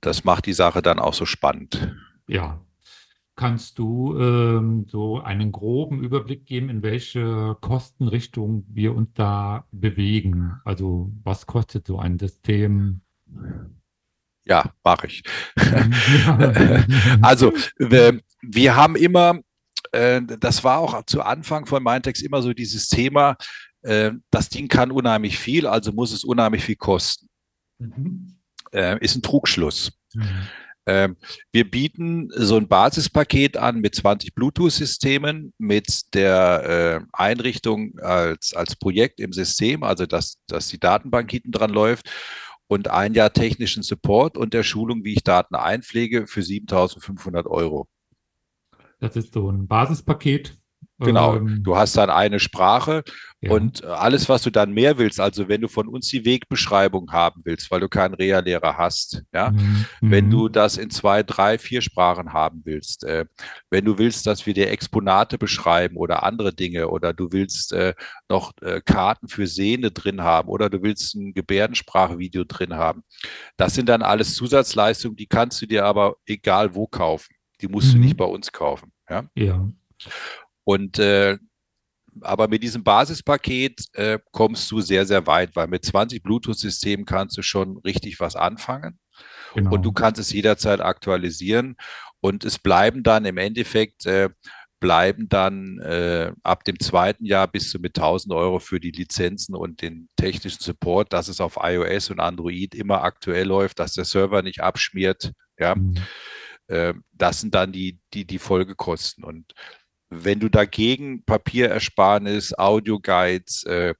das 0.00 0.24
macht 0.24 0.46
die 0.46 0.52
Sache 0.52 0.82
dann 0.82 0.98
auch 0.98 1.14
so 1.14 1.26
spannend. 1.26 1.94
Ja. 2.26 2.60
Kannst 3.36 3.78
du 3.78 4.18
ähm, 4.18 4.86
so 4.88 5.20
einen 5.20 5.52
groben 5.52 6.02
Überblick 6.02 6.44
geben, 6.44 6.68
in 6.68 6.82
welche 6.82 7.56
Kostenrichtung 7.60 8.66
wir 8.68 8.96
uns 8.96 9.10
da 9.14 9.64
bewegen? 9.70 10.60
Also 10.64 11.12
was 11.22 11.46
kostet 11.46 11.86
so 11.86 12.00
ein 12.00 12.18
System? 12.18 13.00
Ja, 14.44 14.74
mache 14.82 15.06
ich. 15.06 15.22
also, 17.22 17.52
wir, 17.78 18.20
wir, 18.42 18.74
haben 18.74 18.96
immer, 18.96 19.38
äh, 19.92 20.20
das 20.40 20.64
war 20.64 20.78
auch 20.78 21.04
zu 21.06 21.22
Anfang 21.22 21.66
von 21.66 21.82
Mindtext 21.82 22.24
immer 22.24 22.42
so 22.42 22.52
dieses 22.52 22.88
Thema, 22.88 23.36
äh, 23.82 24.12
das 24.30 24.48
Ding 24.48 24.68
kann 24.68 24.90
unheimlich 24.90 25.38
viel, 25.38 25.66
also 25.66 25.92
muss 25.92 26.12
es 26.12 26.24
unheimlich 26.24 26.64
viel 26.64 26.76
kosten. 26.76 27.28
Mhm. 27.78 28.36
Äh, 28.72 29.02
ist 29.04 29.16
ein 29.16 29.22
Trugschluss. 29.22 29.92
Mhm. 30.14 30.48
Ähm, 30.86 31.16
wir 31.52 31.70
bieten 31.70 32.30
so 32.34 32.56
ein 32.56 32.66
Basispaket 32.66 33.56
an 33.56 33.80
mit 33.80 33.94
20 33.94 34.34
Bluetooth-Systemen, 34.34 35.52
mit 35.58 36.14
der 36.14 37.00
äh, 37.02 37.06
Einrichtung 37.12 37.98
als, 37.98 38.54
als 38.54 38.76
Projekt 38.76 39.20
im 39.20 39.32
System, 39.32 39.82
also 39.82 40.06
dass, 40.06 40.38
dass 40.46 40.68
die 40.68 40.80
Datenbank 40.80 41.30
hinten 41.30 41.52
dran 41.52 41.70
läuft 41.70 42.10
und 42.66 42.88
ein 42.88 43.14
Jahr 43.14 43.32
technischen 43.32 43.82
Support 43.82 44.38
und 44.38 44.54
der 44.54 44.62
Schulung, 44.62 45.04
wie 45.04 45.14
ich 45.14 45.24
Daten 45.24 45.54
einpflege, 45.54 46.26
für 46.26 46.40
7.500 46.40 47.46
Euro. 47.46 47.86
Das 49.00 49.16
ist 49.16 49.34
so 49.34 49.50
ein 49.50 49.66
Basispaket. 49.66 50.58
Genau, 50.98 51.36
ähm, 51.36 51.62
du 51.62 51.76
hast 51.76 51.96
dann 51.96 52.10
eine 52.10 52.40
Sprache 52.40 53.02
ja. 53.40 53.52
und 53.52 53.84
alles, 53.84 54.28
was 54.28 54.42
du 54.42 54.50
dann 54.50 54.72
mehr 54.72 54.98
willst, 54.98 55.18
also 55.18 55.48
wenn 55.48 55.62
du 55.62 55.68
von 55.68 55.88
uns 55.88 56.08
die 56.08 56.24
Wegbeschreibung 56.24 57.10
haben 57.12 57.40
willst, 57.44 57.70
weil 57.70 57.80
du 57.80 57.88
keinen 57.88 58.14
Reha-Lehrer 58.14 58.76
hast, 58.76 59.22
ja, 59.32 59.50
mhm. 59.50 59.86
wenn 60.00 60.30
du 60.30 60.48
mhm. 60.48 60.52
das 60.52 60.76
in 60.76 60.90
zwei, 60.90 61.22
drei, 61.22 61.58
vier 61.58 61.80
Sprachen 61.80 62.32
haben 62.32 62.60
willst, 62.64 63.04
äh, 63.04 63.24
wenn 63.70 63.84
du 63.84 63.98
willst, 63.98 64.26
dass 64.26 64.44
wir 64.44 64.52
dir 64.52 64.70
Exponate 64.70 65.38
beschreiben 65.38 65.96
oder 65.96 66.22
andere 66.22 66.52
Dinge 66.52 66.88
oder 66.88 67.14
du 67.14 67.32
willst 67.32 67.72
äh, 67.72 67.94
noch 68.28 68.52
äh, 68.60 68.82
Karten 68.84 69.28
für 69.28 69.46
Sehne 69.46 69.90
drin 69.90 70.22
haben 70.22 70.48
oder 70.48 70.68
du 70.68 70.82
willst 70.82 71.14
ein 71.14 71.32
Gebärdensprachvideo 71.32 72.44
drin 72.44 72.74
haben, 72.74 73.04
das 73.56 73.74
sind 73.74 73.88
dann 73.88 74.02
alles 74.02 74.34
Zusatzleistungen, 74.34 75.16
die 75.16 75.26
kannst 75.26 75.62
du 75.62 75.66
dir 75.66 75.86
aber 75.86 76.16
egal 76.26 76.74
wo 76.74 76.86
kaufen. 76.86 77.34
Die 77.62 77.68
musst 77.68 77.88
mhm. 77.88 78.00
du 78.00 78.04
nicht 78.06 78.16
bei 78.16 78.24
uns 78.24 78.52
kaufen. 78.52 78.92
Ja. 79.08 79.24
ja. 79.34 79.68
Und 80.64 80.98
äh, 80.98 81.38
aber 82.20 82.48
mit 82.48 82.62
diesem 82.62 82.84
Basispaket 82.84 83.84
äh, 83.94 84.18
kommst 84.32 84.70
du 84.70 84.80
sehr, 84.80 85.06
sehr 85.06 85.26
weit, 85.26 85.56
weil 85.56 85.66
mit 85.66 85.84
20 85.84 86.22
Bluetooth-Systemen 86.22 87.06
kannst 87.06 87.36
du 87.36 87.42
schon 87.42 87.78
richtig 87.78 88.20
was 88.20 88.36
anfangen. 88.36 88.98
Genau. 89.54 89.72
Und 89.72 89.82
du 89.82 89.92
kannst 89.92 90.20
es 90.20 90.32
jederzeit 90.32 90.80
aktualisieren. 90.80 91.76
Und 92.20 92.44
es 92.44 92.58
bleiben 92.58 93.02
dann 93.02 93.24
im 93.24 93.38
Endeffekt, 93.38 94.06
äh, 94.06 94.30
bleiben 94.78 95.28
dann 95.28 95.78
äh, 95.80 96.32
ab 96.42 96.64
dem 96.64 96.78
zweiten 96.80 97.24
Jahr 97.24 97.46
bis 97.46 97.70
zu 97.70 97.78
mit 97.78 97.96
1000 97.96 98.34
Euro 98.34 98.58
für 98.58 98.80
die 98.80 98.90
Lizenzen 98.90 99.54
und 99.54 99.82
den 99.82 100.08
technischen 100.16 100.60
Support, 100.60 101.12
dass 101.12 101.28
es 101.28 101.40
auf 101.40 101.58
iOS 101.60 102.10
und 102.10 102.20
Android 102.20 102.74
immer 102.74 103.02
aktuell 103.02 103.46
läuft, 103.46 103.78
dass 103.78 103.92
der 103.92 104.04
Server 104.06 104.42
nicht 104.42 104.60
abschmiert. 104.60 105.32
Ja. 105.58 105.74
Mhm. 105.74 105.96
Äh, 106.68 106.94
das 107.12 107.40
sind 107.40 107.54
dann 107.54 107.72
die, 107.72 108.00
die, 108.14 108.24
die 108.24 108.38
Folgekosten. 108.38 109.24
Und 109.24 109.52
wenn 110.10 110.40
du 110.40 110.48
dagegen 110.48 111.24
Papierersparnis, 111.24 112.52
Audioguides 112.58 113.64
äh, 113.64 113.94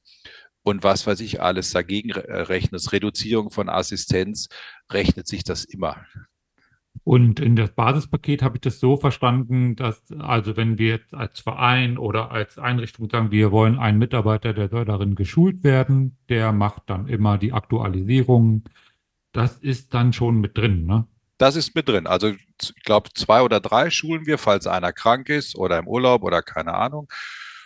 und 0.62 0.82
was 0.82 1.06
weiß 1.06 1.20
ich 1.20 1.40
alles 1.40 1.70
dagegen 1.70 2.10
äh, 2.10 2.40
rechnest, 2.42 2.92
Reduzierung 2.92 3.50
von 3.50 3.68
Assistenz, 3.68 4.48
rechnet 4.92 5.26
sich 5.26 5.44
das 5.44 5.64
immer. 5.64 6.04
Und 7.04 7.40
in 7.40 7.56
das 7.56 7.72
Basispaket 7.72 8.42
habe 8.42 8.56
ich 8.56 8.60
das 8.60 8.78
so 8.78 8.96
verstanden, 8.96 9.74
dass, 9.76 10.02
also 10.18 10.56
wenn 10.56 10.78
wir 10.78 10.88
jetzt 10.88 11.14
als 11.14 11.40
Verein 11.40 11.96
oder 11.96 12.30
als 12.30 12.58
Einrichtung 12.58 13.08
sagen, 13.08 13.30
wir 13.30 13.52
wollen 13.52 13.78
einen 13.78 13.98
Mitarbeiter, 13.98 14.52
der 14.52 14.68
soll 14.68 14.84
darin 14.84 15.14
geschult 15.14 15.64
werden, 15.64 16.18
der 16.28 16.52
macht 16.52 16.82
dann 16.86 17.08
immer 17.08 17.38
die 17.38 17.52
Aktualisierung. 17.52 18.64
Das 19.32 19.56
ist 19.56 19.94
dann 19.94 20.12
schon 20.12 20.40
mit 20.40 20.58
drin, 20.58 20.84
ne? 20.84 21.06
Das 21.40 21.56
ist 21.56 21.74
mit 21.74 21.88
drin. 21.88 22.06
Also 22.06 22.28
ich 22.28 22.74
glaube, 22.84 23.08
zwei 23.14 23.40
oder 23.40 23.60
drei 23.60 23.88
schulen 23.90 24.26
wir, 24.26 24.36
falls 24.36 24.66
einer 24.66 24.92
krank 24.92 25.30
ist 25.30 25.56
oder 25.56 25.78
im 25.78 25.88
Urlaub 25.88 26.22
oder 26.22 26.42
keine 26.42 26.74
Ahnung. 26.74 27.08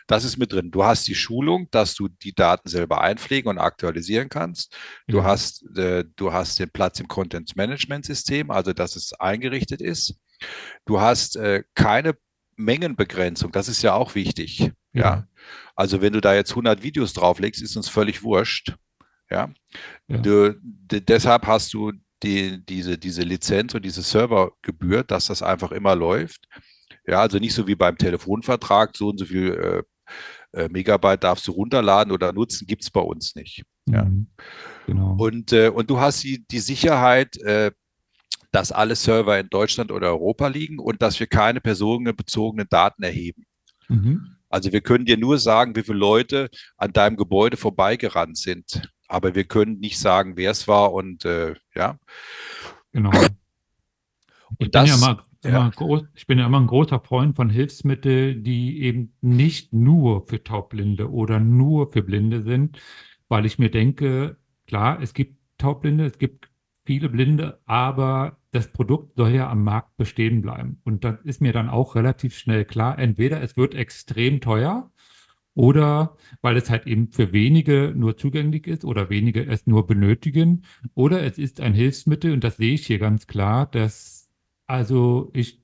Das 0.06 0.22
ist 0.24 0.36
mit 0.36 0.52
drin. 0.52 0.70
Du 0.70 0.84
hast 0.84 1.08
die 1.08 1.14
Schulung, 1.16 1.66
dass 1.72 1.94
du 1.94 2.06
die 2.08 2.34
Daten 2.34 2.68
selber 2.68 3.00
einpflegen 3.00 3.48
und 3.50 3.58
aktualisieren 3.58 4.28
kannst. 4.28 4.76
Du, 5.08 5.18
Ja. 5.18 5.24
hast, 5.24 5.64
äh, 5.76 6.04
du 6.14 6.32
hast 6.32 6.58
den 6.60 6.70
Platz 6.70 7.00
im 7.00 7.08
Content 7.08 7.56
Management 7.56 8.04
System, 8.04 8.50
also 8.52 8.72
dass 8.72 8.94
es 8.96 9.12
eingerichtet 9.14 9.80
ist. 9.80 10.14
Du 10.84 11.00
hast 11.00 11.36
äh, 11.36 11.64
keine 11.74 12.14
Mengenbegrenzung, 12.56 13.50
das 13.50 13.66
ist 13.68 13.82
ja 13.82 13.94
auch 13.94 14.14
wichtig. 14.14 14.70
Ja. 14.92 15.00
Ja. 15.02 15.26
Also 15.74 16.00
wenn 16.00 16.12
du 16.12 16.20
da 16.20 16.34
jetzt 16.34 16.50
100 16.50 16.84
Videos 16.84 17.12
drauflegst, 17.14 17.60
ist 17.60 17.76
uns 17.76 17.88
völlig 17.88 18.22
wurscht. 18.22 18.76
Ja. 19.30 19.50
Ja. 20.06 20.18
Du, 20.18 20.54
de- 20.62 21.00
deshalb 21.00 21.46
hast 21.48 21.72
du 21.74 21.92
die, 22.22 22.64
diese, 22.64 22.98
diese 22.98 23.22
Lizenz 23.22 23.74
und 23.74 23.84
diese 23.84 24.02
Servergebühr, 24.02 25.04
dass 25.04 25.26
das 25.26 25.42
einfach 25.42 25.72
immer 25.72 25.94
läuft. 25.94 26.46
Ja, 27.06 27.20
also 27.20 27.38
nicht 27.38 27.54
so 27.54 27.66
wie 27.66 27.74
beim 27.74 27.98
Telefonvertrag, 27.98 28.96
so 28.96 29.08
und 29.08 29.18
so 29.18 29.26
viel 29.26 29.52
äh, 29.52 29.82
äh, 30.54 30.68
Megabyte 30.68 31.22
darfst 31.22 31.46
du 31.46 31.52
runterladen 31.52 32.12
oder 32.12 32.32
nutzen, 32.32 32.66
gibt 32.66 32.82
es 32.82 32.90
bei 32.90 33.00
uns 33.00 33.34
nicht. 33.34 33.64
Ja. 33.86 34.04
Mhm. 34.04 34.28
Genau. 34.86 35.16
Und, 35.18 35.52
äh, 35.52 35.68
und 35.68 35.90
du 35.90 35.98
hast 35.98 36.22
die, 36.24 36.44
die 36.46 36.60
Sicherheit, 36.60 37.36
äh, 37.38 37.72
dass 38.52 38.70
alle 38.70 38.94
Server 38.94 39.38
in 39.38 39.48
Deutschland 39.48 39.90
oder 39.90 40.08
Europa 40.08 40.46
liegen 40.46 40.78
und 40.78 41.02
dass 41.02 41.18
wir 41.18 41.26
keine 41.26 41.60
personenbezogenen 41.60 42.68
Daten 42.70 43.02
erheben. 43.02 43.44
Mhm. 43.88 44.36
Also 44.48 44.72
wir 44.72 44.80
können 44.80 45.04
dir 45.04 45.16
nur 45.16 45.38
sagen, 45.38 45.74
wie 45.74 45.82
viele 45.82 45.98
Leute 45.98 46.48
an 46.76 46.92
deinem 46.92 47.16
Gebäude 47.16 47.56
vorbeigerannt 47.56 48.38
sind. 48.38 48.88
Aber 49.14 49.34
wir 49.34 49.44
können 49.44 49.78
nicht 49.78 49.98
sagen, 49.98 50.36
wer 50.36 50.50
es 50.50 50.66
war 50.68 50.92
und 50.92 51.24
äh, 51.24 51.54
ja. 51.74 51.98
Genau. 52.92 53.10
Ich 54.58 54.66
Und 54.66 54.72
bin 54.72 54.84
ja 54.86 54.92
das- 54.92 55.02
immer, 55.02 55.24
ja. 55.44 55.72
immer 55.72 56.08
ich 56.14 56.26
bin 56.26 56.38
ja 56.38 56.46
immer 56.46 56.60
ein 56.60 56.66
großer 56.68 57.00
Freund 57.00 57.34
von 57.34 57.50
Hilfsmitteln, 57.50 58.44
die 58.44 58.82
eben 58.82 59.14
nicht 59.20 59.72
nur 59.72 60.26
für 60.28 60.44
Taubblinde 60.44 61.10
oder 61.10 61.40
nur 61.40 61.90
für 61.92 62.02
Blinde 62.02 62.42
sind, 62.42 62.78
weil 63.28 63.46
ich 63.46 63.58
mir 63.58 63.70
denke, 63.70 64.36
klar, 64.66 65.00
es 65.02 65.12
gibt 65.14 65.38
Taubblinde, 65.58 66.04
es 66.04 66.18
gibt 66.18 66.50
viele 66.86 67.08
Blinde, 67.08 67.60
aber 67.64 68.38
das 68.52 68.70
Produkt 68.70 69.16
soll 69.16 69.30
ja 69.30 69.50
am 69.50 69.64
Markt 69.64 69.96
bestehen 69.96 70.40
bleiben. 70.42 70.80
Und 70.84 71.02
das 71.02 71.20
ist 71.24 71.40
mir 71.40 71.52
dann 71.52 71.68
auch 71.68 71.96
relativ 71.96 72.36
schnell 72.36 72.64
klar. 72.64 72.98
Entweder 72.98 73.42
es 73.42 73.56
wird 73.56 73.74
extrem 73.74 74.40
teuer 74.40 74.92
oder 75.54 76.16
weil 76.42 76.56
es 76.56 76.70
halt 76.70 76.86
eben 76.86 77.08
für 77.08 77.32
wenige 77.32 77.92
nur 77.96 78.16
zugänglich 78.16 78.66
ist 78.66 78.84
oder 78.84 79.10
wenige 79.10 79.46
es 79.46 79.66
nur 79.66 79.86
benötigen. 79.86 80.62
Oder 80.94 81.22
es 81.22 81.38
ist 81.38 81.60
ein 81.60 81.74
Hilfsmittel 81.74 82.32
und 82.32 82.44
das 82.44 82.56
sehe 82.56 82.74
ich 82.74 82.86
hier 82.86 82.98
ganz 82.98 83.26
klar, 83.26 83.66
dass 83.66 84.28
also 84.66 85.30
ich 85.32 85.60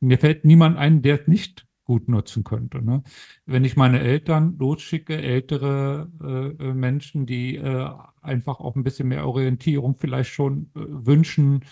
mir 0.00 0.18
fällt 0.18 0.44
niemand 0.44 0.76
ein, 0.76 1.02
der 1.02 1.20
es 1.20 1.28
nicht 1.28 1.66
gut 1.84 2.08
nutzen 2.08 2.44
könnte. 2.44 2.82
Ne? 2.82 3.02
Wenn 3.46 3.64
ich 3.64 3.76
meine 3.76 4.00
Eltern 4.00 4.56
losschicke, 4.58 5.20
ältere 5.20 6.10
äh, 6.22 6.64
äh, 6.64 6.74
Menschen, 6.74 7.26
die 7.26 7.56
äh, 7.56 7.90
einfach 8.22 8.60
auch 8.60 8.74
ein 8.74 8.84
bisschen 8.84 9.08
mehr 9.08 9.26
Orientierung 9.26 9.96
vielleicht 9.98 10.30
schon 10.30 10.70
äh, 10.74 10.80
wünschen 10.80 11.64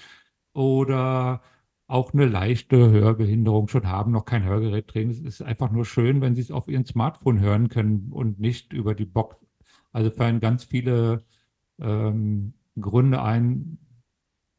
oder 0.52 1.42
auch 1.92 2.14
eine 2.14 2.24
leichte 2.24 2.90
Hörbehinderung 2.90 3.68
schon 3.68 3.86
haben, 3.86 4.12
noch 4.12 4.24
kein 4.24 4.44
Hörgerät 4.44 4.92
drehen. 4.92 5.10
Es 5.10 5.20
ist 5.20 5.42
einfach 5.42 5.70
nur 5.70 5.84
schön, 5.84 6.22
wenn 6.22 6.34
sie 6.34 6.40
es 6.40 6.50
auf 6.50 6.66
ihrem 6.66 6.86
Smartphone 6.86 7.38
hören 7.38 7.68
können 7.68 8.08
und 8.10 8.40
nicht 8.40 8.72
über 8.72 8.94
die 8.94 9.04
Box. 9.04 9.36
Also 9.92 10.10
fallen 10.10 10.40
ganz 10.40 10.64
viele 10.64 11.22
ähm, 11.78 12.54
Gründe 12.80 13.22
ein, 13.22 13.78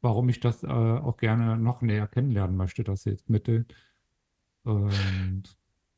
warum 0.01 0.29
ich 0.29 0.41
das 0.41 0.63
äh, 0.63 0.67
auch 0.67 1.17
gerne 1.17 1.57
noch 1.57 1.81
näher 1.81 2.07
kennenlernen 2.07 2.55
möchte, 2.55 2.84
das 2.84 3.03
Hilfsmittel. 3.03 3.65
Und 4.63 5.43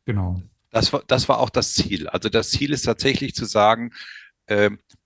genau. 0.05 0.41
Das 0.69 0.93
war, 0.93 1.03
das 1.05 1.27
war 1.27 1.39
auch 1.39 1.49
das 1.49 1.73
Ziel. 1.73 2.07
Also 2.07 2.29
das 2.29 2.51
Ziel 2.51 2.71
ist 2.71 2.83
tatsächlich 2.83 3.35
zu 3.35 3.43
sagen, 3.43 3.91
ähm, 4.47 4.75
äh, 4.75 5.04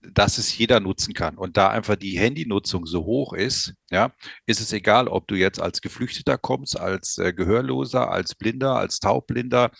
dass 0.00 0.38
es 0.38 0.56
jeder 0.56 0.80
nutzen 0.80 1.12
kann. 1.14 1.36
Und 1.36 1.56
da 1.58 1.68
einfach 1.68 1.96
die 1.96 2.18
Handynutzung 2.18 2.86
so 2.86 3.04
hoch 3.04 3.34
ist, 3.34 3.74
ja, 3.90 4.12
ist 4.46 4.60
es 4.60 4.72
egal, 4.72 5.08
ob 5.08 5.28
du 5.28 5.34
jetzt 5.34 5.60
als 5.60 5.80
Geflüchteter 5.82 6.38
kommst, 6.38 6.78
als 6.80 7.18
äh, 7.18 7.32
Gehörloser, 7.34 8.10
als 8.10 8.34
Blinder, 8.34 8.76
als 8.76 8.98
Taubblinder, 9.00 9.70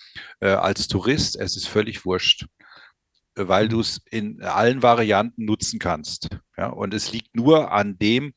äh, 0.41 0.49
als 0.51 0.89
Tourist, 0.89 1.36
es 1.36 1.57
ist 1.57 1.68
völlig 1.68 2.05
wurscht, 2.05 2.47
äh, 3.36 3.49
weil 3.49 3.66
Mhm. 3.66 3.70
du 3.70 3.80
es 3.80 4.01
in 4.11 4.43
allen 4.43 4.82
Varianten 4.82 5.45
nutzen 5.47 5.78
kannst. 5.78 6.28
Ja, 6.59 6.68
und 6.68 6.93
es 6.93 7.12
liegt 7.12 7.34
nur 7.34 7.72
an 7.72 7.99
dem, 7.99 8.34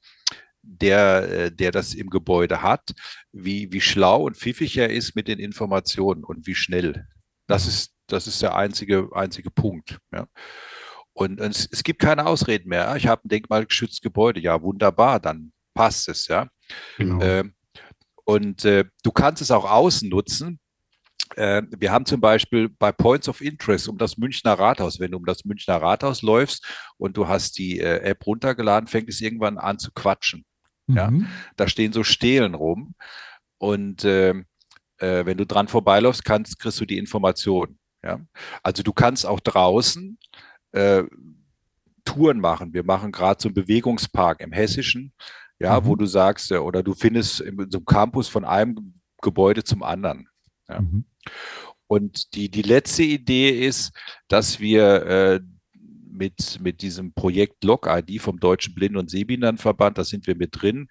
der, 0.63 1.29
äh, 1.47 1.51
der 1.51 1.71
das 1.71 1.93
im 1.95 2.09
Gebäude 2.09 2.61
hat, 2.61 2.91
wie, 3.33 3.71
wie 3.73 3.81
schlau 3.81 4.23
und 4.25 4.37
pfiffig 4.37 4.77
er 4.77 4.89
ist 4.91 5.15
mit 5.15 5.27
den 5.27 5.39
Informationen 5.39 6.23
und 6.23 6.47
wie 6.47 6.55
schnell. 6.55 7.07
Das 7.47 7.65
Ja. 7.65 7.69
ist, 7.71 7.93
das 8.07 8.27
ist 8.27 8.41
der 8.41 8.55
einzige, 8.55 9.09
einzige 9.13 9.51
Punkt. 9.51 9.97
Ja. 10.13 10.27
Und 11.13 11.39
es, 11.39 11.67
es 11.71 11.83
gibt 11.83 12.01
keine 12.01 12.25
Ausreden 12.25 12.69
mehr. 12.69 12.85
Ja. 12.85 12.95
Ich 12.95 13.07
habe 13.07 13.25
ein 13.25 13.29
denkmalgeschütztes 13.29 14.01
Gebäude. 14.01 14.39
Ja, 14.39 14.61
wunderbar, 14.61 15.19
dann 15.19 15.51
passt 15.73 16.07
es, 16.09 16.27
ja. 16.27 16.47
Genau. 16.97 17.21
Ähm, 17.21 17.53
und 18.23 18.65
äh, 18.65 18.85
du 19.03 19.11
kannst 19.11 19.41
es 19.41 19.51
auch 19.51 19.69
außen 19.69 20.09
nutzen. 20.09 20.59
Äh, 21.35 21.63
wir 21.77 21.91
haben 21.91 22.05
zum 22.05 22.21
Beispiel 22.21 22.69
bei 22.69 22.91
Points 22.91 23.27
of 23.27 23.41
Interest 23.41 23.87
um 23.87 23.97
das 23.97 24.17
Münchner 24.17 24.53
Rathaus, 24.53 24.99
wenn 24.99 25.11
du 25.11 25.17
um 25.17 25.25
das 25.25 25.45
Münchner 25.45 25.81
Rathaus 25.81 26.21
läufst 26.21 26.65
und 26.97 27.17
du 27.17 27.27
hast 27.27 27.57
die 27.57 27.79
äh, 27.79 27.99
App 28.01 28.25
runtergeladen, 28.25 28.87
fängt 28.87 29.09
es 29.09 29.21
irgendwann 29.21 29.57
an 29.57 29.79
zu 29.79 29.91
quatschen. 29.91 30.45
ja. 30.87 31.11
Mhm. 31.11 31.27
Da 31.55 31.67
stehen 31.67 31.93
so 31.93 32.03
Stelen 32.03 32.53
rum. 32.53 32.95
Und 33.57 34.05
ähm, 34.05 34.45
äh, 34.97 35.25
wenn 35.25 35.37
du 35.37 35.45
dran 35.45 35.67
vorbeiläufst, 35.67 36.25
kannst, 36.25 36.59
kriegst 36.59 36.79
du 36.79 36.85
die 36.85 36.97
Information. 36.97 37.77
Ja? 38.03 38.19
Also 38.63 38.83
du 38.83 38.93
kannst 38.93 39.25
auch 39.25 39.39
draußen 39.39 40.17
äh, 40.71 41.03
Touren 42.05 42.39
machen. 42.39 42.73
Wir 42.73 42.83
machen 42.83 43.11
gerade 43.11 43.41
so 43.41 43.49
einen 43.49 43.55
Bewegungspark 43.55 44.41
im 44.41 44.51
Hessischen, 44.51 45.13
ja, 45.59 45.79
Mhm. 45.79 45.85
wo 45.85 45.95
du 45.95 46.05
sagst, 46.05 46.51
äh, 46.51 46.57
oder 46.57 46.83
du 46.83 46.93
findest 46.93 47.41
in 47.41 47.57
so 47.69 47.77
einem 47.77 47.85
Campus 47.85 48.27
von 48.27 48.43
einem 48.45 48.95
Gebäude 49.21 49.63
zum 49.63 49.83
anderen. 49.83 50.27
Ja. 50.67 50.81
Mhm. 50.81 51.05
Und 51.87 52.35
die, 52.35 52.49
die 52.49 52.61
letzte 52.61 53.03
Idee 53.03 53.49
ist, 53.67 53.91
dass 54.27 54.59
wir 54.59 55.05
äh, 55.05 55.39
mit, 56.09 56.59
mit 56.61 56.81
diesem 56.81 57.13
Projekt 57.13 57.63
Log-ID 57.63 58.21
vom 58.21 58.39
Deutschen 58.39 58.75
Blinden- 58.75 58.97
und 58.97 59.09
Sehbehindertenverband, 59.09 59.97
da 59.97 60.03
sind 60.03 60.27
wir 60.27 60.35
mit 60.35 60.49
drin, 60.61 60.87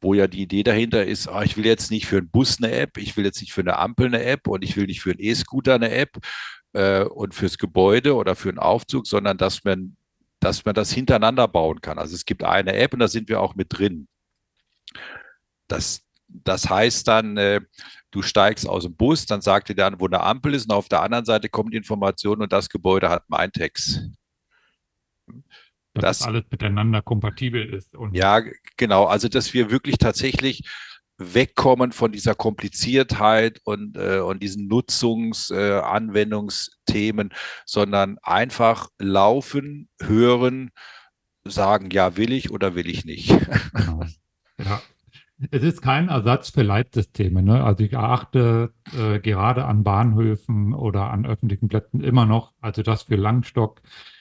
wo 0.00 0.14
ja 0.14 0.26
die 0.26 0.42
Idee 0.42 0.62
dahinter 0.62 1.06
ist, 1.06 1.26
ah, 1.28 1.42
ich 1.42 1.56
will 1.56 1.64
jetzt 1.64 1.90
nicht 1.90 2.06
für 2.06 2.18
einen 2.18 2.30
Bus 2.30 2.58
eine 2.58 2.72
App, 2.72 2.98
ich 2.98 3.16
will 3.16 3.24
jetzt 3.24 3.40
nicht 3.40 3.52
für 3.52 3.62
eine 3.62 3.78
Ampel 3.78 4.06
eine 4.06 4.22
App 4.22 4.46
und 4.46 4.62
ich 4.62 4.76
will 4.76 4.86
nicht 4.86 5.00
für 5.00 5.10
einen 5.10 5.20
E-Scooter 5.20 5.74
eine 5.74 5.90
App 5.90 6.18
äh, 6.72 7.02
und 7.04 7.34
fürs 7.34 7.58
Gebäude 7.58 8.14
oder 8.14 8.34
für 8.36 8.48
einen 8.50 8.58
Aufzug, 8.58 9.06
sondern 9.06 9.38
dass 9.38 9.64
man, 9.64 9.96
dass 10.40 10.64
man 10.64 10.74
das 10.74 10.92
hintereinander 10.92 11.48
bauen 11.48 11.80
kann. 11.80 11.98
Also 11.98 12.14
es 12.14 12.24
gibt 12.24 12.44
eine 12.44 12.74
App 12.74 12.92
und 12.92 13.00
da 13.00 13.08
sind 13.08 13.28
wir 13.28 13.40
auch 13.40 13.54
mit 13.54 13.68
drin. 13.70 14.08
Das, 15.66 16.02
das 16.28 16.68
heißt 16.68 17.06
dann, 17.08 17.36
äh, 17.36 17.60
du 18.10 18.22
steigst 18.22 18.66
aus 18.66 18.84
dem 18.84 18.94
Bus, 18.94 19.26
dann 19.26 19.40
sagt 19.40 19.68
dir 19.68 19.74
dann, 19.74 20.00
wo 20.00 20.06
eine 20.06 20.20
Ampel 20.20 20.54
ist 20.54 20.64
und 20.70 20.74
auf 20.76 20.88
der 20.88 21.02
anderen 21.02 21.24
Seite 21.24 21.48
kommt 21.48 21.72
die 21.72 21.76
Information 21.78 22.40
und 22.40 22.52
das 22.52 22.68
Gebäude 22.68 23.08
hat 23.08 23.28
Mindtext. 23.28 24.08
Dass 25.94 26.18
Das- 26.20 26.22
alles 26.22 26.44
miteinander 26.50 27.02
kompatibel 27.02 27.74
ist. 27.74 27.94
Und 27.96 28.14
Ja, 28.14 28.42
genau. 28.76 29.06
Also, 29.06 29.28
dass 29.28 29.52
wir 29.52 29.70
wirklich 29.70 29.98
tatsächlich 29.98 30.68
wegkommen 31.18 31.92
von 31.92 32.12
dieser 32.12 32.34
Kompliziertheit 32.34 33.60
und, 33.64 33.96
äh, 33.96 34.20
und 34.20 34.42
diesen 34.42 34.68
Nutzungs-, 34.68 35.52
äh, 35.52 35.80
Anwendungsthemen, 35.80 37.30
sondern 37.66 38.18
einfach 38.22 38.88
laufen, 38.98 39.88
hören, 40.00 40.70
sagen, 41.44 41.90
ja, 41.90 42.16
will 42.16 42.32
ich 42.32 42.50
oder 42.50 42.74
will 42.74 42.88
ich 42.88 43.04
nicht. 43.04 43.28
Genau. 43.74 44.04
Ja. 44.58 44.80
Es 45.52 45.62
ist 45.62 45.82
kein 45.82 46.08
Ersatz 46.08 46.50
für 46.50 46.62
Leitsysteme. 46.62 47.42
Ne? 47.42 47.62
Also 47.62 47.84
ich 47.84 47.92
erachte 47.92 48.72
äh, 48.98 49.20
gerade 49.20 49.66
an 49.66 49.84
Bahnhöfen 49.84 50.74
oder 50.74 51.10
an 51.10 51.26
öffentlichen 51.26 51.68
Plätzen 51.68 52.02
immer 52.02 52.26
noch, 52.26 52.54
also 52.60 52.82
das 52.82 53.04
für 53.04 53.14
Langstock, 53.14 53.80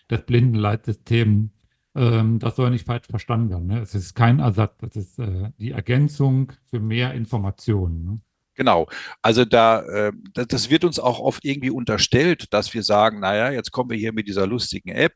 das 0.09 0.25
Blindenleitsystem, 0.25 1.49
ähm, 1.97 2.39
das 2.39 2.55
soll 2.55 2.69
nicht 2.69 2.85
falsch 2.85 3.07
verstanden 3.09 3.49
werden. 3.49 3.67
Ne? 3.67 3.81
Es 3.81 3.95
ist 3.95 4.13
kein 4.13 4.39
Ersatz, 4.39 4.75
das 4.79 4.95
ist 4.95 5.19
äh, 5.19 5.49
die 5.57 5.71
Ergänzung 5.71 6.53
für 6.69 6.79
mehr 6.79 7.13
Informationen. 7.13 8.03
Ne? 8.03 8.21
Genau. 8.53 8.87
Also 9.21 9.45
da, 9.45 9.81
äh, 9.81 10.11
das, 10.33 10.69
wird 10.69 10.83
uns 10.83 10.99
auch 10.99 11.19
oft 11.19 11.43
irgendwie 11.45 11.69
unterstellt, 11.69 12.53
dass 12.53 12.73
wir 12.73 12.83
sagen, 12.83 13.19
naja, 13.19 13.51
jetzt 13.51 13.71
kommen 13.71 13.89
wir 13.89 13.97
hier 13.97 14.13
mit 14.13 14.27
dieser 14.27 14.47
lustigen 14.47 14.89
App 14.89 15.13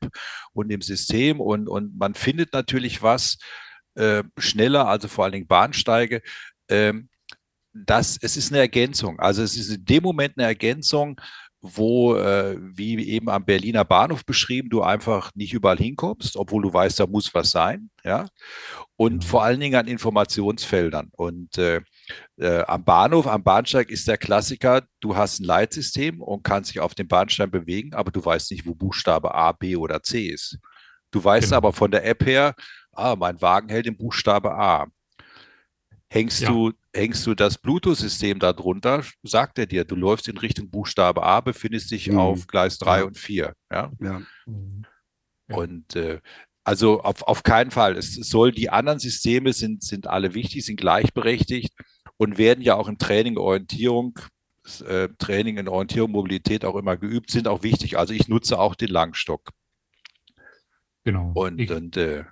und 0.54 0.70
dem 0.70 0.82
System 0.82 1.40
und, 1.40 1.68
und 1.68 1.98
man 1.98 2.14
findet 2.14 2.54
natürlich 2.54 3.02
was 3.02 3.38
äh, 3.96 4.24
schneller, 4.38 4.88
also 4.88 5.08
vor 5.08 5.24
allen 5.24 5.34
Dingen 5.34 5.48
Bahnsteige. 5.48 6.22
Ähm, 6.70 7.10
das, 7.74 8.18
es 8.22 8.38
ist 8.38 8.52
eine 8.52 8.60
Ergänzung. 8.60 9.20
Also 9.20 9.44
es 9.44 9.58
ist 9.58 9.70
in 9.70 9.86
dem 9.86 10.04
Moment 10.04 10.38
eine 10.38 10.48
Ergänzung, 10.48 11.20
wo, 11.62 12.16
äh, 12.16 12.58
wie 12.60 13.08
eben 13.08 13.30
am 13.30 13.46
Berliner 13.46 13.86
Bahnhof 13.86 14.26
beschrieben, 14.26 14.70
du 14.70 14.82
einfach 14.82 15.32
nicht 15.36 15.54
überall 15.54 15.78
hinkommst, 15.78 16.36
obwohl 16.36 16.64
du 16.64 16.74
weißt, 16.74 17.00
da 17.00 17.06
muss 17.08 17.34
was 17.36 17.52
sein, 17.52 17.90
ja. 18.04 18.28
Und 18.96 19.24
vor 19.24 19.44
allen 19.44 19.60
Dingen 19.60 19.76
an 19.76 19.88
Informationsfeldern. 19.88 21.10
Und 21.14 21.58
äh, 21.58 21.82
äh, 22.38 22.64
am 22.64 22.84
Bahnhof, 22.84 23.28
am 23.28 23.44
Bahnsteig 23.44 23.90
ist 23.92 24.08
der 24.08 24.18
Klassiker, 24.18 24.84
du 25.00 25.16
hast 25.16 25.40
ein 25.40 25.46
Leitsystem 25.46 26.22
und 26.22 26.44
kannst 26.44 26.72
dich 26.72 26.80
auf 26.80 26.96
dem 26.96 27.08
Bahnsteig 27.08 27.52
bewegen, 27.52 27.94
aber 27.94 28.12
du 28.12 28.24
weißt 28.24 28.52
nicht, 28.52 28.66
wo 28.66 28.74
Buchstabe 28.76 29.34
A, 29.34 29.52
B 29.52 29.76
oder 29.76 30.02
C 30.04 30.26
ist. 30.28 30.58
Du 31.12 31.24
weißt 31.24 31.48
Genau. 31.50 31.58
aber 31.58 31.74
von 31.74 31.92
der 31.92 32.06
App 32.06 32.26
her, 32.26 32.56
ah, 32.94 33.16
mein 33.16 33.42
Wagen 33.42 33.70
hält 33.70 33.86
den 33.86 33.98
Buchstabe 33.98 34.52
A. 34.54 34.88
Hängst 36.10 36.42
Ja. 36.42 36.50
du, 36.50 36.72
hängst 36.94 37.26
du 37.26 37.34
das 37.36 37.58
Bluetooth-System 37.58 38.40
darunter, 38.40 39.04
sagt 39.24 39.58
er 39.60 39.66
dir, 39.66 39.86
du 39.86 39.96
läufst 39.96 40.28
in 40.28 40.38
Richtung 40.38 40.70
Buchstabe 40.70 41.24
A, 41.24 41.40
befindest 41.42 41.92
dich 41.92 42.10
Mhm. 42.10 42.18
auf 42.20 42.48
Gleis 42.48 42.78
3 42.80 43.00
Ja. 43.00 43.04
und 43.06 43.18
4. 43.18 43.54
Ja? 43.72 43.92
Ja. 44.00 44.22
Mhm. 44.46 44.86
Ja. 45.50 45.56
Und 45.58 45.96
äh, 45.96 46.20
also 46.64 47.02
auf, 47.02 47.24
auf 47.24 47.44
keinen 47.44 47.72
Fall. 47.72 47.98
Es 47.98 48.14
soll, 48.16 48.52
die 48.52 48.70
anderen 48.70 49.00
Systeme 49.00 49.54
sind, 49.54 49.84
sind 49.84 50.08
alle 50.08 50.34
wichtig, 50.34 50.66
sind 50.66 50.76
gleichberechtigt 50.80 51.74
und 52.18 52.38
werden 52.38 52.62
ja 52.62 52.76
auch 52.76 52.88
im 52.88 52.98
Training 52.98 53.38
Orientierung, 53.38 54.20
äh, 54.86 55.08
Training 55.18 55.58
in 55.58 55.68
Orientierung, 55.68 56.12
Mobilität 56.12 56.64
auch 56.66 56.76
immer 56.76 56.98
geübt, 56.98 57.32
sind 57.32 57.48
auch 57.48 57.64
wichtig. 57.64 57.98
Also 57.98 58.14
ich 58.14 58.28
nutze 58.28 58.60
auch 58.60 58.76
den 58.76 58.90
Langstock. 58.90 59.50
Genau. 61.04 61.32
Und, 61.34 61.60
Ich, 61.60 61.72
und 61.72 61.98
äh, 61.98 62.20
Und 62.20 62.26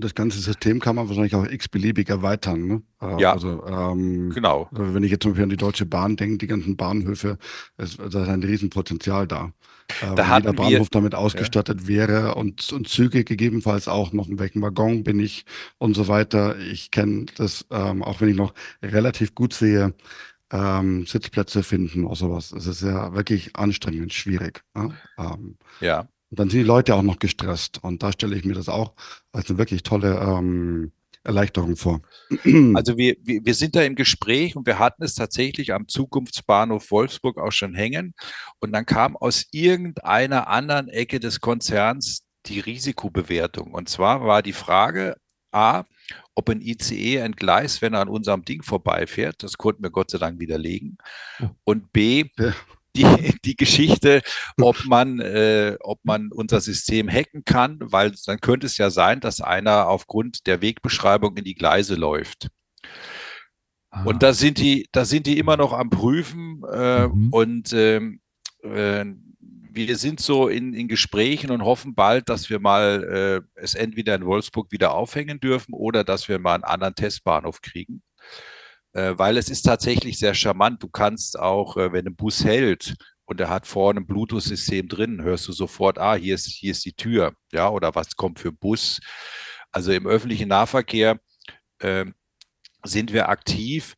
das 0.00 0.14
ganze 0.14 0.38
System 0.40 0.80
kann 0.80 0.96
man 0.96 1.08
wahrscheinlich 1.08 1.34
auch 1.34 1.46
x-beliebig 1.46 2.08
erweitern. 2.08 2.66
Ne? 2.66 2.82
Äh, 3.00 3.20
Ja. 3.20 3.32
Also, 3.32 3.64
ähm, 3.66 4.30
genau. 4.30 4.68
Wenn 4.70 5.02
ich 5.02 5.10
jetzt 5.10 5.22
zum 5.22 5.32
Beispiel 5.32 5.44
an 5.44 5.50
die 5.50 5.56
Deutsche 5.56 5.86
Bahn 5.86 6.16
denke, 6.16 6.38
die 6.38 6.46
ganzen 6.46 6.76
Bahnhöfe, 6.76 7.38
es, 7.76 7.96
da 7.96 8.04
ist 8.06 8.16
ein 8.28 8.42
Riesenpotenzial 8.42 9.26
da. 9.26 9.52
Äh, 10.02 10.16
wenn 10.16 10.28
hatten 10.28 10.46
jeder 10.48 10.58
wir- 10.58 10.70
Bahnhof 10.70 10.90
damit 10.90 11.14
ausgestattet 11.14 11.86
wäre 11.86 12.34
und, 12.34 12.72
und 12.72 12.88
Züge 12.88 13.22
gegebenenfalls 13.24 13.86
auch 13.88 14.12
noch, 14.12 14.28
in 14.28 14.38
welchem 14.38 14.62
Waggon 14.62 15.04
bin 15.04 15.20
ich 15.20 15.44
und 15.78 15.94
so 15.94 16.08
weiter. 16.08 16.58
Ich 16.58 16.90
kenne 16.90 17.26
das, 17.36 17.66
ähm, 17.70 18.02
auch 18.02 18.20
wenn 18.20 18.28
ich 18.28 18.36
noch 18.36 18.52
relativ 18.82 19.34
gut 19.34 19.52
sehe, 19.52 19.94
ähm, 20.52 21.06
Sitzplätze 21.06 21.62
finden 21.62 22.04
oder 22.04 22.14
sowas. 22.16 22.52
Es 22.52 22.66
ist 22.66 22.82
ja 22.82 23.12
wirklich 23.14 23.56
anstrengend, 23.56 24.12
schwierig. 24.12 24.62
Ja? 24.76 24.90
Ähm, 25.18 25.56
Ja. 25.80 26.08
Und 26.36 26.40
dann 26.40 26.50
sind 26.50 26.60
die 26.60 26.66
Leute 26.66 26.94
auch 26.94 27.02
noch 27.02 27.18
gestresst. 27.18 27.82
Und 27.82 28.02
da 28.02 28.12
stelle 28.12 28.36
ich 28.36 28.44
mir 28.44 28.52
das 28.52 28.68
auch 28.68 28.92
als 29.32 29.48
eine 29.48 29.56
wirklich 29.56 29.82
tolle 29.84 30.20
ähm, 30.20 30.92
Erleichterung 31.24 31.76
vor. 31.76 32.02
Also 32.74 32.98
wir, 32.98 33.16
wir, 33.22 33.42
wir 33.42 33.54
sind 33.54 33.74
da 33.74 33.80
im 33.80 33.94
Gespräch 33.94 34.54
und 34.54 34.66
wir 34.66 34.78
hatten 34.78 35.02
es 35.02 35.14
tatsächlich 35.14 35.72
am 35.72 35.88
Zukunftsbahnhof 35.88 36.90
Wolfsburg 36.90 37.38
auch 37.38 37.52
schon 37.52 37.74
hängen. 37.74 38.12
Und 38.60 38.72
dann 38.72 38.84
kam 38.84 39.16
aus 39.16 39.46
irgendeiner 39.50 40.48
anderen 40.48 40.88
Ecke 40.88 41.20
des 41.20 41.40
Konzerns 41.40 42.26
die 42.44 42.60
Risikobewertung. 42.60 43.72
Und 43.72 43.88
zwar 43.88 44.22
war 44.26 44.42
die 44.42 44.52
Frage, 44.52 45.16
A, 45.52 45.84
ob 46.34 46.50
ein 46.50 46.60
ICE 46.60 47.16
entgleist, 47.16 47.80
wenn 47.80 47.94
er 47.94 48.00
an 48.00 48.08
unserem 48.08 48.44
Ding 48.44 48.62
vorbeifährt. 48.62 49.42
Das 49.42 49.56
konnten 49.56 49.82
wir 49.82 49.90
Gott 49.90 50.10
sei 50.10 50.18
Dank 50.18 50.38
widerlegen. 50.38 50.98
Und 51.64 51.94
B, 51.94 52.26
Ja. 52.36 52.52
Die, 52.96 53.04
die 53.44 53.56
Geschichte, 53.56 54.22
ob 54.60 54.84
man, 54.86 55.20
äh, 55.20 55.76
ob 55.80 56.00
man 56.04 56.30
unser 56.32 56.60
System 56.60 57.08
hacken 57.08 57.44
kann, 57.44 57.78
weil 57.80 58.12
dann 58.26 58.40
könnte 58.40 58.66
es 58.66 58.78
ja 58.78 58.90
sein, 58.90 59.20
dass 59.20 59.40
einer 59.40 59.88
aufgrund 59.88 60.46
der 60.46 60.60
Wegbeschreibung 60.62 61.36
in 61.36 61.44
die 61.44 61.54
Gleise 61.54 61.94
läuft. 61.94 62.48
ah, 63.90 64.04
Und 64.04 64.22
da 64.22 64.32
sind 64.32 64.58
die, 64.58 64.88
da 64.92 65.04
sind 65.04 65.26
die 65.26 65.38
immer 65.38 65.56
noch 65.56 65.72
am 65.72 65.90
Prüfen 65.90 66.62
äh, 66.72 67.06
Mhm. 67.08 67.28
und 67.30 67.72
ähm, 67.72 68.20
äh, 68.62 69.04
wir 69.72 69.96
sind 69.98 70.20
so 70.20 70.48
in, 70.48 70.72
in 70.72 70.88
Gesprächen 70.88 71.50
und 71.50 71.62
hoffen 71.62 71.94
bald, 71.94 72.30
dass 72.30 72.48
wir 72.48 72.60
mal 72.60 73.42
äh, 73.54 73.60
es 73.60 73.74
entweder 73.74 74.14
in 74.14 74.24
Wolfsburg 74.24 74.72
wieder 74.72 74.94
aufhängen 74.94 75.38
dürfen 75.38 75.74
oder 75.74 76.02
dass 76.02 76.28
wir 76.28 76.38
mal 76.38 76.54
einen 76.54 76.64
anderen 76.64 76.94
Testbahnhof 76.94 77.60
kriegen. 77.60 78.02
Äh, 78.96 79.18
weil 79.18 79.36
es 79.36 79.50
ist 79.50 79.62
tatsächlich 79.62 80.18
sehr 80.18 80.32
charmant. 80.32 80.82
Du 80.82 80.88
kannst 80.88 81.38
auch, 81.38 81.76
äh, 81.76 81.92
wenn 81.92 82.06
ein 82.06 82.16
Bus 82.16 82.44
hält 82.44 82.94
und 83.26 83.38
er 83.38 83.50
hat 83.50 83.66
vorne 83.66 84.00
ein 84.00 84.06
Bluetooth-System 84.06 84.88
drin, 84.88 85.22
hörst 85.22 85.46
du 85.48 85.52
sofort, 85.52 85.98
ah, 85.98 86.14
hier 86.14 86.34
ist, 86.34 86.46
hier 86.46 86.70
ist 86.70 86.86
die 86.86 86.94
Tür, 86.94 87.34
ja, 87.52 87.68
oder 87.68 87.94
was 87.94 88.16
kommt 88.16 88.40
für 88.40 88.52
Bus. 88.52 89.00
Also 89.70 89.92
im 89.92 90.06
öffentlichen 90.06 90.48
Nahverkehr 90.48 91.20
ähm, 91.80 92.14
sind 92.84 93.12
wir 93.12 93.28
aktiv, 93.28 93.96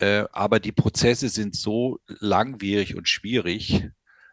äh, 0.00 0.24
aber 0.32 0.58
die 0.58 0.72
Prozesse 0.72 1.28
sind 1.28 1.54
so 1.54 2.00
langwierig 2.08 2.96
und 2.96 3.08
schwierig 3.08 3.88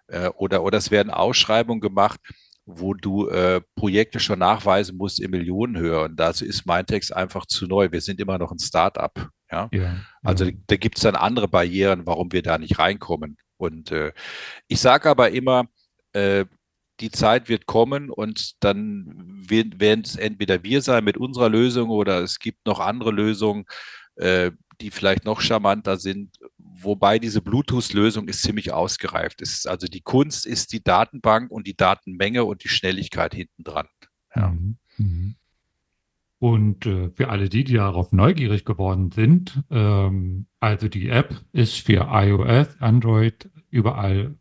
äh, 0.07 0.29
oder, 0.29 0.63
oder 0.63 0.79
es 0.79 0.89
werden 0.89 1.11
Ausschreibungen 1.11 1.81
gemacht, 1.81 2.19
wo 2.65 2.95
du 2.95 3.27
äh, 3.29 3.61
Projekte 3.75 4.19
schon 4.19 4.39
nachweisen 4.39 4.97
musst 4.97 5.19
in 5.19 5.29
Millionenhöhe. 5.31 6.01
Und 6.05 6.15
dazu 6.17 6.43
ist 6.43 6.65
Mindtext 6.65 7.13
einfach 7.15 7.45
zu 7.45 7.67
neu. 7.67 7.91
Wir 7.91 8.01
sind 8.01 8.19
immer 8.19 8.39
noch 8.39 8.51
ein 8.51 8.59
Start-up. 8.59 9.29
Ja? 9.51 9.69
ja, 9.71 9.95
Also 10.23 10.45
ja. 10.45 10.51
da 10.67 10.75
gibt 10.75 10.97
es 10.97 11.03
dann 11.03 11.15
andere 11.15 11.47
Barrieren, 11.47 12.05
warum 12.05 12.31
wir 12.31 12.41
da 12.41 12.57
nicht 12.57 12.79
reinkommen. 12.79 13.37
Und 13.57 13.91
äh, 13.91 14.13
ich 14.67 14.79
sage 14.79 15.09
aber 15.09 15.31
immer, 15.31 15.67
äh, 16.13 16.45
die 16.99 17.11
Zeit 17.11 17.47
wird 17.47 17.65
kommen 17.67 18.09
und 18.09 18.63
dann 18.63 19.45
werden 19.49 20.01
es 20.03 20.15
entweder 20.15 20.63
wir 20.63 20.81
sein 20.81 21.03
mit 21.03 21.17
unserer 21.17 21.49
Lösung 21.49 21.89
oder 21.89 22.21
es 22.21 22.39
gibt 22.39 22.65
noch 22.65 22.79
andere 22.79 23.11
Lösungen, 23.11 23.65
äh, 24.15 24.51
die 24.81 24.91
vielleicht 24.91 25.25
noch 25.25 25.41
charmanter 25.41 25.97
sind. 25.97 26.35
Wobei 26.57 27.19
diese 27.19 27.41
Bluetooth-Lösung 27.41 28.27
ist 28.27 28.41
ziemlich 28.41 28.71
ausgereift. 28.71 29.41
Es 29.41 29.53
ist, 29.53 29.67
also 29.67 29.87
die 29.87 30.01
Kunst 30.01 30.45
ist 30.45 30.73
die 30.73 30.83
Datenbank 30.83 31.51
und 31.51 31.67
die 31.67 31.75
Datenmenge 31.75 32.43
und 32.43 32.63
die 32.63 32.69
Schnelligkeit 32.69 33.33
hinten 33.33 33.63
dran. 33.63 33.87
Ja. 34.35 34.49
Mhm. 34.97 35.35
Und 36.39 36.85
äh, 36.85 37.09
für 37.15 37.29
alle 37.29 37.49
die, 37.49 37.63
die 37.63 37.73
darauf 37.73 38.11
neugierig 38.11 38.63
geworden 38.63 39.11
sind, 39.11 39.63
ähm, 39.71 40.45
also 40.59 40.87
die 40.87 41.09
App 41.09 41.41
ist 41.51 41.79
für 41.79 42.09
iOS, 42.11 42.79
Android 42.79 43.49
überall 43.69 44.35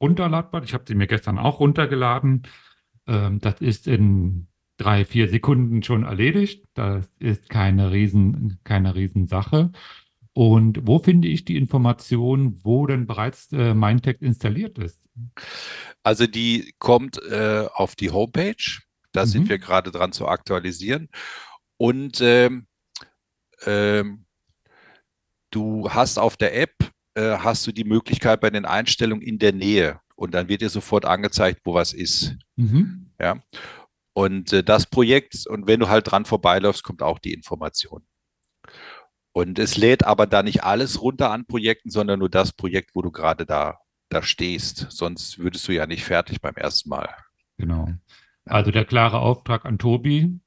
runterladbar. 0.00 0.64
Ich 0.64 0.74
habe 0.74 0.84
sie 0.86 0.94
mir 0.94 1.06
gestern 1.06 1.38
auch 1.38 1.60
runtergeladen. 1.60 2.42
Ähm, 3.06 3.38
das 3.38 3.60
ist 3.60 3.86
in 3.86 4.48
drei, 4.78 5.04
vier 5.04 5.28
Sekunden 5.28 5.82
schon 5.82 6.04
erledigt. 6.04 6.64
Das 6.74 7.08
ist 7.18 7.48
keine 7.48 7.92
riesen, 7.92 8.58
keine 8.64 8.94
Riesensache. 8.94 9.70
Und 10.32 10.86
wo 10.86 11.00
finde 11.00 11.28
ich 11.28 11.44
die 11.44 11.56
Information, 11.56 12.60
wo 12.62 12.86
denn 12.86 13.06
bereits 13.06 13.52
äh, 13.52 13.74
Mindtext 13.74 14.22
installiert 14.22 14.78
ist? 14.78 15.08
Also 16.04 16.26
die 16.26 16.74
kommt 16.78 17.20
äh, 17.30 17.66
auf 17.74 17.96
die 17.96 18.10
Homepage. 18.10 18.80
Da 19.18 19.24
Mhm. 19.24 19.30
sind 19.30 19.48
wir 19.48 19.58
gerade 19.58 19.90
dran 19.90 20.12
zu 20.12 20.28
aktualisieren. 20.28 21.08
Und 21.76 22.20
ähm, 22.20 22.68
ähm, 23.66 24.24
du 25.50 25.90
hast 25.90 26.18
auf 26.18 26.36
der 26.36 26.56
App 26.56 26.72
äh, 27.14 27.38
hast 27.38 27.66
du 27.66 27.72
die 27.72 27.82
Möglichkeit 27.84 28.40
bei 28.40 28.50
den 28.50 28.64
Einstellungen 28.64 29.26
in 29.26 29.40
der 29.40 29.52
Nähe 29.52 30.00
und 30.14 30.34
dann 30.34 30.48
wird 30.48 30.60
dir 30.60 30.70
sofort 30.70 31.04
angezeigt, 31.04 31.62
wo 31.64 31.74
was 31.74 31.92
ist. 31.92 32.36
Mhm. 32.54 33.10
Ja. 33.20 33.42
Und 34.12 34.52
äh, 34.52 34.62
das 34.62 34.86
Projekt, 34.86 35.46
und 35.48 35.66
wenn 35.66 35.80
du 35.80 35.88
halt 35.88 36.08
dran 36.08 36.24
vorbeiläufst, 36.24 36.84
kommt 36.84 37.02
auch 37.02 37.18
die 37.18 37.32
Information. 37.32 38.06
Und 39.32 39.58
es 39.58 39.76
lädt 39.76 40.04
aber 40.04 40.26
da 40.26 40.42
nicht 40.44 40.62
alles 40.62 41.00
runter 41.00 41.30
an 41.30 41.44
Projekten, 41.46 41.90
sondern 41.90 42.20
nur 42.20 42.30
das 42.30 42.52
Projekt, 42.52 42.90
wo 42.94 43.02
du 43.02 43.10
gerade 43.10 43.46
da, 43.46 43.78
da 44.10 44.22
stehst. 44.22 44.86
Sonst 44.90 45.38
würdest 45.38 45.66
du 45.66 45.72
ja 45.72 45.86
nicht 45.86 46.04
fertig 46.04 46.40
beim 46.40 46.54
ersten 46.54 46.88
Mal. 46.88 47.12
Genau. 47.56 47.88
Also 48.48 48.70
der 48.70 48.84
klare 48.84 49.18
Auftrag 49.20 49.64
an 49.64 49.78
Tobi, 49.78 50.38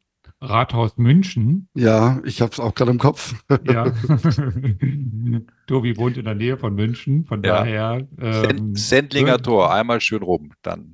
Rathaus 0.41 0.97
München. 0.97 1.67
Ja, 1.75 2.19
ich 2.25 2.41
habe 2.41 2.51
es 2.51 2.59
auch 2.59 2.73
gerade 2.73 2.91
im 2.91 2.97
Kopf. 2.97 3.35
Ja. 3.65 3.85
Tobi 5.67 5.97
wohnt 5.97 6.17
in 6.17 6.25
der 6.25 6.35
Nähe 6.35 6.57
von 6.57 6.73
München, 6.75 7.25
von 7.25 7.43
Ja. 7.43 7.57
daher. 7.63 8.07
Ähm, 8.19 8.75
Sendlinger 8.75 9.33
so, 9.37 9.43
Tor, 9.43 9.73
einmal 9.73 10.01
schön 10.01 10.23
rum. 10.23 10.51
Dann 10.63 10.93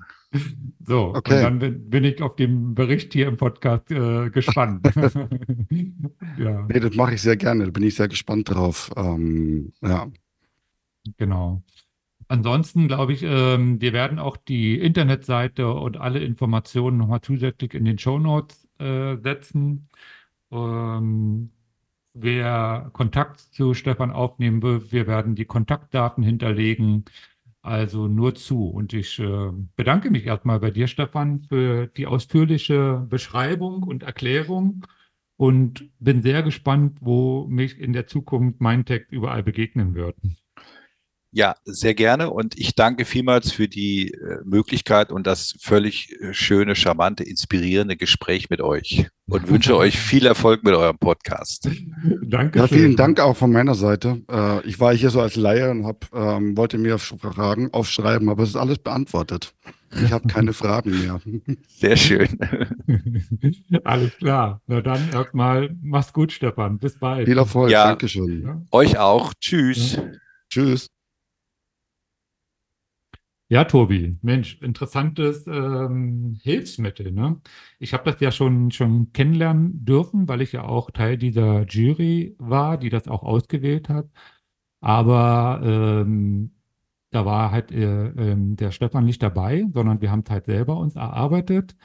So, 0.86 1.14
Okay. 1.16 1.36
und 1.38 1.42
dann 1.44 1.60
bin, 1.60 1.90
bin 1.90 2.04
ich 2.04 2.22
auf 2.22 2.36
den 2.36 2.76
Bericht 2.76 3.14
hier 3.14 3.28
im 3.28 3.38
Podcast 3.38 3.90
äh, 3.92 4.30
gespannt. 4.30 4.86
ja, 6.38 6.66
Nee, 6.68 6.80
das 6.80 6.94
mache 6.96 7.14
ich 7.16 7.22
sehr 7.22 7.38
gerne. 7.38 7.66
Da 7.66 7.72
bin 7.72 7.84
ich 7.84 7.96
sehr 7.96 8.08
gespannt 8.10 8.50
drauf. 8.50 8.92
Ähm, 8.98 9.72
ja. 9.82 10.08
genau. 11.18 11.62
Ansonsten 12.30 12.88
glaube 12.88 13.14
ich, 13.14 13.24
ähm, 13.24 13.80
wir 13.82 13.94
werden 13.94 14.20
auch 14.20 14.38
die 14.38 14.78
Internetseite 14.80 15.72
und 15.72 15.98
alle 15.98 16.20
Informationen 16.20 16.98
nochmal 16.98 17.22
zusätzlich 17.22 17.74
in 17.74 17.86
den 17.86 17.98
Shownotes 17.98 18.68
äh, 18.80 19.16
setzen. 19.18 19.90
Ähm, 20.52 21.52
wer 22.14 22.90
Kontakt 22.94 23.40
zu 23.40 23.74
Stefan 23.74 24.12
aufnehmen 24.12 24.62
will, 24.62 24.92
wir 24.92 25.08
werden 25.08 25.36
die 25.36 25.46
Kontaktdaten 25.46 26.24
hinterlegen. 26.24 27.06
Also 27.62 28.08
nur 28.08 28.36
zu. 28.36 28.68
Und 28.70 28.94
ich 28.94 29.20
äh, 29.20 29.52
bedanke 29.76 30.10
mich 30.12 30.26
erstmal 30.26 30.60
bei 30.60 30.72
dir, 30.72 30.88
Stefan, 30.88 31.42
für 31.50 31.88
die 31.88 32.08
ausführliche 32.08 33.06
Beschreibung 33.10 33.84
und 33.84 34.04
Erklärung 34.04 34.86
und 35.38 35.90
bin 36.00 36.22
sehr 36.22 36.44
gespannt, 36.44 37.00
wo 37.02 37.46
mich 37.48 37.78
in 37.80 37.94
der 37.94 38.08
Zukunft 38.08 38.62
Mindtech 38.62 39.08
überall 39.10 39.44
begegnen 39.44 39.96
wird. 39.96 40.16
Ja, 41.32 41.56
sehr 41.66 41.94
gerne 41.94 42.30
und 42.32 42.58
ich 42.58 42.74
danke 42.74 43.04
vielmals 43.04 43.52
für 43.52 43.68
die 43.68 44.12
äh, 44.12 44.38
Möglichkeit 44.46 45.12
und 45.12 45.28
das 45.28 45.56
völlig 45.60 46.16
äh, 46.22 46.34
schöne, 46.34 46.74
charmante, 46.74 47.24
inspirierende 47.24 47.98
Gespräch 47.98 48.50
mit 48.50 48.62
euch 48.62 49.08
und 49.28 49.48
wünsche 49.50 49.76
euch 49.76 50.00
viel 50.00 50.26
Erfolg 50.26 50.64
mit 50.64 50.74
eurem 50.74 50.98
Podcast. 50.98 51.70
Danke. 52.24 52.60
Ja, 52.60 52.68
vielen 52.68 52.96
Dank 52.96 53.20
auch 53.20 53.36
von 53.36 53.52
meiner 53.52 53.76
Seite. 53.76 54.22
Äh, 54.32 54.66
ich 54.66 54.80
war 54.80 54.96
hier 54.96 55.10
so 55.10 55.20
als 55.20 55.36
Laie 55.36 55.70
und 55.70 55.86
hab, 55.86 56.08
ähm, 56.14 56.56
wollte 56.56 56.78
mir 56.78 56.98
Fragen 56.98 57.74
aufschreiben, 57.74 58.30
aber 58.30 58.44
es 58.44 58.50
ist 58.50 58.56
alles 58.56 58.80
beantwortet. 58.80 59.54
Ich 59.92 60.12
habe 60.12 60.28
keine 60.28 60.54
Fragen 60.54 60.92
mehr. 60.92 61.20
Sehr 61.68 61.98
schön. 61.98 62.38
Alles 63.84 64.16
klar. 64.18 64.62
Na 64.68 64.82
dann 64.82 65.10
erstmal, 65.12 65.76
mach's 65.82 66.14
gut, 66.14 66.32
Stefan. 66.32 66.80
Bis 66.80 66.98
bald. 66.98 67.28
Viel 67.28 67.38
Erfolg. 67.38 67.70
Ja. 67.70 67.88
Dankeschön. 67.90 68.44
Ja. 68.44 68.62
Euch 68.72 68.98
auch. 68.98 69.34
Tschüss. 69.40 70.00
Tschüss. 70.50 70.88
Ja, 73.50 73.64
Tobi, 73.64 74.18
Mensch, 74.22 74.62
interessantes 74.62 75.48
ähm, 75.48 76.38
Hilfsmittel, 76.44 77.14
ne? 77.14 77.40
Ich 77.80 77.94
habe 77.94 78.12
das 78.12 78.20
ja 78.20 78.30
schon, 78.32 78.72
schon 78.72 79.14
kennenlernen 79.14 79.86
dürfen, 79.86 80.28
weil 80.28 80.42
ich 80.42 80.52
ja 80.52 80.64
auch 80.64 80.92
Teil 80.92 81.18
dieser 81.18 81.64
Jury 81.66 82.36
war, 82.40 82.78
die 82.78 82.90
das 82.90 83.08
auch 83.08 83.24
ausgewählt 83.24 83.88
hat. 83.88 84.10
Aber 84.82 85.62
ähm, 85.64 86.52
da 87.12 87.26
war 87.26 87.52
halt 87.52 87.72
äh, 87.72 88.08
ähm, 88.10 88.58
der 88.58 88.72
Stefan 88.72 89.06
nicht 89.06 89.24
dabei, 89.24 89.66
sondern 89.74 90.02
wir 90.02 90.12
haben 90.12 90.24
es 90.26 90.32
halt 90.32 90.46
selber 90.46 90.78
uns 90.78 90.96
erarbeitet 90.96 91.76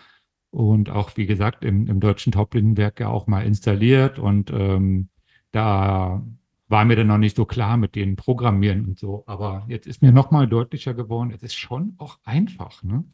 und 0.51 0.91
auch, 0.91 1.17
wie 1.17 1.27
gesagt, 1.27 1.65
im, 1.65 1.87
im 1.89 2.01
Deutschen 2.01 2.33
Taubblindenwerk 2.33 3.01
ja 3.01 3.09
auch 3.09 3.27
mal 3.29 3.43
installiert 3.47 4.19
und 4.19 4.51
ähm, 4.53 5.11
da 5.53 6.25
war 6.73 6.87
mir 6.87 6.97
dann 6.97 7.07
noch 7.07 7.19
nicht 7.19 7.37
so 7.37 7.45
klar 7.45 7.77
mit 7.77 7.95
den 7.95 8.17
Programmieren 8.17 8.87
und 8.87 8.99
so. 8.99 9.25
Aber 9.27 9.65
jetzt 9.69 9.87
ist 9.87 10.01
mir 10.01 10.11
nochmal 10.11 10.49
deutlicher 10.49 10.95
geworden, 10.95 11.31
es 11.31 11.43
ist 11.43 11.55
schon 11.55 11.95
auch 11.99 12.19
einfach. 12.25 12.83
Ne? 12.83 13.05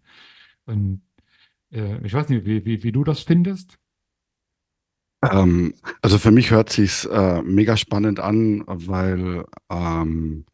Und 0.65 1.03
äh, 1.73 1.99
ich 2.07 2.15
weiß 2.15 2.29
nicht, 2.29 2.47
wie, 2.47 2.65
wie, 2.65 2.85
wie 2.85 2.93
du 2.93 3.03
das 3.03 3.21
findest. 3.21 3.77
Ähm, 5.23 5.75
also 6.01 6.19
für 6.19 6.31
mich 6.31 6.53
hört 6.53 6.71
sich's 6.71 7.05
äh, 7.05 7.43
mega 7.43 7.77
spannend 7.77 8.21
an, 8.21 8.63
weil, 8.67 9.45
ähm, 9.69 10.47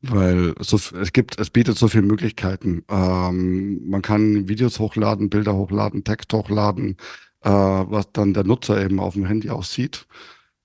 weil 0.00 0.54
so, 0.58 0.76
es 0.98 1.12
gibt, 1.12 1.38
es 1.38 1.50
bietet 1.50 1.78
so 1.78 1.86
viele 1.86 2.02
Möglichkeiten. 2.02 2.84
Ähm, 2.90 3.88
man 3.88 4.02
kann 4.02 4.48
Videos 4.48 4.80
hochladen, 4.80 5.30
Bilder 5.30 5.54
hochladen, 5.54 6.02
Text 6.02 6.32
hochladen, 6.32 6.96
äh, 7.42 7.50
was 7.50 8.10
dann 8.12 8.34
der 8.34 8.42
Nutzer 8.42 8.84
eben 8.84 8.98
auf 8.98 9.14
dem 9.14 9.26
Handy 9.26 9.48
auch 9.50 9.62
sieht 9.64 10.08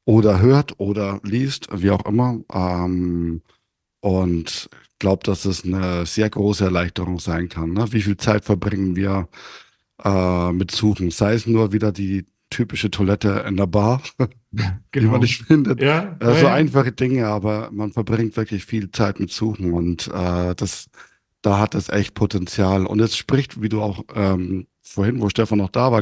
oder 0.08 0.40
hört 0.40 0.80
oder 0.80 1.20
liest, 1.24 1.68
wie 1.74 1.92
auch 1.92 2.06
immer. 2.06 2.40
Ähm, 2.54 3.42
und 4.00 4.70
ich 4.72 5.00
glaube, 5.00 5.24
dass 5.24 5.44
es 5.44 5.66
eine 5.66 6.06
sehr 6.06 6.30
große 6.30 6.64
Erleichterung 6.64 7.20
sein 7.20 7.50
kann. 7.50 7.74
Ne? 7.74 7.92
Wie 7.92 8.02
viel 8.02 8.16
Zeit 8.16 8.46
verbringen 8.46 8.96
wir 8.96 9.28
äh, 10.04 10.52
mit 10.54 10.72
Suchen? 10.72 11.12
Sei 11.12 11.34
es 11.34 11.46
nur 11.46 11.74
wieder 11.74 11.92
die 11.92 12.26
typische 12.50 12.90
Toilette 12.90 13.44
in 13.46 13.58
der 13.58 13.68
Bar, 13.68 14.02
die 14.96 15.02
man 15.02 15.20
nicht 15.20 15.44
findet. 15.44 15.82
Ja, 15.82 16.16
Äh, 16.22 16.40
so 16.40 16.46
ja, 16.46 16.54
einfache 16.54 16.94
Dinge, 16.94 17.28
aber 17.28 17.70
man 17.74 17.92
verbringt 17.92 18.38
wirklich 18.38 18.64
viel 18.64 18.90
Zeit 18.92 19.20
mit 19.20 19.30
Suchen 19.30 19.74
und 19.74 20.08
äh, 20.08 20.56
das, 20.56 20.90
da 21.42 21.60
hat 21.60 21.76
es 21.76 21.90
echt 21.90 22.14
Potenzial. 22.14 22.86
Und 22.86 23.02
es 23.02 23.18
spricht, 23.18 23.62
wie 23.62 23.68
du 23.68 23.82
auch 23.82 24.06
ähm, 24.16 24.68
vorhin, 24.82 25.20
wo 25.20 25.28
Stefan 25.28 25.58
noch 25.58 25.70
da 25.70 25.92
war, 25.92 26.02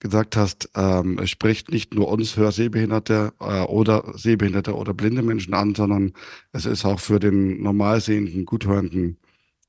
gesagt 0.00 0.36
hast, 0.36 0.70
ähm, 0.76 1.18
es 1.18 1.30
spricht 1.30 1.70
nicht 1.70 1.94
nur 1.94 2.08
uns 2.08 2.36
Hörsehbehinderte 2.36 3.32
äh, 3.40 3.62
oder 3.62 4.12
Sehbehinderte 4.16 4.74
oder 4.74 4.94
blinde 4.94 5.22
Menschen 5.22 5.54
an, 5.54 5.74
sondern 5.74 6.12
es 6.52 6.66
ist 6.66 6.84
auch 6.84 7.00
für 7.00 7.18
den 7.18 7.62
Normalsehenden, 7.62 8.44
Guthörenden 8.44 9.18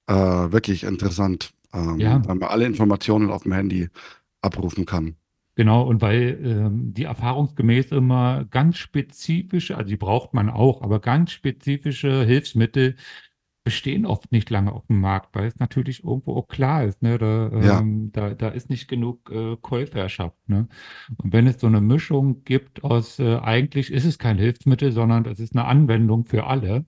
äh, 0.08 0.14
wirklich 0.14 0.84
interessant, 0.84 1.52
ähm, 1.74 2.00
Ja. 2.00 2.22
weil 2.26 2.36
man 2.36 2.50
alle 2.50 2.66
Informationen 2.66 3.30
auf 3.30 3.44
dem 3.44 3.54
Handy 3.54 3.90
abrufen 4.42 4.86
kann. 4.86 5.16
Genau, 5.56 5.84
und 5.84 6.02
weil 6.02 6.40
ähm, 6.42 6.94
die 6.94 7.04
erfahrungsgemäß 7.04 7.92
immer 7.92 8.46
ganz 8.46 8.78
spezifische, 8.78 9.76
also 9.76 9.90
die 9.90 9.98
braucht 9.98 10.34
man 10.34 10.50
auch, 10.50 10.82
aber 10.82 11.02
ganz 11.02 11.32
spezifische 11.32 12.24
Hilfsmittel 12.24 12.96
bestehen 13.70 14.08
oft 14.08 14.32
nicht 14.32 14.50
lange 14.50 14.72
auf 14.74 14.88
dem 14.88 15.00
Markt, 15.00 15.36
weil 15.36 15.46
es 15.46 15.60
natürlich 15.60 16.04
irgendwo 16.04 16.36
auch 16.38 16.48
klar 16.48 16.84
ist, 16.86 17.04
ne? 17.04 17.20
Da, 17.20 17.50
Ja. 17.62 17.80
ähm, 17.80 18.12
da, 18.12 18.34
da 18.34 18.50
ist 18.50 18.68
nicht 18.72 18.88
genug 18.88 19.30
äh, 19.32 19.58
Käuferschaft, 19.62 20.38
ne? 20.48 20.68
Und 21.18 21.34
wenn 21.34 21.46
es 21.46 21.60
so 21.62 21.68
eine 21.68 21.80
Mischung 21.82 22.44
gibt 22.46 22.84
aus, 22.84 23.20
äh, 23.20 23.38
eigentlich 23.38 23.92
ist 23.92 24.06
es 24.06 24.18
kein 24.18 24.40
Hilfsmittel, 24.40 24.92
sondern 24.92 25.26
es 25.26 25.40
ist 25.40 25.56
eine 25.56 25.66
Anwendung 25.66 26.26
für 26.26 26.48
alle, 26.48 26.86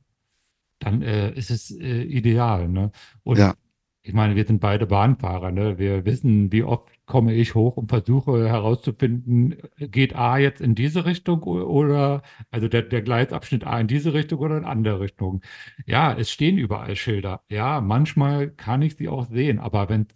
dann 0.80 1.04
äh, 1.04 1.32
ist 1.36 1.52
es 1.52 1.70
äh, 1.70 2.02
ideal, 2.02 2.68
ne? 2.68 2.92
Und 3.24 3.38
Ja. 3.38 3.54
Ich 4.04 4.14
meine, 4.14 4.36
wir 4.36 4.46
sind 4.46 4.60
beide 4.60 4.88
Bahnfahrer, 4.88 5.52
ne? 5.52 5.78
Wir 5.78 6.06
wissen, 6.06 6.52
wie 6.52 6.64
oft 6.64 6.90
komme 7.06 7.34
ich 7.34 7.54
hoch 7.54 7.78
und 7.78 7.90
versuche 7.90 8.48
herauszufinden, 8.50 9.58
geht 9.78 10.16
A 10.16 10.40
jetzt 10.40 10.60
in 10.60 10.74
diese 10.74 11.06
Richtung 11.06 11.44
oder, 11.44 12.24
also 12.50 12.68
der, 12.68 12.82
der 12.84 13.04
Gleisabschnitt 13.04 13.66
A 13.66 13.80
in 13.80 13.88
diese 13.88 14.14
Richtung 14.14 14.40
oder 14.40 14.58
in 14.58 14.66
andere 14.66 15.00
Richtung. 15.02 15.42
Ja, 15.86 16.14
es 16.14 16.32
stehen 16.32 16.58
überall 16.58 16.96
Schilder. 16.96 17.44
Ja, 17.50 17.80
manchmal 17.82 18.50
kann 18.50 18.82
ich 18.82 18.96
sie 18.96 19.08
auch 19.08 19.26
sehen, 19.28 19.60
aber 19.60 19.88
wenn 19.90 20.08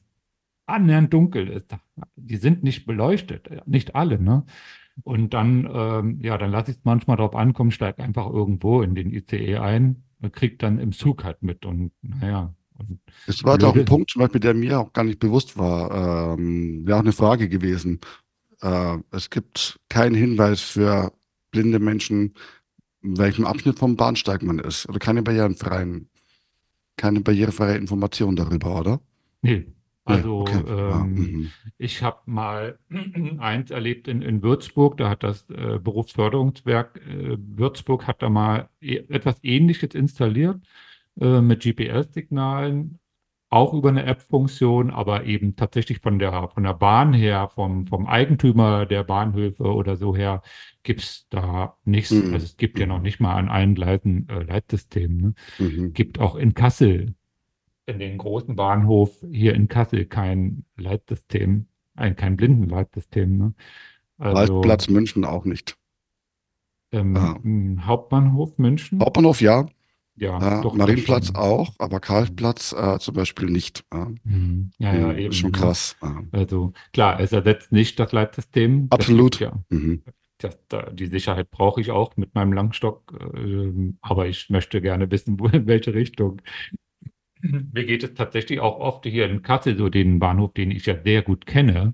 annähernd 0.66 1.14
dunkel 1.14 1.48
ist, 1.48 1.76
die 2.16 2.38
sind 2.38 2.64
nicht 2.64 2.86
beleuchtet, 2.88 3.50
nicht 3.68 3.96
alle, 3.96 4.20
ne? 4.20 4.46
Und 5.04 5.34
dann, 5.34 5.70
ähm, 5.72 6.20
ja, 6.22 6.38
dann 6.38 6.52
lasse 6.52 6.72
ich 6.72 6.78
es 6.78 6.86
manchmal 6.86 7.18
drauf 7.18 7.36
ankommen, 7.36 7.72
steige 7.72 8.02
einfach 8.04 8.28
irgendwo 8.32 8.82
in 8.82 8.96
den 8.96 9.12
ICE 9.12 9.58
ein 9.58 10.04
und 10.22 10.34
kriege 10.34 10.56
dann 10.58 10.80
im 10.80 10.92
Zug 10.94 11.24
halt 11.24 11.44
mit 11.44 11.66
und 11.66 11.92
naja. 12.02 12.56
Und 12.78 13.00
Das 13.28 13.44
war 13.44 13.54
jetzt 13.54 13.64
auch 13.64 13.70
ein 13.70 13.74
Blöde- 13.74 13.90
Punkt, 13.90 14.12
zum 14.12 14.22
Beispiel, 14.22 14.42
der 14.42 14.54
mir 14.54 14.80
auch 14.80 14.94
gar 14.94 15.04
nicht 15.04 15.20
bewusst 15.20 15.58
war. 15.58 16.38
Ähm, 16.38 16.86
Wäre 16.86 16.98
auch 16.98 17.04
eine 17.04 17.14
Frage 17.14 17.50
gewesen. 17.50 18.00
Äh, 18.62 18.98
es 19.12 19.30
gibt 19.30 19.80
keinen 19.90 20.16
Hinweis 20.16 20.62
für 20.62 21.12
blinde 21.52 21.80
Menschen, 21.80 22.34
in 23.02 23.18
welchem 23.18 23.46
Abschnitt 23.46 23.80
vom 23.80 23.96
Bahnsteig 23.96 24.44
man 24.44 24.60
ist. 24.60 24.90
Oder 24.90 25.00
keine 25.00 25.24
barrierenfreien, 25.24 26.10
keine 26.98 27.22
barrierefreie 27.22 27.78
Information 27.78 28.36
darüber, 28.36 28.80
oder? 28.80 29.00
Nee, 29.42 29.68
also 30.06 30.42
okay. 30.42 30.64
Ah, 30.68 31.02
ähm, 31.02 31.14
mhm. 31.14 31.52
ich 31.78 32.04
habe 32.04 32.20
mal 32.26 32.78
eins 33.40 33.72
erlebt 33.72 34.08
in, 34.08 34.22
in 34.22 34.44
Würzburg, 34.44 34.98
da 34.98 35.10
hat 35.10 35.24
das 35.24 35.50
äh, 35.50 35.80
Berufsförderungswerk 35.80 37.02
äh, 37.08 37.38
Würzburg 37.40 38.06
hat 38.08 38.22
da 38.22 38.30
mal 38.30 38.70
e 38.82 38.98
etwas 39.10 39.38
Ähnliches 39.44 39.96
installiert 39.96 40.62
äh, 41.20 41.42
mit 41.42 41.64
GPS-Signalen, 41.64 43.00
auch 43.50 43.74
über 43.74 43.90
eine 43.90 44.06
App-Funktion, 44.06 44.90
aber 44.92 45.26
eben 45.26 45.56
tatsächlich 45.56 46.00
von 46.02 46.20
der, 46.20 46.50
von 46.50 46.64
der 46.64 46.74
Bahn 46.74 47.14
her, 47.14 47.48
vom, 47.54 47.88
vom 47.88 48.08
Eigentümer 48.08 48.86
der 48.86 49.04
Bahnhöfe 49.04 49.64
oder 49.64 49.96
so 49.96 50.16
her, 50.16 50.42
gibt 50.84 51.02
es 51.02 51.28
da 51.30 51.78
nichts. 51.86 52.12
Mhm. 52.12 52.34
Also 52.34 52.46
es 52.46 52.58
gibt 52.58 52.80
ja 52.80 52.86
noch 52.86 53.02
nicht 53.02 53.20
mal 53.20 53.36
an 53.36 53.48
allen 53.50 53.76
Gleisen 53.76 54.28
äh, 54.30 54.44
Leitsystem. 54.44 55.18
Ne? 55.18 55.34
Mhm. 55.60 55.94
gibt 55.94 56.20
auch 56.20 56.36
in 56.36 56.54
Kassel, 56.54 57.16
in 57.86 58.00
den 58.00 58.18
großen 58.18 58.56
Bahnhof 58.56 59.24
hier 59.32 59.54
in 59.54 59.68
Kassel 59.68 60.06
kein 60.06 60.66
Leitsystem, 60.76 61.68
ein, 61.94 62.16
kein 62.16 62.36
Blindenleitsystem. 62.36 63.38
Ne? 63.38 63.54
Also 64.18 64.56
Waldplatz 64.56 64.90
München 64.90 65.24
auch 65.24 65.46
nicht. 65.46 65.78
ähm, 66.92 67.16
Ah. 67.16 67.86
Hauptbahnhof 67.86 68.58
München, 68.58 69.00
Hauptbahnhof 69.00 69.40
ja, 69.40 69.68
ja, 70.16 70.46
äh, 70.62 70.62
doch, 70.62 70.78
das 70.78 70.78
Marienplatz 70.78 71.28
schon. 71.28 71.36
auch, 71.36 71.76
aber 71.80 72.00
Karlsplatz 72.00 72.74
äh, 72.74 73.00
zum 73.00 73.16
Beispiel 73.16 73.50
nicht. 73.50 73.84
Ja, 73.94 74.12
Mhm. 74.24 74.72
Ja, 74.80 74.94
ja, 74.96 75.14
Mhm, 75.14 75.18
eben. 75.18 75.34
schon 75.34 75.52
ne? 75.52 75.52
krass. 75.52 75.98
Ja. 76.02 76.24
Also 76.32 76.74
klar, 76.94 77.20
es 77.20 77.32
ersetzt 77.32 77.72
nicht 77.72 78.00
das 78.00 78.12
Leitsystem. 78.12 78.90
Das 78.98 79.00
Absolut. 79.02 79.40
gibt 79.40 79.42
ja. 79.42 79.64
Mhm. 79.70 80.04
Das, 80.38 80.60
da, 80.68 80.90
die 80.92 81.08
Sicherheit 81.08 81.50
brauche 81.50 81.80
ich 81.82 81.92
auch 81.92 82.18
mit 82.18 82.36
meinem 82.36 82.52
Langstock, 82.54 83.14
ähm, 83.36 83.98
aber 84.02 84.28
ich 84.28 84.50
möchte 84.50 84.82
gerne 84.82 85.10
wissen, 85.10 85.40
wo, 85.40 85.48
in 85.48 85.66
welche 85.68 85.94
Richtung. 85.94 86.42
Mir 87.42 87.86
geht 87.86 88.04
es 88.04 88.14
tatsächlich 88.14 88.60
auch 88.60 88.80
oft 88.80 89.06
hier 89.06 89.30
in 89.30 89.42
Kassel, 89.44 89.78
so 89.78 89.90
den 89.90 90.20
Bahnhof, 90.20 90.54
den 90.54 90.72
ich 90.72 90.86
ja 90.86 91.02
sehr 91.04 91.22
gut 91.22 91.46
kenne. 91.46 91.94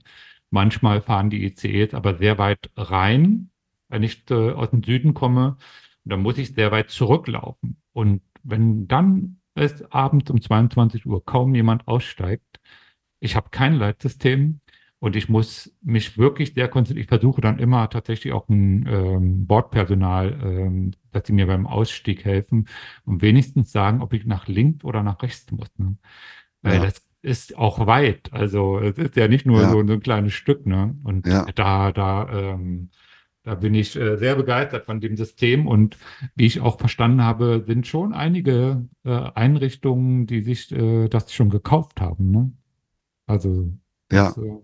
Manchmal 0.50 1.02
fahren 1.02 1.30
die 1.30 1.46
ICEs 1.46 1.94
aber 1.94 2.18
sehr 2.18 2.38
weit 2.38 2.72
rein, 2.78 3.52
wenn 3.90 4.04
ich 4.04 4.24
äh, 4.30 4.52
aus 4.52 4.70
dem 4.72 4.84
Süden 4.84 5.14
komme. 5.14 5.58
Dann 6.06 6.22
muss 6.22 6.38
ich 6.38 6.54
sehr 6.56 6.72
weit 6.72 6.90
zurücklaufen. 6.90 7.81
Und 7.94 8.22
wenn 8.44 8.88
dann 8.88 9.38
es 9.56 9.84
abends 9.92 10.32
um 10.32 10.42
22 10.42 11.06
Uhr 11.06 11.24
kaum 11.26 11.54
jemand 11.56 11.88
aussteigt, 11.88 12.60
ich 13.20 13.36
habe 13.36 13.50
kein 13.52 13.76
Leitsystem 13.76 14.62
und 15.00 15.16
ich 15.16 15.30
muss 15.30 15.76
mich 15.82 16.18
wirklich 16.18 16.54
sehr 16.54 16.68
konzentrieren. 16.68 17.04
Ich 17.04 17.10
versuche 17.10 17.42
dann 17.42 17.60
immer 17.60 17.90
tatsächlich 17.90 18.34
auch 18.34 18.48
ein 18.50 18.88
ähm, 18.88 19.46
Bordpersonal, 19.48 20.40
ähm, 20.44 20.92
dass 21.12 21.28
sie 21.28 21.34
mir 21.34 21.48
beim 21.48 21.68
Ausstieg 21.68 22.24
helfen 22.26 22.68
und 23.06 23.22
wenigstens 23.22 23.72
sagen, 23.72 24.02
ob 24.02 24.14
ich 24.14 24.26
nach 24.26 24.48
links 24.48 24.84
oder 24.84 25.04
nach 25.04 25.22
rechts 25.22 25.52
muss. 25.52 25.68
Ne? 25.78 25.98
Weil 26.62 26.76
Ja. 26.76 26.82
das 26.82 27.06
ist 27.24 27.58
auch 27.58 27.86
weit. 27.86 28.32
Also 28.34 28.80
es 28.80 28.98
ist 28.98 29.16
ja 29.16 29.28
nicht 29.28 29.46
nur 29.46 29.62
Ja. 29.62 29.72
so, 29.72 29.86
so 29.86 29.94
ein 29.94 30.00
kleines 30.00 30.34
Stück. 30.34 30.66
Ne? 30.66 30.96
Und 31.04 31.28
Ja. 31.28 31.46
da, 31.54 31.92
da, 31.92 32.54
ähm, 32.54 32.90
Da 33.44 33.56
bin 33.56 33.74
ich 33.74 33.96
äh, 33.96 34.18
sehr 34.18 34.36
begeistert 34.36 34.86
von 34.86 35.00
dem 35.02 35.18
System 35.18 35.68
und 35.68 35.98
wie 36.36 36.46
ich 36.46 36.62
auch 36.62 36.80
verstanden 36.80 37.24
habe, 37.24 37.64
sind 37.66 37.88
schon 37.88 38.14
einige 38.14 38.88
äh, 39.04 39.10
Einrichtungen, 39.12 40.28
die 40.28 40.42
sich 40.44 40.72
äh, 40.72 41.08
das 41.10 41.34
schon 41.34 41.50
gekauft 41.50 42.02
haben. 42.02 42.30
Ne? 42.32 42.52
Also 43.26 43.72
Ja, 44.12 44.30
äh, 44.38 44.60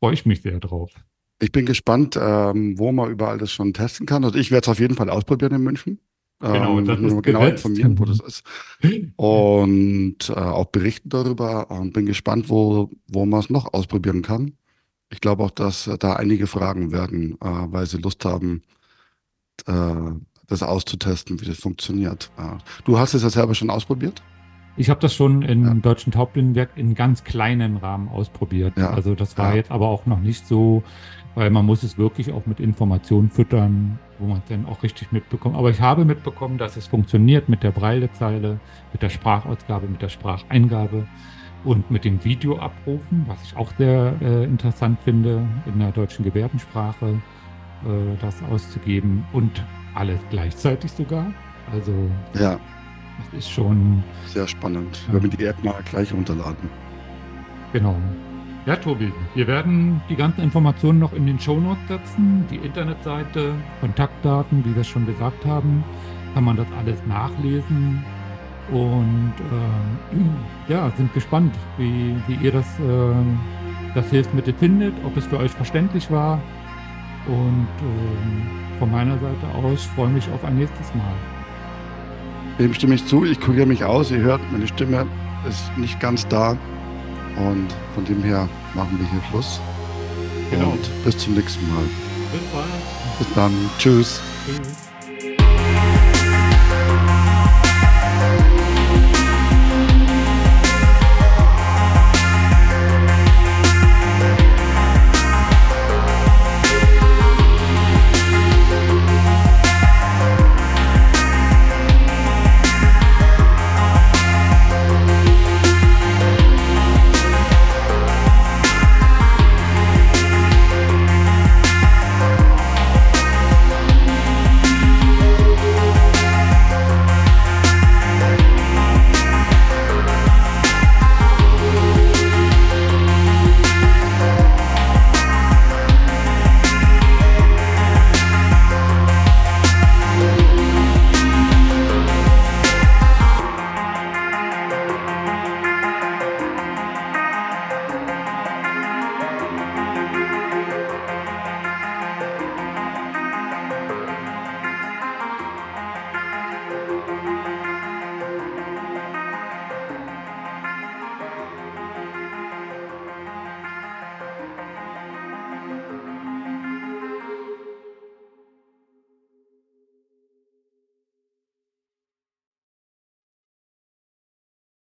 freue 0.00 0.14
ich 0.14 0.26
mich 0.26 0.42
sehr 0.42 0.60
drauf. 0.60 0.92
ich 1.42 1.52
bin 1.52 1.64
gespannt, 1.66 2.18
ähm, 2.20 2.78
wo 2.78 2.92
man 2.92 3.10
überall 3.10 3.38
das 3.38 3.50
schon 3.52 3.72
testen 3.72 4.06
kann. 4.06 4.24
Also 4.24 4.38
ich 4.38 4.50
werde 4.50 4.64
es 4.64 4.68
auf 4.68 4.80
jeden 4.80 4.94
Fall 4.96 5.08
ausprobieren 5.10 5.54
in 5.54 5.62
München. 5.62 6.00
Genau, 6.52 6.78
Ähm, 6.78 6.84
das 6.84 6.98
muss 7.00 7.14
ist 7.14 7.22
genau 7.22 7.40
gesetzt. 7.40 7.64
informieren, 7.64 7.98
wo 7.98 8.04
das 8.04 8.20
ist. 8.20 8.42
Und 9.16 10.30
äh, 10.30 10.32
auch 10.32 10.66
berichten 10.66 11.08
darüber. 11.10 11.70
Und 11.70 11.92
bin 11.92 12.06
gespannt, 12.06 12.48
wo, 12.48 12.90
wo 13.08 13.26
man 13.26 13.40
es 13.40 13.50
noch 13.50 13.72
ausprobieren 13.72 14.22
kann. 14.22 14.52
Ich 15.12 15.20
glaube 15.20 15.42
auch, 15.42 15.50
dass 15.50 15.86
äh, 15.86 15.98
da 15.98 16.14
einige 16.14 16.46
fragen 16.46 16.92
werden, 16.92 17.32
äh, 17.32 17.36
weil 17.44 17.86
sie 17.86 17.98
Lust 17.98 18.24
haben, 18.24 18.62
äh, 19.66 19.72
das 20.46 20.62
auszutesten, 20.64 21.40
wie 21.40 21.44
das 21.44 21.58
funktioniert. 21.58 22.32
Du 22.84 22.98
hast 22.98 23.14
es 23.14 23.22
ja 23.22 23.30
selber 23.30 23.54
schon 23.54 23.70
ausprobiert? 23.70 24.20
Ich 24.76 24.90
habe 24.90 24.98
das 24.98 25.14
schon 25.14 25.42
im 25.42 25.64
Ja. 25.64 25.74
Deutschen 25.74 26.10
Taublindenwerk 26.12 26.70
in 26.74 26.96
ganz 26.96 27.22
kleinen 27.22 27.76
Rahmen 27.76 28.08
ausprobiert. 28.08 28.76
Ja. 28.76 28.90
Also 28.90 29.14
das 29.14 29.38
war 29.38 29.50
Ja. 29.50 29.56
jetzt 29.56 29.70
aber 29.70 29.86
auch 29.88 30.06
noch 30.06 30.18
nicht 30.18 30.46
so, 30.48 30.82
weil 31.36 31.50
man 31.50 31.66
muss 31.66 31.84
es 31.84 31.98
wirklich 31.98 32.32
auch 32.32 32.46
mit 32.46 32.58
Informationen 32.58 33.30
füttern, 33.30 34.00
wo 34.18 34.26
man 34.26 34.38
es 34.38 34.44
dann 34.48 34.66
auch 34.66 34.82
richtig 34.82 35.12
mitbekommt. 35.12 35.54
Aber 35.54 35.70
ich 35.70 35.80
habe 35.80 36.04
mitbekommen, 36.04 36.58
dass 36.58 36.76
es 36.76 36.88
funktioniert 36.88 37.48
mit 37.48 37.62
der 37.62 37.70
Breilezeile, 37.70 38.58
mit 38.92 39.02
der 39.02 39.10
Sprachausgabe, 39.10 39.86
mit 39.86 40.02
der 40.02 40.08
Spracheingabe 40.08 41.06
und 41.64 41.90
mit 41.90 42.04
dem 42.04 42.22
Videoabrufen, 42.24 43.24
was 43.26 43.42
ich 43.42 43.56
auch 43.56 43.70
sehr 43.76 44.14
äh, 44.20 44.44
interessant 44.44 44.98
finde, 45.04 45.46
in 45.66 45.78
der 45.78 45.92
deutschen 45.92 46.24
Gebärdensprache 46.24 47.06
äh, 47.06 48.16
das 48.20 48.42
auszugeben 48.50 49.24
und 49.32 49.64
alles 49.94 50.20
gleichzeitig 50.30 50.90
sogar. 50.92 51.32
Also 51.72 51.92
Ja, 52.34 52.58
das 53.18 53.38
ist 53.38 53.50
schon 53.50 54.02
sehr 54.26 54.48
spannend. 54.48 54.98
Ja. 55.08 55.14
Wir 55.14 55.22
werden 55.22 55.36
die 55.38 55.44
App 55.44 55.64
mal 55.64 55.82
gleich 55.90 56.12
runterladen. 56.12 56.68
Genau. 57.72 57.96
Ja, 58.66 58.76
Tobi, 58.76 59.10
wir 59.34 59.46
werden 59.46 60.02
die 60.10 60.16
ganzen 60.16 60.42
Informationen 60.42 60.98
noch 60.98 61.14
in 61.14 61.26
den 61.26 61.40
Shownotes 61.40 61.88
setzen, 61.88 62.44
die 62.50 62.56
Internetseite, 62.56 63.54
Kontaktdaten, 63.80 64.64
wie 64.64 64.74
wir 64.74 64.82
es 64.82 64.88
schon 64.88 65.06
gesagt 65.06 65.46
haben, 65.46 65.82
kann 66.34 66.44
man 66.44 66.56
das 66.56 66.66
alles 66.78 66.98
nachlesen 67.06 68.04
und 68.70 69.32
ähm, 69.52 70.30
ja, 70.68 70.90
sind 70.96 71.12
gespannt, 71.14 71.54
wie, 71.78 72.14
wie 72.26 72.34
ihr 72.44 72.52
das, 72.52 72.66
ähm, 72.80 73.38
das 73.94 74.08
Hilfsmittel 74.10 74.54
findet, 74.54 74.94
ob 75.04 75.16
es 75.16 75.26
für 75.26 75.38
euch 75.38 75.50
verständlich 75.50 76.10
war 76.10 76.40
und 77.26 77.68
ähm, 77.82 78.78
von 78.78 78.90
meiner 78.90 79.18
Seite 79.18 79.46
aus 79.54 79.84
freue 79.94 80.08
mich 80.08 80.28
auf 80.32 80.44
ein 80.44 80.56
nächstes 80.56 80.94
Mal. 80.94 81.14
Dem 82.58 82.74
stimme 82.74 82.94
ich 82.94 83.06
zu. 83.06 83.24
Ich 83.24 83.40
kuriere 83.40 83.66
mich 83.66 83.84
aus. 83.84 84.10
Ihr 84.10 84.18
hört, 84.18 84.40
meine 84.52 84.66
Stimme 84.66 85.06
ist 85.48 85.76
nicht 85.76 85.98
ganz 86.00 86.26
da. 86.28 86.56
Und 87.36 87.68
von 87.94 88.04
dem 88.04 88.22
her 88.22 88.48
machen 88.74 88.98
wir 88.98 89.06
hier 89.08 89.20
Schluss. 89.30 89.60
Genau. 90.50 90.70
Und 90.70 91.04
bis 91.04 91.16
zum 91.16 91.34
nächsten 91.34 91.66
Mal. 91.68 91.84
Bis 92.32 92.40
bald. 92.52 93.18
Bis 93.18 93.34
dann. 93.34 93.52
Tschüss. 93.78 94.20
Tschüss. 94.46 94.89